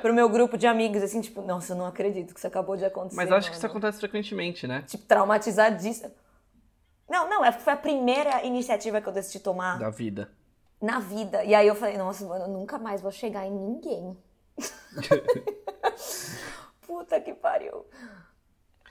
pro 0.00 0.14
meu 0.14 0.26
grupo 0.26 0.56
de 0.56 0.66
amigos, 0.66 1.02
assim, 1.02 1.20
tipo, 1.20 1.42
nossa, 1.42 1.72
eu 1.74 1.76
não 1.76 1.84
acredito 1.84 2.32
que 2.32 2.38
isso 2.40 2.46
acabou 2.46 2.78
de 2.78 2.84
acontecer. 2.86 3.16
Mas 3.16 3.30
acho 3.30 3.50
que 3.50 3.56
isso 3.56 3.66
mano. 3.66 3.72
acontece 3.78 3.98
frequentemente, 4.00 4.66
né? 4.66 4.82
Tipo, 4.86 5.04
traumatizadíssima. 5.04 6.12
Não, 7.06 7.28
não, 7.28 7.44
é- 7.44 7.52
foi 7.52 7.74
a 7.74 7.76
primeira 7.76 8.42
iniciativa 8.42 9.02
que 9.02 9.08
eu 9.08 9.12
decidi 9.12 9.40
tomar 9.40 9.78
Da 9.78 9.90
vida. 9.90 10.30
na 10.80 10.98
vida. 10.98 11.44
E 11.44 11.54
aí 11.54 11.66
eu 11.66 11.74
falei, 11.74 11.98
nossa, 11.98 12.24
mano, 12.24 12.44
eu 12.46 12.48
nunca 12.48 12.78
mais 12.78 13.02
vou 13.02 13.10
chegar 13.12 13.44
em 13.44 13.50
ninguém. 13.52 14.16
Puta 16.86 17.20
que 17.20 17.34
pariu. 17.34 17.84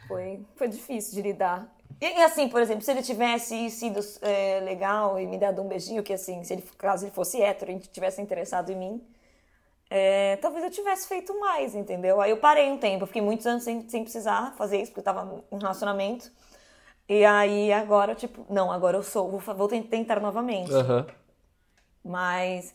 Foi, 0.07 0.45
foi 0.55 0.67
difícil 0.67 1.15
de 1.15 1.21
lidar. 1.21 1.75
E, 2.01 2.05
assim, 2.23 2.47
por 2.47 2.61
exemplo, 2.61 2.81
se 2.81 2.91
ele 2.91 3.01
tivesse 3.01 3.69
sido 3.69 3.99
é, 4.21 4.61
legal 4.61 5.19
e 5.19 5.27
me 5.27 5.37
dado 5.37 5.61
um 5.61 5.67
beijinho, 5.67 6.01
que 6.01 6.13
assim, 6.13 6.43
se 6.43 6.53
ele, 6.53 6.61
caso 6.77 7.05
ele 7.05 7.11
fosse 7.11 7.41
hétero 7.41 7.71
e 7.71 7.79
tivesse 7.79 8.21
interessado 8.21 8.71
em 8.71 8.75
mim, 8.75 9.03
é, 9.89 10.37
talvez 10.37 10.63
eu 10.63 10.71
tivesse 10.71 11.07
feito 11.07 11.37
mais, 11.39 11.75
entendeu? 11.75 12.21
Aí 12.21 12.31
eu 12.31 12.37
parei 12.37 12.69
um 12.71 12.77
tempo, 12.77 13.03
eu 13.03 13.07
fiquei 13.07 13.21
muitos 13.21 13.45
anos 13.45 13.63
sem, 13.63 13.87
sem 13.89 14.03
precisar 14.03 14.53
fazer 14.55 14.77
isso, 14.81 14.91
porque 14.91 15.01
eu 15.01 15.03
tava 15.13 15.43
em 15.51 15.57
relacionamento. 15.57 16.31
E 17.07 17.25
aí 17.25 17.73
agora, 17.73 18.15
tipo, 18.15 18.45
não, 18.49 18.71
agora 18.71 18.95
eu 18.97 19.03
sou, 19.03 19.29
vou, 19.29 19.39
vou 19.55 19.67
ten- 19.67 19.81
tentar 19.83 20.19
novamente. 20.19 20.71
Aham. 20.71 21.07
Mas 22.03 22.73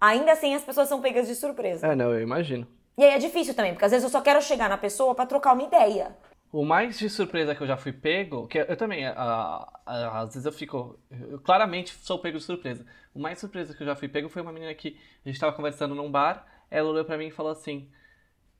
ainda 0.00 0.32
assim 0.32 0.54
as 0.54 0.62
pessoas 0.62 0.88
são 0.88 1.00
pegas 1.00 1.26
de 1.26 1.34
surpresa. 1.34 1.88
É, 1.88 1.94
não, 1.96 2.12
eu 2.12 2.20
imagino. 2.22 2.66
E 2.96 3.04
aí 3.04 3.10
é 3.14 3.18
difícil 3.18 3.54
também, 3.54 3.72
porque 3.72 3.84
às 3.84 3.90
vezes 3.90 4.04
eu 4.04 4.10
só 4.10 4.20
quero 4.22 4.40
chegar 4.40 4.68
na 4.68 4.78
pessoa 4.78 5.14
pra 5.14 5.26
trocar 5.26 5.52
uma 5.52 5.62
ideia. 5.64 6.16
O 6.52 6.64
mais 6.64 6.98
de 6.98 7.10
surpresa 7.10 7.54
que 7.54 7.62
eu 7.62 7.66
já 7.66 7.76
fui 7.76 7.92
pego, 7.92 8.46
que 8.46 8.58
eu 8.58 8.76
também, 8.76 9.06
ah, 9.06 9.66
ah, 9.84 10.20
às 10.20 10.28
vezes 10.28 10.46
eu 10.46 10.52
fico, 10.52 10.98
eu 11.10 11.40
claramente 11.40 11.92
sou 12.02 12.18
pego 12.18 12.38
de 12.38 12.44
surpresa. 12.44 12.86
O 13.14 13.18
mais 13.18 13.38
surpresa 13.38 13.74
que 13.74 13.82
eu 13.82 13.86
já 13.86 13.96
fui 13.96 14.08
pego 14.08 14.28
foi 14.28 14.42
uma 14.42 14.52
menina 14.52 14.72
que 14.74 14.98
a 15.24 15.28
gente 15.28 15.40
tava 15.40 15.54
conversando 15.54 15.94
num 15.94 16.10
bar, 16.10 16.46
ela 16.70 16.88
olhou 16.88 17.04
pra 17.04 17.18
mim 17.18 17.26
e 17.26 17.30
falou 17.30 17.52
assim, 17.52 17.90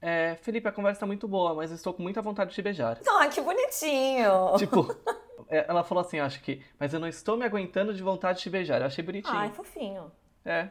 é, 0.00 0.36
Felipe, 0.42 0.68
a 0.68 0.72
conversa 0.72 1.00
tá 1.00 1.06
muito 1.06 1.26
boa, 1.26 1.54
mas 1.54 1.70
eu 1.70 1.76
estou 1.76 1.94
com 1.94 2.02
muita 2.02 2.20
vontade 2.20 2.50
de 2.50 2.54
te 2.56 2.62
beijar. 2.62 2.98
Ah, 3.08 3.28
que 3.28 3.40
bonitinho! 3.40 4.56
Tipo, 4.58 4.94
é, 5.48 5.64
ela 5.68 5.82
falou 5.82 6.02
assim, 6.02 6.18
acho 6.18 6.40
que, 6.42 6.62
mas 6.78 6.92
eu 6.92 7.00
não 7.00 7.08
estou 7.08 7.36
me 7.36 7.44
aguentando 7.44 7.94
de 7.94 8.02
vontade 8.02 8.38
de 8.38 8.44
te 8.44 8.50
beijar. 8.50 8.80
Eu 8.80 8.86
achei 8.86 9.04
bonitinho. 9.04 9.36
Ai, 9.36 9.50
fofinho. 9.50 10.12
É, 10.44 10.68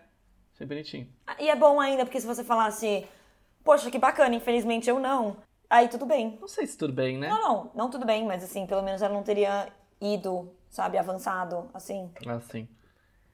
achei 0.53 0.67
bonitinho. 0.67 1.09
E 1.39 1.49
é 1.49 1.55
bom 1.55 1.79
ainda, 1.79 2.05
porque 2.05 2.21
se 2.21 2.27
você 2.27 2.43
falasse, 2.43 3.05
poxa, 3.63 3.89
que 3.89 3.97
bacana, 3.97 4.35
infelizmente 4.35 4.89
eu 4.89 4.99
não, 4.99 5.37
aí 5.69 5.87
tudo 5.87 6.05
bem. 6.05 6.37
Não 6.39 6.47
sei 6.47 6.67
se 6.67 6.77
tudo 6.77 6.93
bem, 6.93 7.17
né? 7.17 7.29
Não, 7.29 7.41
não, 7.41 7.71
não 7.75 7.89
tudo 7.89 8.05
bem, 8.05 8.25
mas 8.25 8.43
assim, 8.43 8.65
pelo 8.65 8.81
menos 8.81 9.01
ela 9.01 9.13
não 9.13 9.23
teria 9.23 9.67
ido, 10.01 10.51
sabe, 10.69 10.97
avançado, 10.97 11.69
assim. 11.73 12.11
Assim, 12.27 12.67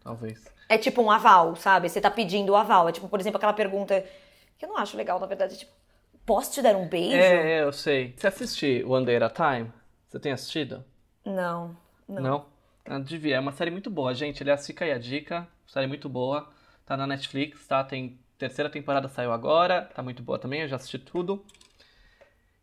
talvez. 0.04 0.46
É 0.70 0.78
tipo 0.78 1.02
um 1.02 1.12
aval, 1.12 1.56
sabe? 1.56 1.90
Você 1.90 2.00
tá 2.00 2.10
pedindo 2.10 2.52
o 2.52 2.56
aval. 2.56 2.88
É 2.88 2.92
tipo, 2.92 3.08
por 3.08 3.20
exemplo, 3.20 3.38
aquela 3.38 3.54
pergunta 3.54 4.06
que 4.58 4.66
eu 4.66 4.70
não 4.70 4.78
acho 4.78 4.96
legal, 4.96 5.20
na 5.20 5.26
verdade, 5.26 5.58
tipo, 5.58 5.72
posso 6.26 6.54
te 6.54 6.62
dar 6.62 6.76
um 6.76 6.88
beijo? 6.88 7.16
É, 7.16 7.60
é, 7.60 7.64
eu 7.64 7.74
sei. 7.74 8.14
Você 8.16 8.28
assistiu 8.28 8.90
One 8.90 9.06
Day 9.06 9.18
at 9.18 9.24
a 9.24 9.30
Time? 9.30 9.72
Você 10.08 10.20
tem 10.20 10.32
assistido? 10.32 10.84
Não, 11.26 11.76
não. 12.08 12.22
Não? 12.22 12.46
Ah, 12.86 13.00
devia. 13.00 13.36
É 13.36 13.40
uma 13.40 13.52
série 13.52 13.72
muito 13.72 13.90
boa, 13.90 14.14
gente. 14.14 14.42
Aliás, 14.42 14.66
fica 14.66 14.86
aí 14.86 14.92
a 14.92 14.98
dica. 14.98 15.48
Série 15.68 15.88
muito 15.88 16.10
boa. 16.10 16.50
Tá 16.86 16.98
na 16.98 17.08
Netflix, 17.08 17.66
tá? 17.68 17.84
Tem 17.84 18.20
terceira 18.38 18.70
temporada 18.70 19.08
saiu 19.08 19.32
agora. 19.32 19.90
Tá 19.94 20.02
muito 20.02 20.24
boa 20.24 20.40
também, 20.40 20.62
eu 20.62 20.68
já 20.68 20.76
assisti 20.76 20.98
tudo. 20.98 21.46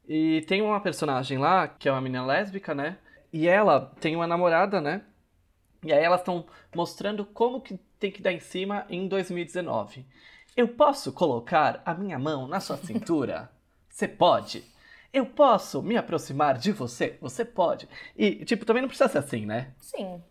E 0.08 0.40
tem 0.48 0.62
uma 0.62 0.80
personagem 0.80 1.36
lá, 1.36 1.68
que 1.68 1.86
é 1.86 1.92
uma 1.92 2.00
menina 2.00 2.24
lésbica, 2.24 2.74
né? 2.74 2.96
E 3.30 3.46
ela 3.46 3.92
tem 4.00 4.16
uma 4.16 4.26
namorada, 4.26 4.80
né? 4.80 5.02
E 5.84 5.92
aí 5.92 6.02
elas 6.02 6.20
estão 6.20 6.46
mostrando 6.74 7.26
como 7.26 7.60
que 7.60 7.78
tem 8.00 8.10
que 8.10 8.22
dar 8.22 8.32
em 8.32 8.40
cima 8.40 8.86
em 8.88 9.06
2019. 9.06 10.06
Eu 10.56 10.66
posso 10.68 11.12
colocar 11.12 11.82
a 11.84 11.92
minha 11.92 12.18
mão 12.18 12.48
na 12.48 12.58
sua 12.58 12.78
cintura? 12.78 13.50
Você 13.90 14.08
pode. 14.08 14.64
Eu 15.12 15.26
posso 15.26 15.82
me 15.82 15.96
aproximar 15.96 16.56
de 16.58 16.70
você? 16.70 17.16
Você 17.20 17.44
pode. 17.44 17.88
E, 18.16 18.44
tipo, 18.44 18.66
também 18.66 18.82
não 18.82 18.88
precisa 18.88 19.08
ser 19.08 19.18
assim, 19.18 19.46
né? 19.46 19.72
Sim. 19.78 20.22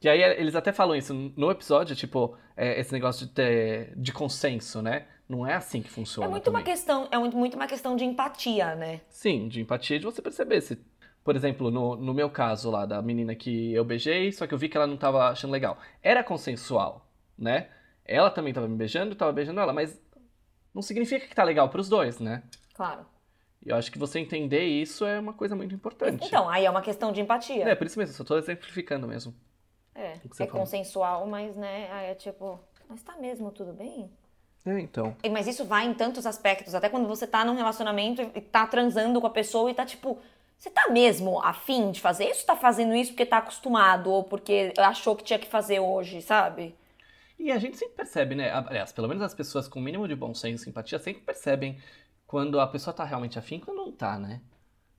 E 0.00 0.08
aí 0.08 0.20
eles 0.22 0.56
até 0.56 0.72
falam 0.72 0.96
isso 0.96 1.14
no 1.36 1.50
episódio, 1.50 1.94
tipo, 1.94 2.36
é, 2.56 2.80
esse 2.80 2.92
negócio 2.92 3.26
de, 3.26 3.32
ter, 3.32 3.92
de 3.96 4.10
consenso, 4.10 4.80
né? 4.82 5.06
Não 5.32 5.46
é 5.46 5.54
assim 5.54 5.80
que 5.80 5.88
funciona. 5.88 6.26
É 6.26 6.30
muito 6.30 6.50
uma 6.50 6.58
também. 6.58 6.74
questão, 6.74 7.08
é 7.10 7.16
muito, 7.16 7.54
uma 7.54 7.66
questão 7.66 7.96
de 7.96 8.04
empatia, 8.04 8.74
né? 8.74 9.00
Sim, 9.08 9.48
de 9.48 9.62
empatia 9.62 9.98
de 9.98 10.04
você 10.04 10.20
perceber 10.20 10.60
se. 10.60 10.78
Por 11.24 11.34
exemplo, 11.34 11.70
no, 11.70 11.96
no 11.96 12.12
meu 12.12 12.28
caso 12.28 12.70
lá, 12.70 12.84
da 12.84 13.00
menina 13.00 13.34
que 13.34 13.72
eu 13.72 13.82
beijei, 13.82 14.30
só 14.30 14.46
que 14.46 14.52
eu 14.52 14.58
vi 14.58 14.68
que 14.68 14.76
ela 14.76 14.86
não 14.86 14.98
tava 14.98 15.30
achando 15.30 15.50
legal. 15.50 15.78
Era 16.02 16.22
consensual, 16.22 17.08
né? 17.38 17.70
Ela 18.04 18.30
também 18.30 18.52
tava 18.52 18.68
me 18.68 18.76
beijando, 18.76 19.12
eu 19.12 19.16
tava 19.16 19.32
beijando 19.32 19.58
ela, 19.58 19.72
mas 19.72 19.98
não 20.74 20.82
significa 20.82 21.26
que 21.26 21.34
tá 21.34 21.44
legal 21.44 21.70
pros 21.70 21.88
dois, 21.88 22.20
né? 22.20 22.42
Claro. 22.74 23.06
E 23.64 23.70
eu 23.70 23.76
acho 23.76 23.90
que 23.90 23.98
você 23.98 24.18
entender 24.18 24.64
isso 24.64 25.06
é 25.06 25.18
uma 25.18 25.32
coisa 25.32 25.56
muito 25.56 25.74
importante. 25.74 26.26
Então, 26.26 26.46
aí 26.46 26.66
é 26.66 26.70
uma 26.70 26.82
questão 26.82 27.10
de 27.10 27.22
empatia. 27.22 27.66
É, 27.66 27.74
por 27.74 27.86
isso 27.86 27.98
mesmo, 27.98 28.14
só 28.14 28.22
tô 28.22 28.36
exemplificando 28.36 29.08
mesmo. 29.08 29.34
É, 29.94 30.18
é 30.40 30.46
consensual, 30.46 31.26
mas, 31.26 31.56
né, 31.56 31.90
aí 31.90 32.10
é 32.10 32.14
tipo, 32.14 32.60
mas 32.86 33.02
tá 33.02 33.16
mesmo 33.16 33.50
tudo 33.50 33.72
bem? 33.72 34.10
É, 34.64 34.78
então. 34.80 35.16
Mas 35.30 35.46
isso 35.46 35.64
vai 35.64 35.86
em 35.86 35.94
tantos 35.94 36.24
aspectos, 36.24 36.74
até 36.74 36.88
quando 36.88 37.08
você 37.08 37.26
tá 37.26 37.44
num 37.44 37.56
relacionamento 37.56 38.22
e 38.22 38.30
e 38.36 38.40
tá 38.40 38.66
transando 38.66 39.20
com 39.20 39.26
a 39.26 39.30
pessoa 39.30 39.70
e 39.70 39.74
tá 39.74 39.84
tipo, 39.84 40.18
você 40.56 40.70
tá 40.70 40.88
mesmo 40.90 41.42
afim 41.42 41.90
de 41.90 42.00
fazer 42.00 42.30
isso? 42.30 42.46
Tá 42.46 42.54
fazendo 42.54 42.94
isso 42.94 43.10
porque 43.10 43.26
tá 43.26 43.38
acostumado 43.38 44.10
ou 44.10 44.22
porque 44.22 44.72
achou 44.78 45.16
que 45.16 45.24
tinha 45.24 45.38
que 45.38 45.48
fazer 45.48 45.80
hoje, 45.80 46.22
sabe? 46.22 46.76
E 47.36 47.50
a 47.50 47.58
gente 47.58 47.76
sempre 47.76 47.96
percebe, 47.96 48.36
né? 48.36 48.52
Aliás, 48.52 48.92
pelo 48.92 49.08
menos 49.08 49.22
as 49.24 49.34
pessoas 49.34 49.66
com 49.66 49.80
o 49.80 49.82
mínimo 49.82 50.06
de 50.06 50.14
bom 50.14 50.32
senso 50.32 50.62
e 50.62 50.64
simpatia 50.66 51.00
sempre 51.00 51.22
percebem 51.22 51.76
quando 52.24 52.60
a 52.60 52.66
pessoa 52.68 52.94
tá 52.94 53.02
realmente 53.02 53.36
afim 53.36 53.56
e 53.56 53.60
quando 53.60 53.78
não 53.78 53.90
tá, 53.90 54.16
né? 54.16 54.40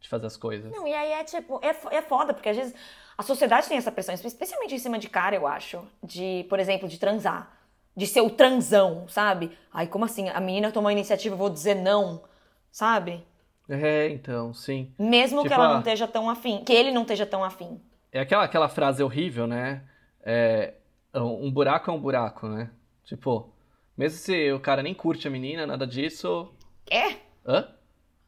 De 0.02 0.10
fazer 0.10 0.26
as 0.26 0.36
coisas. 0.36 0.70
Não, 0.70 0.86
e 0.86 0.94
aí 0.94 1.14
é 1.14 1.24
tipo, 1.24 1.62
é, 1.64 1.70
é 1.96 2.02
foda, 2.02 2.34
porque 2.34 2.50
às 2.50 2.58
vezes 2.58 2.76
a 3.18 3.24
sociedade 3.24 3.70
tem 3.70 3.78
essa 3.78 3.92
pressão, 3.92 4.14
especialmente 4.14 4.76
em 4.76 4.80
cima 4.80 5.00
de 5.00 5.08
cara, 5.08 5.34
eu 5.34 5.48
acho. 5.48 5.88
De, 6.04 6.46
por 6.50 6.60
exemplo, 6.60 6.90
de 6.90 7.00
transar. 7.00 7.63
De 7.96 8.08
ser 8.08 8.22
o 8.22 8.30
transão, 8.30 9.08
sabe? 9.08 9.58
Ai, 9.72 9.88
como 9.88 10.06
assim? 10.06 10.30
A 10.30 10.40
menina 10.40 10.72
tomou 10.72 10.90
a 10.90 10.92
iniciativa, 10.94 11.34
eu 11.34 11.38
vou 11.38 11.50
dizer 11.50 11.76
não, 11.76 12.24
sabe? 12.72 13.24
É, 13.70 14.10
então, 14.10 14.54
sim. 14.54 14.94
Mesmo 15.00 15.40
Tipo, 15.44 15.48
que 15.50 15.54
ela 15.54 15.70
não 15.74 15.80
esteja 15.80 16.08
tão 16.08 16.30
afim, 16.30 16.64
que 16.66 16.74
ele 16.74 16.92
não 16.92 17.04
esteja 17.04 17.26
tão 17.26 17.44
afim. 17.44 17.80
É 18.12 18.20
aquela, 18.20 18.44
aquela 18.44 18.68
frase 18.70 19.02
horrível, 19.04 19.48
né? 19.48 19.84
É, 20.24 20.74
um 21.16 21.52
buraco 21.52 21.90
é 21.90 21.94
um 21.94 22.00
buraco, 22.00 22.48
né? 22.48 22.70
Tipo, 23.06 23.54
mesmo 23.98 24.18
se 24.18 24.52
o 24.52 24.60
cara 24.60 24.82
nem 24.84 24.94
curte 24.94 25.28
a 25.28 25.32
menina, 25.32 25.66
nada 25.66 25.86
disso. 25.88 26.52
É? 26.90 27.16
Hã? 27.46 27.70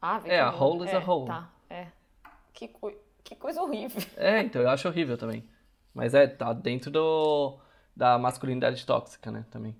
Ah, 0.00 0.20
É, 0.24 0.40
a 0.40 0.50
hole 0.50 0.84
is 0.86 0.92
é, 0.92 0.96
a 0.96 1.00
hole. 1.00 1.26
Tá, 1.26 1.50
é. 1.68 1.86
Que, 2.52 2.70
que 3.24 3.34
coisa 3.34 3.60
horrível. 3.62 4.02
É, 4.16 4.40
então, 4.40 4.62
eu 4.62 4.70
acho 4.70 4.88
horrível 4.88 5.18
também. 5.18 5.44
Mas 5.92 6.14
é, 6.14 6.26
tá 6.26 6.52
dentro 6.52 6.90
do, 6.90 7.58
da 7.96 8.18
masculinidade 8.18 8.84
tóxica, 8.84 9.30
né? 9.30 9.44
Também. 9.50 9.74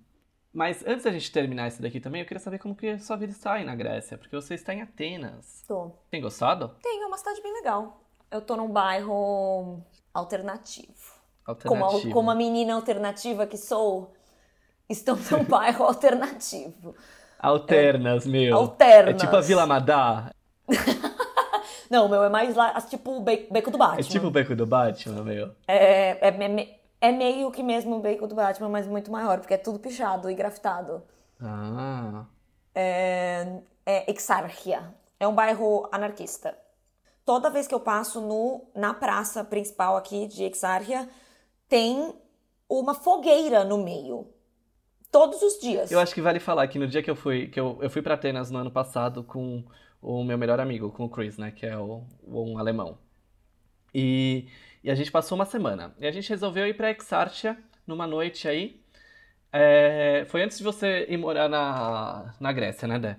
Mas 0.52 0.82
antes 0.86 1.04
da 1.04 1.10
gente 1.12 1.30
terminar 1.30 1.68
isso 1.68 1.82
daqui 1.82 2.00
também, 2.00 2.22
eu 2.22 2.26
queria 2.26 2.40
saber 2.42 2.58
como 2.58 2.74
que 2.74 2.98
sua 2.98 3.16
vida 3.16 3.30
está 3.32 3.52
aí 3.54 3.64
na 3.64 3.74
Grécia, 3.74 4.16
porque 4.16 4.34
você 4.34 4.54
está 4.54 4.72
em 4.72 4.80
Atenas. 4.80 5.62
Tô. 5.68 5.92
Tem 6.10 6.20
gostado? 6.22 6.74
Tem, 6.82 7.02
é 7.02 7.06
uma 7.06 7.18
cidade 7.18 7.42
bem 7.42 7.52
legal. 7.52 8.00
Eu 8.30 8.40
tô 8.40 8.56
num 8.56 8.68
bairro 8.70 9.82
alternativo. 10.14 11.14
Como 11.64 11.84
Alternativo. 11.84 12.12
como 12.14 12.30
a 12.30 12.34
menina 12.34 12.74
alternativa 12.74 13.46
que 13.46 13.56
sou, 13.58 14.14
estou 14.88 15.14
num 15.30 15.44
bairro 15.46 15.84
alternativo. 15.84 16.94
Alternas, 17.38 18.26
meu. 18.26 18.56
Alternas. 18.56 19.14
É 19.14 19.18
tipo 19.18 19.36
a 19.36 19.40
Vila 19.42 19.66
Madá. 19.66 20.32
Não, 21.90 22.08
meu 22.08 22.24
é 22.24 22.28
mais 22.28 22.56
lá, 22.56 22.80
tipo 22.80 23.18
o 23.18 23.20
Be- 23.20 23.46
Beco 23.50 23.70
do 23.70 23.78
Batman. 23.78 24.00
É 24.00 24.02
tipo 24.02 24.26
o 24.26 24.30
Beco 24.30 24.56
do 24.56 24.66
Batman, 24.66 25.22
meu. 25.22 25.52
É, 25.68 26.10
é, 26.10 26.28
é 26.28 26.30
me- 26.48 26.74
é 27.00 27.12
meio 27.12 27.50
que 27.50 27.62
mesmo 27.62 27.96
o 27.96 28.00
Beco 28.00 28.26
do 28.26 28.34
Batman, 28.34 28.68
mas 28.68 28.86
muito 28.86 29.10
maior, 29.10 29.38
porque 29.38 29.54
é 29.54 29.58
tudo 29.58 29.78
pichado 29.78 30.30
e 30.30 30.34
grafitado. 30.34 31.02
Ah. 31.40 32.24
É, 32.74 33.60
é 33.84 34.10
Exarchia. 34.10 34.94
É 35.18 35.26
um 35.26 35.34
bairro 35.34 35.88
anarquista. 35.92 36.56
Toda 37.24 37.50
vez 37.50 37.66
que 37.66 37.74
eu 37.74 37.80
passo 37.80 38.20
no, 38.20 38.64
na 38.74 38.94
praça 38.94 39.42
principal 39.42 39.96
aqui 39.96 40.26
de 40.26 40.44
Exarchia, 40.44 41.08
tem 41.68 42.14
uma 42.68 42.94
fogueira 42.94 43.64
no 43.64 43.78
meio. 43.78 44.28
Todos 45.10 45.40
os 45.42 45.58
dias. 45.58 45.90
Eu 45.90 46.00
acho 46.00 46.14
que 46.14 46.20
vale 46.20 46.38
falar 46.38 46.66
que 46.68 46.78
no 46.78 46.86
dia 46.86 47.02
que 47.02 47.10
eu 47.10 47.16
fui, 47.16 47.48
que 47.48 47.58
eu, 47.58 47.78
eu 47.80 47.88
fui 47.88 48.02
para 48.02 48.14
Atenas 48.14 48.50
no 48.50 48.58
ano 48.58 48.70
passado 48.70 49.22
com 49.24 49.64
o 50.02 50.22
meu 50.22 50.36
melhor 50.36 50.60
amigo, 50.60 50.90
com 50.90 51.04
o 51.04 51.08
Chris, 51.08 51.38
né, 51.38 51.50
que 51.50 51.64
é 51.66 51.76
o, 51.76 52.04
um 52.26 52.58
alemão. 52.58 52.98
E, 53.94 54.46
e 54.86 54.90
a 54.90 54.94
gente 54.94 55.10
passou 55.10 55.34
uma 55.34 55.44
semana. 55.44 55.92
E 55.98 56.06
a 56.06 56.12
gente 56.12 56.28
resolveu 56.28 56.64
ir 56.64 56.74
para 56.74 56.92
Exarchia 56.92 57.58
numa 57.84 58.06
noite 58.06 58.46
aí. 58.46 58.80
É, 59.52 60.24
foi 60.28 60.44
antes 60.44 60.58
de 60.58 60.62
você 60.62 61.04
ir 61.08 61.16
morar 61.16 61.48
na, 61.48 62.32
na 62.38 62.52
Grécia, 62.52 62.86
né, 62.86 62.96
Dé? 62.96 63.18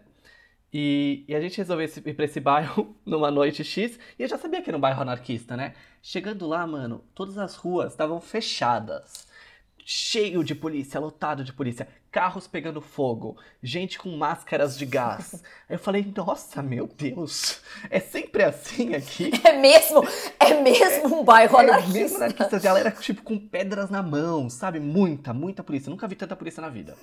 E, 0.71 1.25
e 1.27 1.35
a 1.35 1.41
gente 1.41 1.57
resolveu 1.57 1.85
ir 1.85 2.13
pra 2.13 2.23
esse 2.23 2.39
bairro 2.41 2.95
numa 3.05 3.29
noite 3.29 3.65
X. 3.65 3.99
E 4.17 4.23
eu 4.23 4.29
já 4.29 4.37
sabia 4.37 4.61
que 4.61 4.69
era 4.69 4.77
um 4.77 4.79
bairro 4.79 5.01
anarquista, 5.01 5.57
né? 5.57 5.73
Chegando 6.01 6.47
lá, 6.47 6.65
mano, 6.65 7.03
todas 7.13 7.37
as 7.37 7.57
ruas 7.57 7.91
estavam 7.91 8.21
fechadas. 8.21 9.26
Cheio 9.89 10.43
de 10.43 10.53
polícia, 10.53 10.99
lotado 10.99 11.45
de 11.45 11.53
polícia. 11.53 11.87
Carros 12.11 12.45
pegando 12.45 12.81
fogo. 12.81 13.37
Gente 13.63 13.97
com 13.97 14.09
máscaras 14.17 14.77
de 14.77 14.85
gás. 14.85 15.35
Aí 15.69 15.75
eu 15.77 15.79
falei, 15.79 16.05
nossa, 16.13 16.61
meu 16.61 16.87
Deus. 16.87 17.61
É 17.89 17.97
sempre 18.01 18.43
assim 18.43 18.93
aqui? 18.95 19.31
É 19.47 19.53
mesmo, 19.53 20.05
é 20.41 20.55
mesmo 20.61 21.21
um 21.21 21.23
bairro 21.23 21.57
É 21.57 21.63
mesmo 21.63 21.73
anarquista. 21.73 22.17
anarquista, 22.17 22.59
galera, 22.59 22.91
tipo, 22.91 23.23
com 23.23 23.39
pedras 23.39 23.89
na 23.89 24.03
mão, 24.03 24.49
sabe? 24.49 24.77
Muita, 24.77 25.33
muita 25.33 25.63
polícia. 25.63 25.89
Nunca 25.89 26.05
vi 26.05 26.15
tanta 26.15 26.35
polícia 26.35 26.59
na 26.59 26.67
vida. 26.67 26.93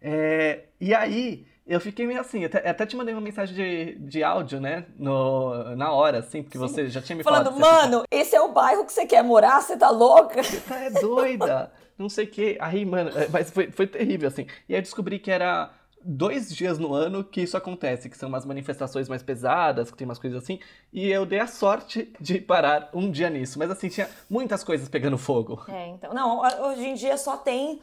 É, 0.00 0.64
e 0.80 0.94
aí, 0.94 1.46
eu 1.66 1.78
fiquei 1.78 2.06
meio 2.06 2.22
assim, 2.22 2.42
até, 2.42 2.66
até 2.70 2.86
te 2.86 2.96
mandei 2.96 3.12
uma 3.14 3.20
mensagem 3.20 3.54
de, 3.54 3.98
de 3.98 4.24
áudio, 4.24 4.58
né? 4.62 4.86
No, 4.96 5.76
na 5.76 5.92
hora, 5.92 6.20
assim, 6.20 6.42
porque 6.42 6.56
você 6.56 6.88
já 6.88 7.02
tinha 7.02 7.16
me 7.16 7.22
Falando, 7.22 7.52
falado. 7.52 7.58
você 7.58 7.82
mano, 7.82 8.04
esse 8.10 8.34
é 8.34 8.40
o 8.40 8.50
bairro 8.52 8.86
que 8.86 8.92
você 8.94 9.04
quer 9.04 9.22
morar? 9.22 9.60
Você 9.60 9.76
tá 9.76 9.90
louca? 9.90 10.42
Você 10.42 10.62
é 10.72 10.90
doida, 10.90 11.70
não 11.98 12.08
sei 12.08 12.24
o 12.26 12.30
quê. 12.30 12.56
Aí, 12.60 12.84
mano, 12.84 13.10
é, 13.10 13.28
mas 13.28 13.50
foi, 13.50 13.70
foi 13.70 13.86
terrível, 13.86 14.28
assim. 14.28 14.46
E 14.68 14.74
aí 14.74 14.78
eu 14.78 14.82
descobri 14.82 15.18
que 15.18 15.30
era 15.30 15.72
dois 16.02 16.54
dias 16.54 16.78
no 16.78 16.94
ano 16.94 17.24
que 17.24 17.40
isso 17.42 17.56
acontece, 17.56 18.08
que 18.08 18.16
são 18.16 18.28
umas 18.28 18.46
manifestações 18.46 19.08
mais 19.08 19.22
pesadas, 19.22 19.90
que 19.90 19.96
tem 19.96 20.06
umas 20.06 20.18
coisas 20.18 20.42
assim. 20.42 20.60
E 20.92 21.08
eu 21.08 21.26
dei 21.26 21.40
a 21.40 21.46
sorte 21.46 22.12
de 22.20 22.40
parar 22.40 22.90
um 22.94 23.10
dia 23.10 23.28
nisso. 23.28 23.58
Mas 23.58 23.70
assim, 23.70 23.88
tinha 23.88 24.08
muitas 24.30 24.62
coisas 24.62 24.88
pegando 24.88 25.18
fogo. 25.18 25.64
É, 25.68 25.88
então. 25.88 26.14
Não, 26.14 26.40
hoje 26.40 26.86
em 26.86 26.94
dia 26.94 27.16
só 27.16 27.36
tem 27.36 27.80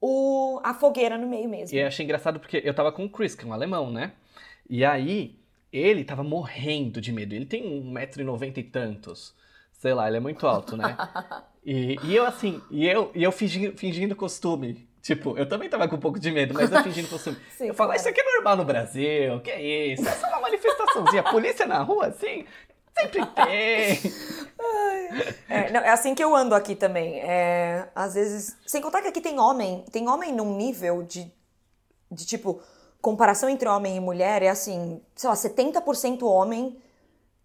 o, 0.00 0.60
a 0.62 0.72
fogueira 0.72 1.18
no 1.18 1.26
meio 1.26 1.48
mesmo. 1.48 1.76
E 1.76 1.80
eu 1.80 1.86
achei 1.86 2.04
engraçado 2.04 2.38
porque 2.38 2.62
eu 2.64 2.72
tava 2.72 2.92
com 2.92 3.04
o 3.04 3.10
Chris, 3.10 3.34
que 3.34 3.44
é 3.44 3.48
um 3.48 3.52
alemão, 3.52 3.90
né? 3.90 4.12
E 4.68 4.84
aí, 4.84 5.36
ele 5.72 6.04
tava 6.04 6.22
morrendo 6.22 7.00
de 7.00 7.12
medo. 7.12 7.34
Ele 7.34 7.46
tem 7.46 7.64
1,90m 7.64 8.58
e 8.58 8.62
tantos. 8.62 9.34
Sei 9.80 9.94
lá, 9.94 10.06
ele 10.06 10.18
é 10.18 10.20
muito 10.20 10.46
alto, 10.46 10.76
né? 10.76 10.96
E, 11.62 11.98
e 12.04 12.16
eu 12.16 12.24
assim, 12.24 12.58
e 12.70 12.88
eu, 12.88 13.10
e 13.14 13.22
eu 13.22 13.30
fingindo, 13.30 13.76
fingindo 13.76 14.16
costume. 14.16 14.88
Tipo, 15.02 15.36
eu 15.36 15.46
também 15.46 15.68
tava 15.68 15.86
com 15.86 15.96
um 15.96 16.00
pouco 16.00 16.18
de 16.18 16.30
medo, 16.30 16.54
mas 16.54 16.72
eu 16.72 16.82
fingindo 16.82 17.06
costume. 17.06 17.36
Sim, 17.54 17.66
eu 17.66 17.74
falo, 17.74 17.92
isso 17.92 18.08
aqui 18.08 18.18
é 18.18 18.24
normal 18.36 18.56
no 18.56 18.64
Brasil, 18.64 19.38
que 19.42 19.50
é 19.50 19.92
isso? 19.92 20.08
É 20.08 20.12
só 20.12 20.26
uma 20.28 20.40
manifestaçãozinha. 20.40 21.22
Polícia 21.22 21.66
na 21.66 21.82
rua, 21.82 22.06
assim, 22.06 22.46
sempre 22.98 23.26
tem. 23.26 24.12
É, 25.48 25.70
não, 25.70 25.80
é 25.80 25.90
assim 25.90 26.14
que 26.14 26.22
eu 26.22 26.34
ando 26.34 26.54
aqui 26.54 26.74
também. 26.74 27.20
É, 27.20 27.88
às 27.94 28.14
vezes. 28.14 28.56
Sem 28.66 28.80
contar 28.80 29.02
que 29.02 29.08
aqui 29.08 29.20
tem 29.20 29.38
homem. 29.38 29.84
Tem 29.90 30.08
homem 30.08 30.32
num 30.32 30.56
nível 30.56 31.02
de. 31.02 31.30
De 32.10 32.24
tipo. 32.24 32.62
Comparação 33.02 33.48
entre 33.48 33.68
homem 33.68 33.96
e 33.96 34.00
mulher 34.00 34.42
é 34.42 34.48
assim. 34.48 35.02
Sei 35.14 35.28
lá, 35.28 35.34
70% 35.34 36.22
homem, 36.22 36.80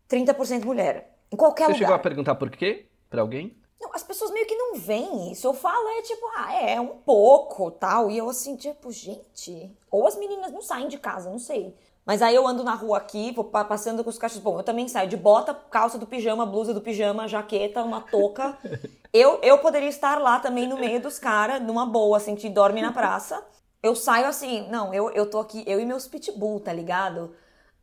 30% 0.09 0.63
mulher. 0.63 1.14
Em 1.35 1.37
qualquer 1.37 1.65
Você 1.65 1.73
lugar. 1.73 1.79
chegou 1.79 1.95
a 1.95 1.99
perguntar 1.99 2.35
por 2.35 2.49
quê? 2.49 2.85
Pra 3.09 3.21
alguém? 3.21 3.57
Não, 3.81 3.91
as 3.93 4.01
pessoas 4.03 4.31
meio 4.31 4.47
que 4.47 4.55
não 4.55 4.75
veem 4.75 5.33
isso. 5.33 5.45
Eu 5.45 5.53
falo, 5.53 5.85
é 5.89 6.01
tipo, 6.01 6.25
ah, 6.37 6.53
é 6.53 6.79
um 6.79 6.95
pouco 6.99 7.69
tal. 7.71 8.09
E 8.09 8.17
eu 8.17 8.29
assim, 8.29 8.55
tipo, 8.55 8.89
gente. 8.89 9.69
Ou 9.91 10.07
as 10.07 10.15
meninas 10.17 10.49
não 10.53 10.61
saem 10.61 10.87
de 10.87 10.97
casa, 10.97 11.29
não 11.29 11.37
sei. 11.37 11.75
Mas 12.05 12.21
aí 12.21 12.33
eu 12.33 12.47
ando 12.47 12.63
na 12.63 12.73
rua 12.73 12.97
aqui, 12.97 13.33
vou 13.33 13.43
pa- 13.43 13.65
passando 13.65 14.01
com 14.01 14.09
os 14.09 14.17
cachorros. 14.17 14.41
Bom, 14.43 14.59
eu 14.59 14.63
também 14.63 14.87
saio 14.87 15.09
de 15.09 15.17
bota, 15.17 15.53
calça 15.53 15.97
do 15.99 16.07
pijama, 16.07 16.45
blusa 16.45 16.73
do 16.73 16.79
pijama, 16.79 17.27
jaqueta, 17.27 17.83
uma 17.83 17.99
touca. 17.99 18.57
eu, 19.11 19.39
eu 19.41 19.57
poderia 19.57 19.89
estar 19.89 20.21
lá 20.21 20.39
também 20.39 20.69
no 20.69 20.77
meio 20.77 21.01
dos 21.01 21.19
caras, 21.19 21.61
numa 21.61 21.85
boa, 21.85 22.15
assim, 22.15 22.33
que 22.35 22.47
dorme 22.49 22.81
na 22.81 22.93
praça. 22.93 23.45
Eu 23.83 23.93
saio 23.93 24.25
assim, 24.27 24.69
não, 24.69 24.93
eu, 24.93 25.09
eu 25.11 25.29
tô 25.29 25.37
aqui, 25.39 25.65
eu 25.67 25.81
e 25.81 25.85
meus 25.85 26.07
pitbull, 26.07 26.61
tá 26.61 26.71
ligado? 26.71 27.35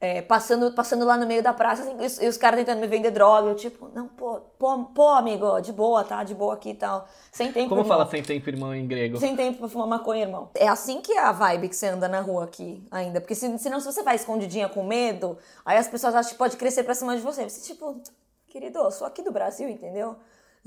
É, 0.05 0.21
passando, 0.21 0.73
passando 0.73 1.05
lá 1.05 1.17
no 1.17 1.25
meio 1.29 1.45
da 1.45 1.55
praça, 1.55 1.85
assim, 1.85 2.25
e 2.25 2.27
os, 2.29 2.37
caras 2.37 2.59
tentando 2.59 2.81
me 2.81 2.89
vender 2.89 3.13
droga. 3.13 3.51
Eu, 3.51 3.55
tipo, 3.55 3.89
não, 3.95 4.09
pô, 4.09 4.41
pô, 4.59 4.87
pô, 4.87 5.09
amigo, 5.11 5.61
de 5.61 5.73
boa, 5.73 6.03
tá? 6.03 6.25
De 6.25 6.35
boa 6.35 6.55
aqui 6.55 6.71
e 6.71 6.75
tal. 6.75 7.07
Sem 7.31 7.53
tempo, 7.53 7.69
Como 7.69 7.83
irmão. 7.83 7.99
fala 7.99 8.11
sem 8.11 8.21
tempo, 8.21 8.51
irmão, 8.51 8.75
em 8.75 8.85
grego? 8.85 9.17
Sem 9.19 9.37
tempo 9.37 9.61
pra 9.61 9.69
fumar 9.69 9.87
maconha, 9.87 10.23
irmão. 10.23 10.51
É 10.57 10.67
assim 10.67 11.01
que 11.01 11.13
é 11.13 11.21
a 11.21 11.31
vibe 11.31 11.69
que 11.69 11.77
você 11.77 11.87
anda 11.87 12.09
na 12.09 12.21
rua 12.21 12.43
aqui 12.43 12.85
ainda. 12.91 13.21
Porque 13.21 13.37
se, 13.37 13.57
senão, 13.61 13.79
se 13.79 13.87
você 13.87 14.03
vai 14.03 14.17
escondidinha 14.17 14.69
com 14.69 14.83
medo, 14.83 15.39
aí 15.65 15.79
as 15.79 15.87
pessoas 15.87 16.17
acham 16.17 16.33
que 16.33 16.39
pode 16.39 16.57
crescer 16.57 16.83
pra 16.83 16.97
cima 16.97 17.15
de 17.15 17.23
você. 17.23 17.49
Você, 17.49 17.73
tipo, 17.73 18.03
querido, 18.49 18.81
eu 18.81 18.91
sou 18.91 19.07
aqui 19.07 19.23
do 19.23 19.31
Brasil, 19.31 19.69
entendeu? 19.69 20.17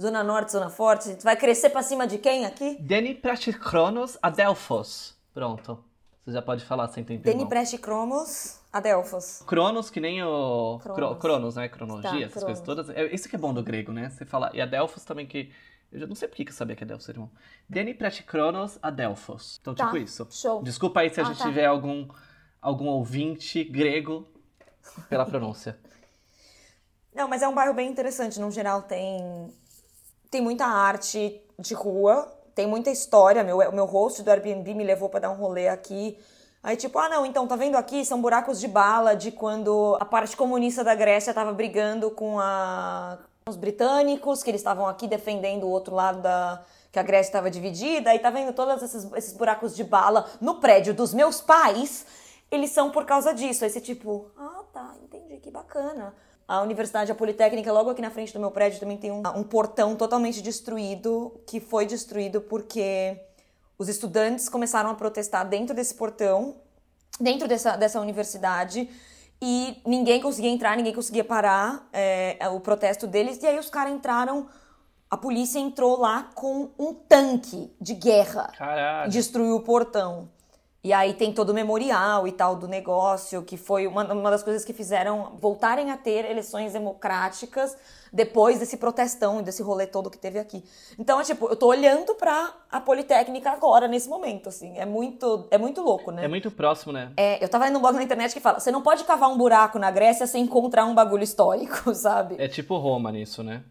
Zona 0.01 0.23
Norte, 0.23 0.53
Zona 0.53 0.69
Forte. 0.69 1.17
Vai 1.21 1.35
crescer 1.35 1.71
pra 1.71 1.83
cima 1.83 2.07
de 2.07 2.19
quem 2.19 2.45
aqui? 2.45 2.77
Deni 2.79 3.13
Pratikronos 3.13 4.17
Adelphos. 4.21 5.13
Pronto. 5.33 5.83
Você 6.25 6.31
já 6.31 6.41
pode 6.41 6.65
falar 6.65 6.87
sem 6.87 7.03
tempo, 7.03 7.21
Deni 7.23 7.35
irmão. 7.35 7.47
Preste 7.49 7.77
Cromos, 7.77 8.59
Adelphos. 8.73 9.43
Cronos, 9.45 9.91
que 9.91 9.99
nem 9.99 10.23
o. 10.23 10.79
Cronos. 10.81 10.95
Cronos, 10.97 11.19
Cronos 11.19 11.55
né? 11.55 11.69
Cronologia, 11.69 12.09
Tá, 12.21 12.25
essas 12.25 12.43
coisas 12.43 12.63
Cronos. 12.63 12.85
todas. 12.87 12.89
É, 12.89 13.13
isso 13.13 13.29
que 13.29 13.35
é 13.35 13.39
bom 13.39 13.53
do 13.53 13.61
grego, 13.63 13.91
né? 13.91 14.09
Você 14.09 14.25
fala. 14.25 14.49
E 14.53 14.59
Adelphos 14.59 15.03
também, 15.03 15.27
que. 15.27 15.51
Eu 15.91 15.99
já 15.99 16.07
não 16.07 16.15
sei 16.15 16.27
por 16.27 16.35
que 16.35 16.49
eu 16.49 16.51
sabia 16.51 16.75
que 16.75 16.83
é 16.83 16.85
Adelphos, 16.85 17.07
irmão. 17.09 17.29
Deni 17.69 17.93
Pratikronos 17.93 18.79
Adelphos. 18.81 19.59
Então, 19.61 19.75
Tá, 19.75 19.85
tipo 19.85 19.97
isso. 19.97 20.27
show. 20.31 20.63
Desculpa 20.63 21.01
aí 21.01 21.13
se 21.13 21.19
a 21.21 21.23
Ah, 21.23 21.27
gente 21.27 21.37
tá. 21.37 21.45
tiver 21.45 21.65
algum, 21.65 22.07
algum 22.59 22.87
ouvinte 22.87 23.63
grego 23.63 24.27
pela 25.07 25.25
pronúncia. 25.27 25.77
Não, 27.13 27.27
mas 27.29 27.43
é 27.43 27.47
um 27.47 27.53
bairro 27.53 27.73
bem 27.75 27.87
interessante. 27.89 28.39
No 28.39 28.49
geral, 28.49 28.81
tem, 28.81 29.53
tem 30.31 30.41
muita 30.41 30.65
arte 30.65 31.39
de 31.59 31.73
rua, 31.75 32.34
tem 32.55 32.65
muita 32.65 32.89
história. 32.89 33.43
Meu, 33.43 33.59
o 33.59 33.71
meu 33.73 33.85
host 33.85 34.23
do 34.23 34.31
Airbnb 34.31 34.73
me 34.73 34.83
levou 34.83 35.09
pra 35.09 35.19
dar 35.19 35.29
um 35.29 35.35
rolê 35.35 35.67
aqui. 35.67 36.17
Aí, 36.63 36.75
tipo, 36.75 36.97
ah, 36.97 37.07
não, 37.07 37.25
então, 37.25 37.45
tá 37.45 37.55
vendo 37.55 37.75
aqui? 37.75 38.03
São 38.03 38.19
buracos 38.19 38.59
de 38.59 38.67
bala 38.67 39.15
de 39.15 39.31
quando 39.31 39.95
a 39.99 40.05
parte 40.05 40.35
comunista 40.35 40.83
da 40.83 40.95
Grécia 40.95 41.31
tava 41.33 41.53
brigando 41.53 42.09
com 42.09 42.39
a, 42.39 43.19
Os 43.47 43.55
britânicos, 43.55 44.41
que 44.41 44.49
eles 44.49 44.61
estavam 44.61 44.87
aqui 44.87 45.07
defendendo 45.07 45.65
o 45.65 45.69
outro 45.69 45.93
lado 45.93 46.21
da. 46.21 46.63
que 46.91 46.97
a 46.97 47.03
Grécia 47.03 47.29
estava 47.29 47.51
dividida, 47.51 48.15
e 48.15 48.19
tá 48.19 48.31
vendo 48.31 48.51
todos 48.51 48.81
esses, 48.81 49.13
esses 49.13 49.33
buracos 49.33 49.75
de 49.75 49.83
bala 49.83 50.25
no 50.41 50.59
prédio 50.59 50.91
dos 50.91 51.13
meus 51.13 51.39
pais, 51.39 52.05
eles 52.49 52.71
são 52.71 52.89
por 52.89 53.05
causa 53.05 53.31
disso. 53.31 53.63
Aí 53.63 53.69
você 53.69 53.81
tipo, 53.81 54.31
ah 54.35 54.63
tá, 54.73 54.95
entendi, 55.03 55.37
que 55.37 55.51
bacana. 55.51 56.15
A 56.47 56.61
Universidade, 56.61 57.11
a 57.11 57.15
Politécnica, 57.15 57.71
logo 57.71 57.89
aqui 57.89 58.01
na 58.01 58.11
frente 58.11 58.31
do 58.31 58.39
meu 58.39 58.51
prédio, 58.51 58.79
também 58.79 58.97
tem 58.97 59.11
um, 59.11 59.23
um 59.35 59.43
portão 59.43 59.95
totalmente 59.95 60.41
destruído, 60.41 61.41
que 61.47 61.59
foi 61.59 61.85
destruído 61.87 62.39
porque 62.39 63.19
os 63.77 63.89
estudantes 63.89 64.47
começaram 64.47 64.91
a 64.91 64.93
protestar 64.93 65.47
dentro 65.47 65.75
desse 65.75 65.95
portão, 65.95 66.55
dentro 67.19 67.47
dessa, 67.47 67.75
dessa 67.75 67.99
universidade, 67.99 68.87
e 69.41 69.81
ninguém 69.85 70.21
conseguia 70.21 70.49
entrar, 70.49 70.77
ninguém 70.77 70.93
conseguia 70.93 71.23
parar 71.23 71.89
é, 71.91 72.37
o 72.49 72.59
protesto 72.59 73.07
deles, 73.07 73.41
e 73.41 73.47
aí 73.47 73.57
os 73.57 73.69
caras 73.69 73.93
entraram. 73.93 74.47
A 75.09 75.17
polícia 75.17 75.59
entrou 75.59 75.99
lá 75.99 76.29
com 76.35 76.69
um 76.77 76.93
tanque 76.93 77.71
de 77.79 77.93
guerra. 77.93 78.51
Caralho. 78.57 79.11
Destruiu 79.11 79.55
o 79.55 79.61
portão. 79.61 80.29
E 80.85 80.93
aí 80.93 81.15
tem 81.15 81.33
todo 81.33 81.49
o 81.49 81.53
memorial 81.55 82.27
e 82.27 82.31
tal 82.31 82.55
do 82.55 82.67
negócio, 82.67 83.41
que 83.41 83.57
foi 83.57 83.87
uma, 83.87 84.03
uma 84.13 84.29
das 84.29 84.43
coisas 84.43 84.63
que 84.63 84.71
fizeram 84.71 85.35
voltarem 85.41 85.89
a 85.89 85.97
ter 85.97 86.29
eleições 86.29 86.73
democráticas 86.73 87.75
depois 88.13 88.59
desse 88.59 88.77
protestão 88.77 89.39
e 89.39 89.43
desse 89.43 89.63
rolê 89.63 89.87
todo 89.87 90.11
que 90.11 90.17
teve 90.19 90.37
aqui. 90.37 90.63
Então, 90.99 91.19
é 91.19 91.23
tipo, 91.23 91.47
eu 91.47 91.55
tô 91.55 91.65
olhando 91.65 92.13
pra 92.13 92.53
a 92.71 92.79
Politécnica 92.79 93.49
agora, 93.49 93.87
nesse 93.87 94.07
momento, 94.07 94.47
assim. 94.47 94.77
É 94.77 94.85
muito, 94.85 95.47
é 95.49 95.57
muito 95.57 95.81
louco, 95.81 96.11
né? 96.11 96.23
É 96.23 96.27
muito 96.27 96.51
próximo, 96.51 96.93
né? 96.93 97.11
É, 97.17 97.43
eu 97.43 97.49
tava 97.49 97.65
lendo 97.65 97.79
um 97.79 97.81
blog 97.81 97.95
na 97.95 98.03
internet 98.03 98.31
que 98.31 98.39
fala: 98.39 98.59
você 98.59 98.69
não 98.69 98.83
pode 98.83 99.03
cavar 99.05 99.31
um 99.31 99.37
buraco 99.39 99.79
na 99.79 99.89
Grécia 99.89 100.27
sem 100.27 100.43
encontrar 100.43 100.85
um 100.85 100.93
bagulho 100.93 101.23
histórico, 101.23 101.91
sabe? 101.97 102.35
É 102.37 102.47
tipo 102.47 102.77
Roma 102.77 103.11
nisso, 103.11 103.41
né? 103.41 103.63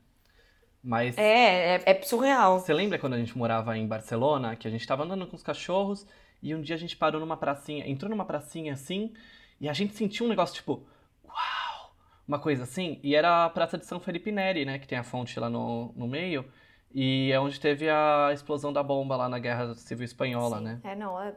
Mas. 0.82 1.16
É, 1.16 1.76
é, 1.76 1.82
é 1.86 2.02
surreal. 2.02 2.58
Você 2.58 2.74
lembra 2.74 2.98
quando 2.98 3.14
a 3.14 3.18
gente 3.18 3.38
morava 3.38 3.78
em 3.78 3.86
Barcelona, 3.86 4.56
que 4.56 4.66
a 4.66 4.70
gente 4.70 4.84
tava 4.84 5.04
andando 5.04 5.28
com 5.28 5.36
os 5.36 5.44
cachorros 5.44 6.04
e 6.44 6.54
um 6.54 6.60
dia 6.60 6.76
a 6.76 6.78
gente 6.78 6.94
parou 6.94 7.18
numa 7.18 7.38
pracinha, 7.38 7.88
entrou 7.88 8.10
numa 8.10 8.26
pracinha 8.26 8.74
assim, 8.74 9.14
e 9.58 9.66
a 9.66 9.72
gente 9.72 9.94
sentiu 9.94 10.26
um 10.26 10.28
negócio 10.28 10.54
tipo, 10.54 10.86
uau! 11.24 11.94
Uma 12.28 12.38
coisa 12.38 12.64
assim, 12.64 13.00
e 13.02 13.14
era 13.14 13.46
a 13.46 13.50
Praça 13.50 13.78
de 13.78 13.86
São 13.86 13.98
Felipe 13.98 14.30
Neri, 14.30 14.66
né? 14.66 14.78
Que 14.78 14.86
tem 14.86 14.98
a 14.98 15.02
fonte 15.02 15.40
lá 15.40 15.48
no, 15.48 15.92
no 15.96 16.06
meio. 16.06 16.44
E 16.92 17.32
é 17.32 17.40
onde 17.40 17.58
teve 17.58 17.88
a 17.88 18.30
explosão 18.32 18.72
da 18.72 18.82
bomba 18.82 19.16
lá 19.16 19.28
na 19.28 19.38
Guerra 19.38 19.74
Civil 19.74 20.04
Espanhola, 20.04 20.58
Sim. 20.58 20.64
né? 20.64 20.80
É, 20.84 20.94
não, 20.94 21.20
é, 21.20 21.34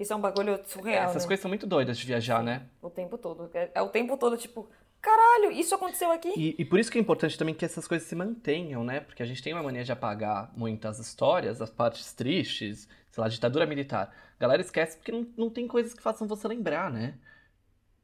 isso 0.00 0.12
é 0.12 0.16
um 0.16 0.20
bagulho 0.20 0.58
surreal. 0.64 1.10
Essas 1.10 1.24
né? 1.24 1.28
coisas 1.28 1.42
são 1.42 1.48
muito 1.50 1.66
doidas 1.66 1.98
de 1.98 2.06
viajar, 2.06 2.42
né? 2.42 2.62
O 2.80 2.88
tempo 2.88 3.18
todo. 3.18 3.50
É, 3.52 3.70
é 3.74 3.82
o 3.82 3.88
tempo 3.88 4.16
todo, 4.16 4.36
tipo, 4.38 4.66
caralho, 5.00 5.50
isso 5.52 5.74
aconteceu 5.74 6.10
aqui? 6.10 6.32
E, 6.36 6.56
e 6.58 6.64
por 6.64 6.78
isso 6.78 6.90
que 6.90 6.96
é 6.96 7.00
importante 7.00 7.36
também 7.36 7.54
que 7.54 7.64
essas 7.64 7.86
coisas 7.86 8.08
se 8.08 8.14
mantenham, 8.14 8.82
né? 8.82 9.00
Porque 9.00 9.22
a 9.22 9.26
gente 9.26 9.42
tem 9.42 9.52
uma 9.52 9.62
mania 9.62 9.84
de 9.84 9.92
apagar 9.92 10.50
muitas 10.56 10.98
histórias, 10.98 11.60
as 11.60 11.70
partes 11.70 12.14
tristes, 12.14 12.88
sei 13.10 13.22
lá, 13.22 13.28
ditadura 13.28 13.66
militar. 13.66 14.14
A 14.38 14.42
galera 14.42 14.62
esquece 14.62 14.96
porque 14.96 15.10
não, 15.12 15.26
não 15.36 15.50
tem 15.50 15.66
coisas 15.66 15.92
que 15.92 16.02
façam 16.02 16.26
você 16.28 16.46
lembrar, 16.46 16.90
né? 16.90 17.14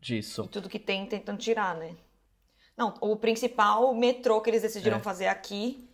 Disso. 0.00 0.42
E 0.44 0.48
tudo 0.48 0.68
que 0.68 0.78
tem, 0.78 1.06
tentando 1.06 1.38
tirar, 1.38 1.74
né? 1.76 1.94
Não, 2.76 2.94
o 3.00 3.16
principal 3.16 3.94
metrô 3.94 4.40
que 4.40 4.50
eles 4.50 4.62
decidiram 4.62 4.96
É. 4.96 5.00
fazer 5.00 5.28
aqui, 5.28 5.88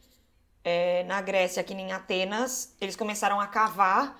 é, 0.64 1.05
na 1.05 1.20
Grécia, 1.20 1.61
aqui 1.61 1.74
em 1.74 1.93
Atenas, 1.93 2.74
eles 2.80 2.97
começaram 2.97 3.38
a 3.38 3.47
cavar 3.47 4.18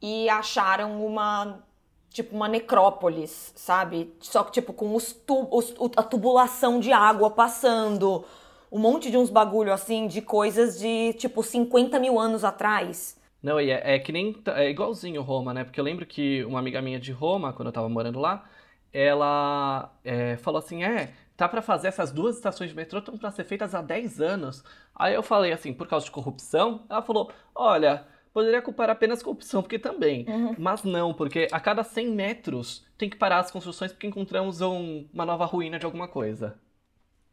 e 0.00 0.28
acharam 0.28 1.04
uma, 1.04 1.64
tipo, 2.10 2.34
uma 2.34 2.46
necrópolis, 2.46 3.52
sabe? 3.56 4.14
Só 4.20 4.44
que, 4.44 4.52
tipo, 4.52 4.72
com 4.72 4.94
os 4.94 5.12
tu- 5.12 5.48
os- 5.50 5.74
a 5.96 6.02
tubulação 6.02 6.78
de 6.78 6.92
água 6.92 7.28
passando, 7.30 8.24
um 8.70 8.78
monte 8.78 9.10
de 9.10 9.16
uns 9.18 9.30
bagulho, 9.30 9.72
assim, 9.72 10.06
de 10.06 10.22
coisas 10.22 10.78
de, 10.78 11.12
tipo, 11.14 11.42
50 11.42 11.98
mil 11.98 12.18
anos 12.20 12.44
atrás. 12.44 13.16
Não, 13.46 13.60
e 13.60 13.70
é, 13.70 13.94
é 13.94 13.98
que 14.00 14.10
nem. 14.10 14.42
É 14.56 14.68
igualzinho 14.68 15.22
Roma, 15.22 15.54
né? 15.54 15.62
Porque 15.62 15.78
eu 15.78 15.84
lembro 15.84 16.04
que 16.04 16.44
uma 16.44 16.58
amiga 16.58 16.82
minha 16.82 16.98
de 16.98 17.12
Roma, 17.12 17.52
quando 17.52 17.68
eu 17.68 17.72
tava 17.72 17.88
morando 17.88 18.18
lá, 18.18 18.44
ela 18.92 19.92
é, 20.04 20.36
falou 20.38 20.58
assim: 20.58 20.82
é, 20.82 21.12
tá 21.36 21.48
pra 21.48 21.62
fazer 21.62 21.88
essas 21.88 22.10
duas 22.10 22.34
estações 22.36 22.70
de 22.70 22.76
metrô, 22.76 22.98
estão 22.98 23.16
pra 23.16 23.30
ser 23.30 23.44
feitas 23.44 23.72
há 23.74 23.80
10 23.82 24.20
anos. 24.20 24.64
Aí 24.94 25.14
eu 25.14 25.22
falei 25.22 25.52
assim, 25.52 25.72
por 25.72 25.86
causa 25.86 26.04
de 26.06 26.10
corrupção? 26.10 26.84
Ela 26.90 27.02
falou: 27.02 27.30
olha, 27.54 28.04
poderia 28.32 28.60
culpar 28.60 28.90
apenas 28.90 29.22
corrupção, 29.22 29.62
porque 29.62 29.78
também. 29.78 30.26
Mas 30.58 30.82
não, 30.82 31.14
porque 31.14 31.46
a 31.52 31.60
cada 31.60 31.84
100 31.84 32.08
metros 32.10 32.84
tem 32.98 33.08
que 33.08 33.16
parar 33.16 33.38
as 33.38 33.50
construções 33.52 33.92
porque 33.92 34.08
encontramos 34.08 34.60
um- 34.60 35.06
uma 35.14 35.24
nova 35.24 35.44
ruína 35.44 35.78
de 35.78 35.84
alguma 35.86 36.08
coisa. 36.08 36.58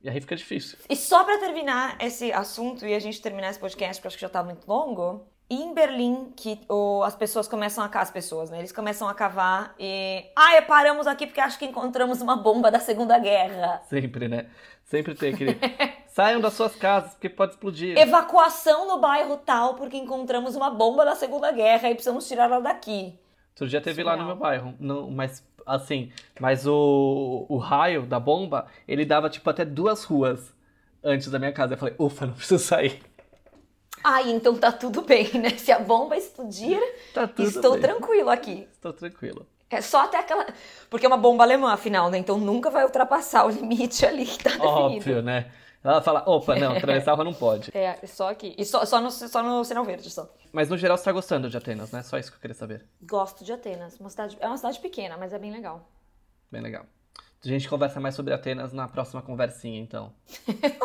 E 0.03 0.09
aí 0.09 0.19
fica 0.21 0.35
difícil. 0.35 0.77
E 0.89 0.95
só 0.95 1.23
pra 1.23 1.37
terminar 1.39 1.97
esse 2.01 2.31
assunto 2.33 2.85
e 2.85 2.93
a 2.93 2.99
gente 2.99 3.21
terminar 3.21 3.49
esse 3.49 3.59
podcast, 3.59 3.99
porque 4.01 4.07
acho 4.09 4.17
que 4.17 4.21
já 4.21 4.29
tá 4.29 4.43
muito 4.43 4.67
longo. 4.67 5.25
Em 5.49 5.73
Berlim, 5.73 6.31
que 6.35 6.59
as 7.05 7.15
pessoas 7.15 7.47
começam 7.47 7.83
a 7.83 7.87
cavar, 7.87 8.03
as 8.03 8.11
pessoas, 8.11 8.49
né? 8.49 8.59
Eles 8.59 8.71
começam 8.71 9.07
a 9.07 9.13
cavar 9.13 9.75
e. 9.77 10.25
Ah, 10.35 10.61
paramos 10.67 11.05
aqui 11.05 11.27
porque 11.27 11.41
acho 11.41 11.59
que 11.59 11.65
encontramos 11.65 12.21
uma 12.21 12.35
bomba 12.35 12.71
da 12.71 12.79
Segunda 12.79 13.19
Guerra. 13.19 13.81
Sempre, 13.89 14.27
né? 14.27 14.47
Sempre 14.85 15.15
tem 15.15 15.33
aquele. 15.33 15.59
Saiam 16.07 16.39
das 16.39 16.53
suas 16.53 16.75
casas, 16.75 17.13
porque 17.13 17.29
pode 17.29 17.53
explodir. 17.53 17.97
Evacuação 17.97 18.87
no 18.87 18.99
bairro 18.99 19.37
tal 19.37 19.73
porque 19.75 19.97
encontramos 19.97 20.55
uma 20.55 20.69
bomba 20.69 21.03
da 21.03 21.15
Segunda 21.15 21.51
Guerra 21.51 21.89
e 21.89 21.95
precisamos 21.95 22.27
tirar 22.27 22.45
ela 22.45 22.59
daqui. 22.59 23.17
Outro 23.51 23.67
dia 23.67 23.81
teve 23.81 24.03
lá 24.03 24.13
no 24.15 24.23
Surreal. 24.23 24.35
meu 24.35 24.43
bairro. 24.43 24.75
Não, 24.79 25.11
mas 25.11 25.43
assim, 25.65 26.11
mas 26.39 26.65
o, 26.67 27.45
o 27.49 27.57
raio 27.57 28.03
da 28.03 28.19
bomba, 28.19 28.67
ele 28.87 29.05
dava 29.05 29.29
tipo 29.29 29.49
até 29.49 29.63
duas 29.65 30.03
ruas 30.03 30.53
antes 31.03 31.29
da 31.29 31.39
minha 31.39 31.51
casa. 31.51 31.73
Eu 31.73 31.77
falei, 31.77 31.95
ufa, 31.99 32.25
não 32.25 32.33
preciso 32.33 32.63
sair. 32.63 33.01
Ai, 34.03 34.31
então 34.31 34.55
tá 34.55 34.71
tudo 34.71 35.01
bem, 35.01 35.31
né? 35.39 35.49
Se 35.51 35.71
a 35.71 35.79
bomba 35.79 36.17
explodir, 36.17 36.79
Tá 37.13 37.29
estou 37.39 37.73
bem. 37.73 37.81
tranquilo 37.81 38.29
aqui. 38.29 38.67
Estou 38.73 38.91
tranquilo. 38.93 39.47
É 39.69 39.81
só 39.81 40.01
até 40.01 40.19
aquela. 40.19 40.45
Porque 40.89 41.05
é 41.05 41.09
uma 41.09 41.17
bomba 41.17 41.43
alemã, 41.43 41.73
afinal, 41.73 42.09
né? 42.09 42.17
Então 42.17 42.37
nunca 42.37 42.69
vai 42.69 42.83
ultrapassar 42.83 43.45
o 43.45 43.49
limite 43.49 44.05
ali 44.05 44.25
que 44.25 44.37
tá 44.43 44.51
definido. 44.51 44.67
Óbvio, 44.69 45.21
né? 45.21 45.51
Ela 45.83 46.01
fala, 46.01 46.23
opa, 46.25 46.55
não, 46.55 46.71
atravessar 46.77 47.17
não 47.17 47.33
pode. 47.33 47.69
É, 47.75 47.99
só 48.07 48.29
aqui. 48.29 48.55
E 48.57 48.63
só, 48.63 48.85
só, 48.85 49.01
no, 49.01 49.11
só 49.11 49.43
no 49.43 49.65
sinal 49.65 49.83
verde, 49.83 50.09
só. 50.09 50.29
Mas 50.51 50.69
no 50.69 50.77
geral 50.77 50.97
você 50.97 51.03
tá 51.03 51.11
gostando 51.11 51.49
de 51.49 51.57
Atenas, 51.57 51.91
né? 51.91 52.01
Só 52.03 52.17
isso 52.17 52.31
que 52.31 52.37
eu 52.37 52.41
queria 52.41 52.55
saber. 52.55 52.85
Gosto 53.01 53.43
de 53.43 53.51
Atenas. 53.51 53.99
Uma 53.99 54.09
cidade, 54.09 54.37
é 54.39 54.47
uma 54.47 54.55
cidade 54.55 54.79
pequena, 54.79 55.17
mas 55.17 55.33
é 55.33 55.39
bem 55.39 55.51
legal. 55.51 55.89
Bem 56.49 56.61
legal. 56.61 56.85
A 57.43 57.47
gente 57.47 57.67
conversa 57.67 57.99
mais 57.99 58.15
sobre 58.15 58.33
Atenas 58.33 58.71
na 58.71 58.87
próxima 58.87 59.21
conversinha, 59.21 59.79
então. 59.79 60.13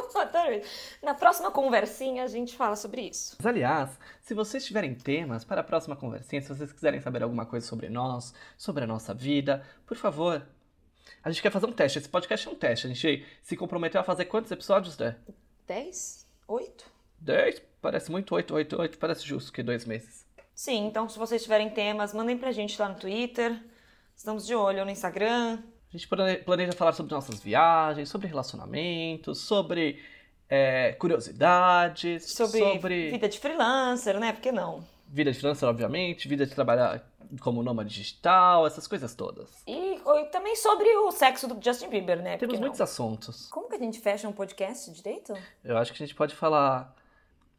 Na 1.03 1.15
próxima 1.15 1.51
conversinha 1.51 2.25
a 2.25 2.27
gente 2.27 2.57
fala 2.57 2.75
sobre 2.75 3.03
isso. 3.03 3.37
Mas, 3.39 3.47
aliás, 3.47 3.91
se 4.21 4.35
vocês 4.35 4.65
tiverem 4.65 4.95
temas 4.95 5.45
para 5.45 5.61
a 5.61 5.65
próxima 5.65 5.95
conversinha, 5.95 6.43
se 6.43 6.49
vocês 6.49 6.73
quiserem 6.73 7.01
saber 7.01 7.23
alguma 7.23 7.47
coisa 7.47 7.67
sobre 7.67 7.89
nós, 7.89 8.35
sobre 8.57 8.85
a 8.85 8.87
nossa 8.87 9.15
vida, 9.15 9.63
por 9.87 9.97
favor. 9.97 10.45
A 11.23 11.31
gente 11.31 11.43
quer 11.43 11.51
fazer 11.51 11.67
um 11.67 11.73
teste. 11.73 11.99
Esse 11.99 12.09
podcast 12.09 12.49
é 12.49 12.51
um 12.51 12.55
teste. 12.55 12.87
A 12.87 12.91
gente 12.91 13.27
se 13.43 13.57
comprometeu 13.57 14.01
a 14.01 14.05
fazer 14.05 14.25
quantos 14.25 14.51
episódios, 14.51 14.97
Dé? 14.97 15.17
10? 15.67 16.27
8? 16.47 16.91
10? 17.21 17.63
Parece 17.81 18.11
muito. 18.11 18.35
8, 18.35 18.55
8, 18.55 18.81
8 18.81 18.99
parece 18.99 19.27
justo 19.27 19.53
que 19.53 19.63
dois 19.63 19.85
meses. 19.85 20.27
Sim, 20.55 20.87
então 20.87 21.09
se 21.09 21.19
vocês 21.19 21.43
tiverem 21.43 21.71
temas, 21.71 22.13
mandem 22.13 22.37
pra 22.37 22.53
gente 22.53 22.81
lá 22.81 22.89
no 22.89 22.97
Twitter. 22.97 23.61
Estamos 24.17 24.47
de 24.47 24.55
olho 24.55 24.85
no 24.85 24.91
Instagram. 24.91 25.63
A 25.89 25.97
gente 25.97 26.07
plane- 26.09 26.37
planeja 26.39 26.73
falar 26.73 26.93
sobre 26.93 27.15
nossas 27.15 27.41
viagens, 27.41 28.09
sobre 28.09 28.27
relacionamentos, 28.27 29.39
sobre 29.41 30.03
é, 30.49 30.93
curiosidades, 30.93 32.31
Sobre, 32.31 33.11
vida 33.11 33.29
de 33.29 33.39
freelancer, 33.39 34.19
né? 34.19 34.33
Por 34.33 34.41
que 34.41 34.53
não? 34.53 34.85
vida 35.11 35.33
de 35.33 35.39
freelancer, 35.39 35.67
obviamente, 35.69 36.29
vida 36.29 36.45
de 36.47 36.55
trabalhar 36.55 37.03
como 37.41 37.63
nômade 37.63 37.89
digital, 37.95 38.67
essas 38.67 38.87
coisas 38.87 39.15
todas. 39.15 39.49
E, 39.67 39.95
e 39.97 40.25
também 40.27 40.55
sobre 40.57 40.87
o 40.99 41.11
sexo 41.11 41.47
do 41.49 41.63
Justin 41.63 41.89
Bieber, 41.89 42.23
né? 42.23 42.37
Temos 42.37 42.59
muitos 42.61 42.81
assuntos. 42.81 43.49
Como 43.49 43.69
que 43.69 43.77
a 43.77 43.79
gente 43.79 44.01
fecha 44.01 44.29
um 44.29 44.33
podcast 44.33 44.91
direito? 44.91 45.35
Eu 45.65 45.77
acho 45.79 45.93
que 45.93 46.03
a 46.03 46.07
gente 46.07 46.15
pode 46.15 46.35
falar 46.35 46.95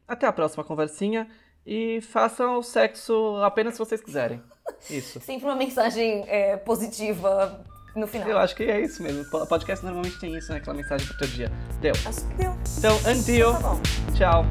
até 0.06 0.26
a 0.26 0.32
próxima 0.32 0.62
conversinha 0.64 1.28
e 1.66 2.00
façam 2.00 2.58
o 2.58 2.62
sexo 2.62 3.36
apenas 3.42 3.74
se 3.74 3.78
vocês 3.80 4.00
quiserem. 4.00 4.40
Isso. 4.88 5.20
Sempre 5.20 5.46
uma 5.46 5.56
mensagem 5.56 6.24
é, 6.28 6.56
positiva 6.56 7.64
no 7.94 8.06
final. 8.06 8.28
Eu 8.28 8.38
acho 8.38 8.54
que 8.54 8.64
é 8.64 8.80
isso 8.80 9.02
mesmo. 9.02 9.22
O 9.32 9.46
podcast 9.46 9.84
normalmente 9.84 10.18
tem 10.18 10.36
isso, 10.36 10.52
né? 10.52 10.58
Aquela 10.58 10.76
mensagem 10.76 11.06
pro 11.06 11.18
teu 11.18 11.28
dia. 11.28 11.52
Deu. 11.80 11.92
Acho 12.04 12.26
que 12.26 12.34
deu. 12.34 12.56
Então, 12.78 12.96
until. 13.06 13.52
Tá 13.52 13.60
bom. 13.60 13.80
Tchau. 14.14 14.44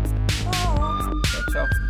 Tchau, 0.44 1.46
tchau. 1.52 1.89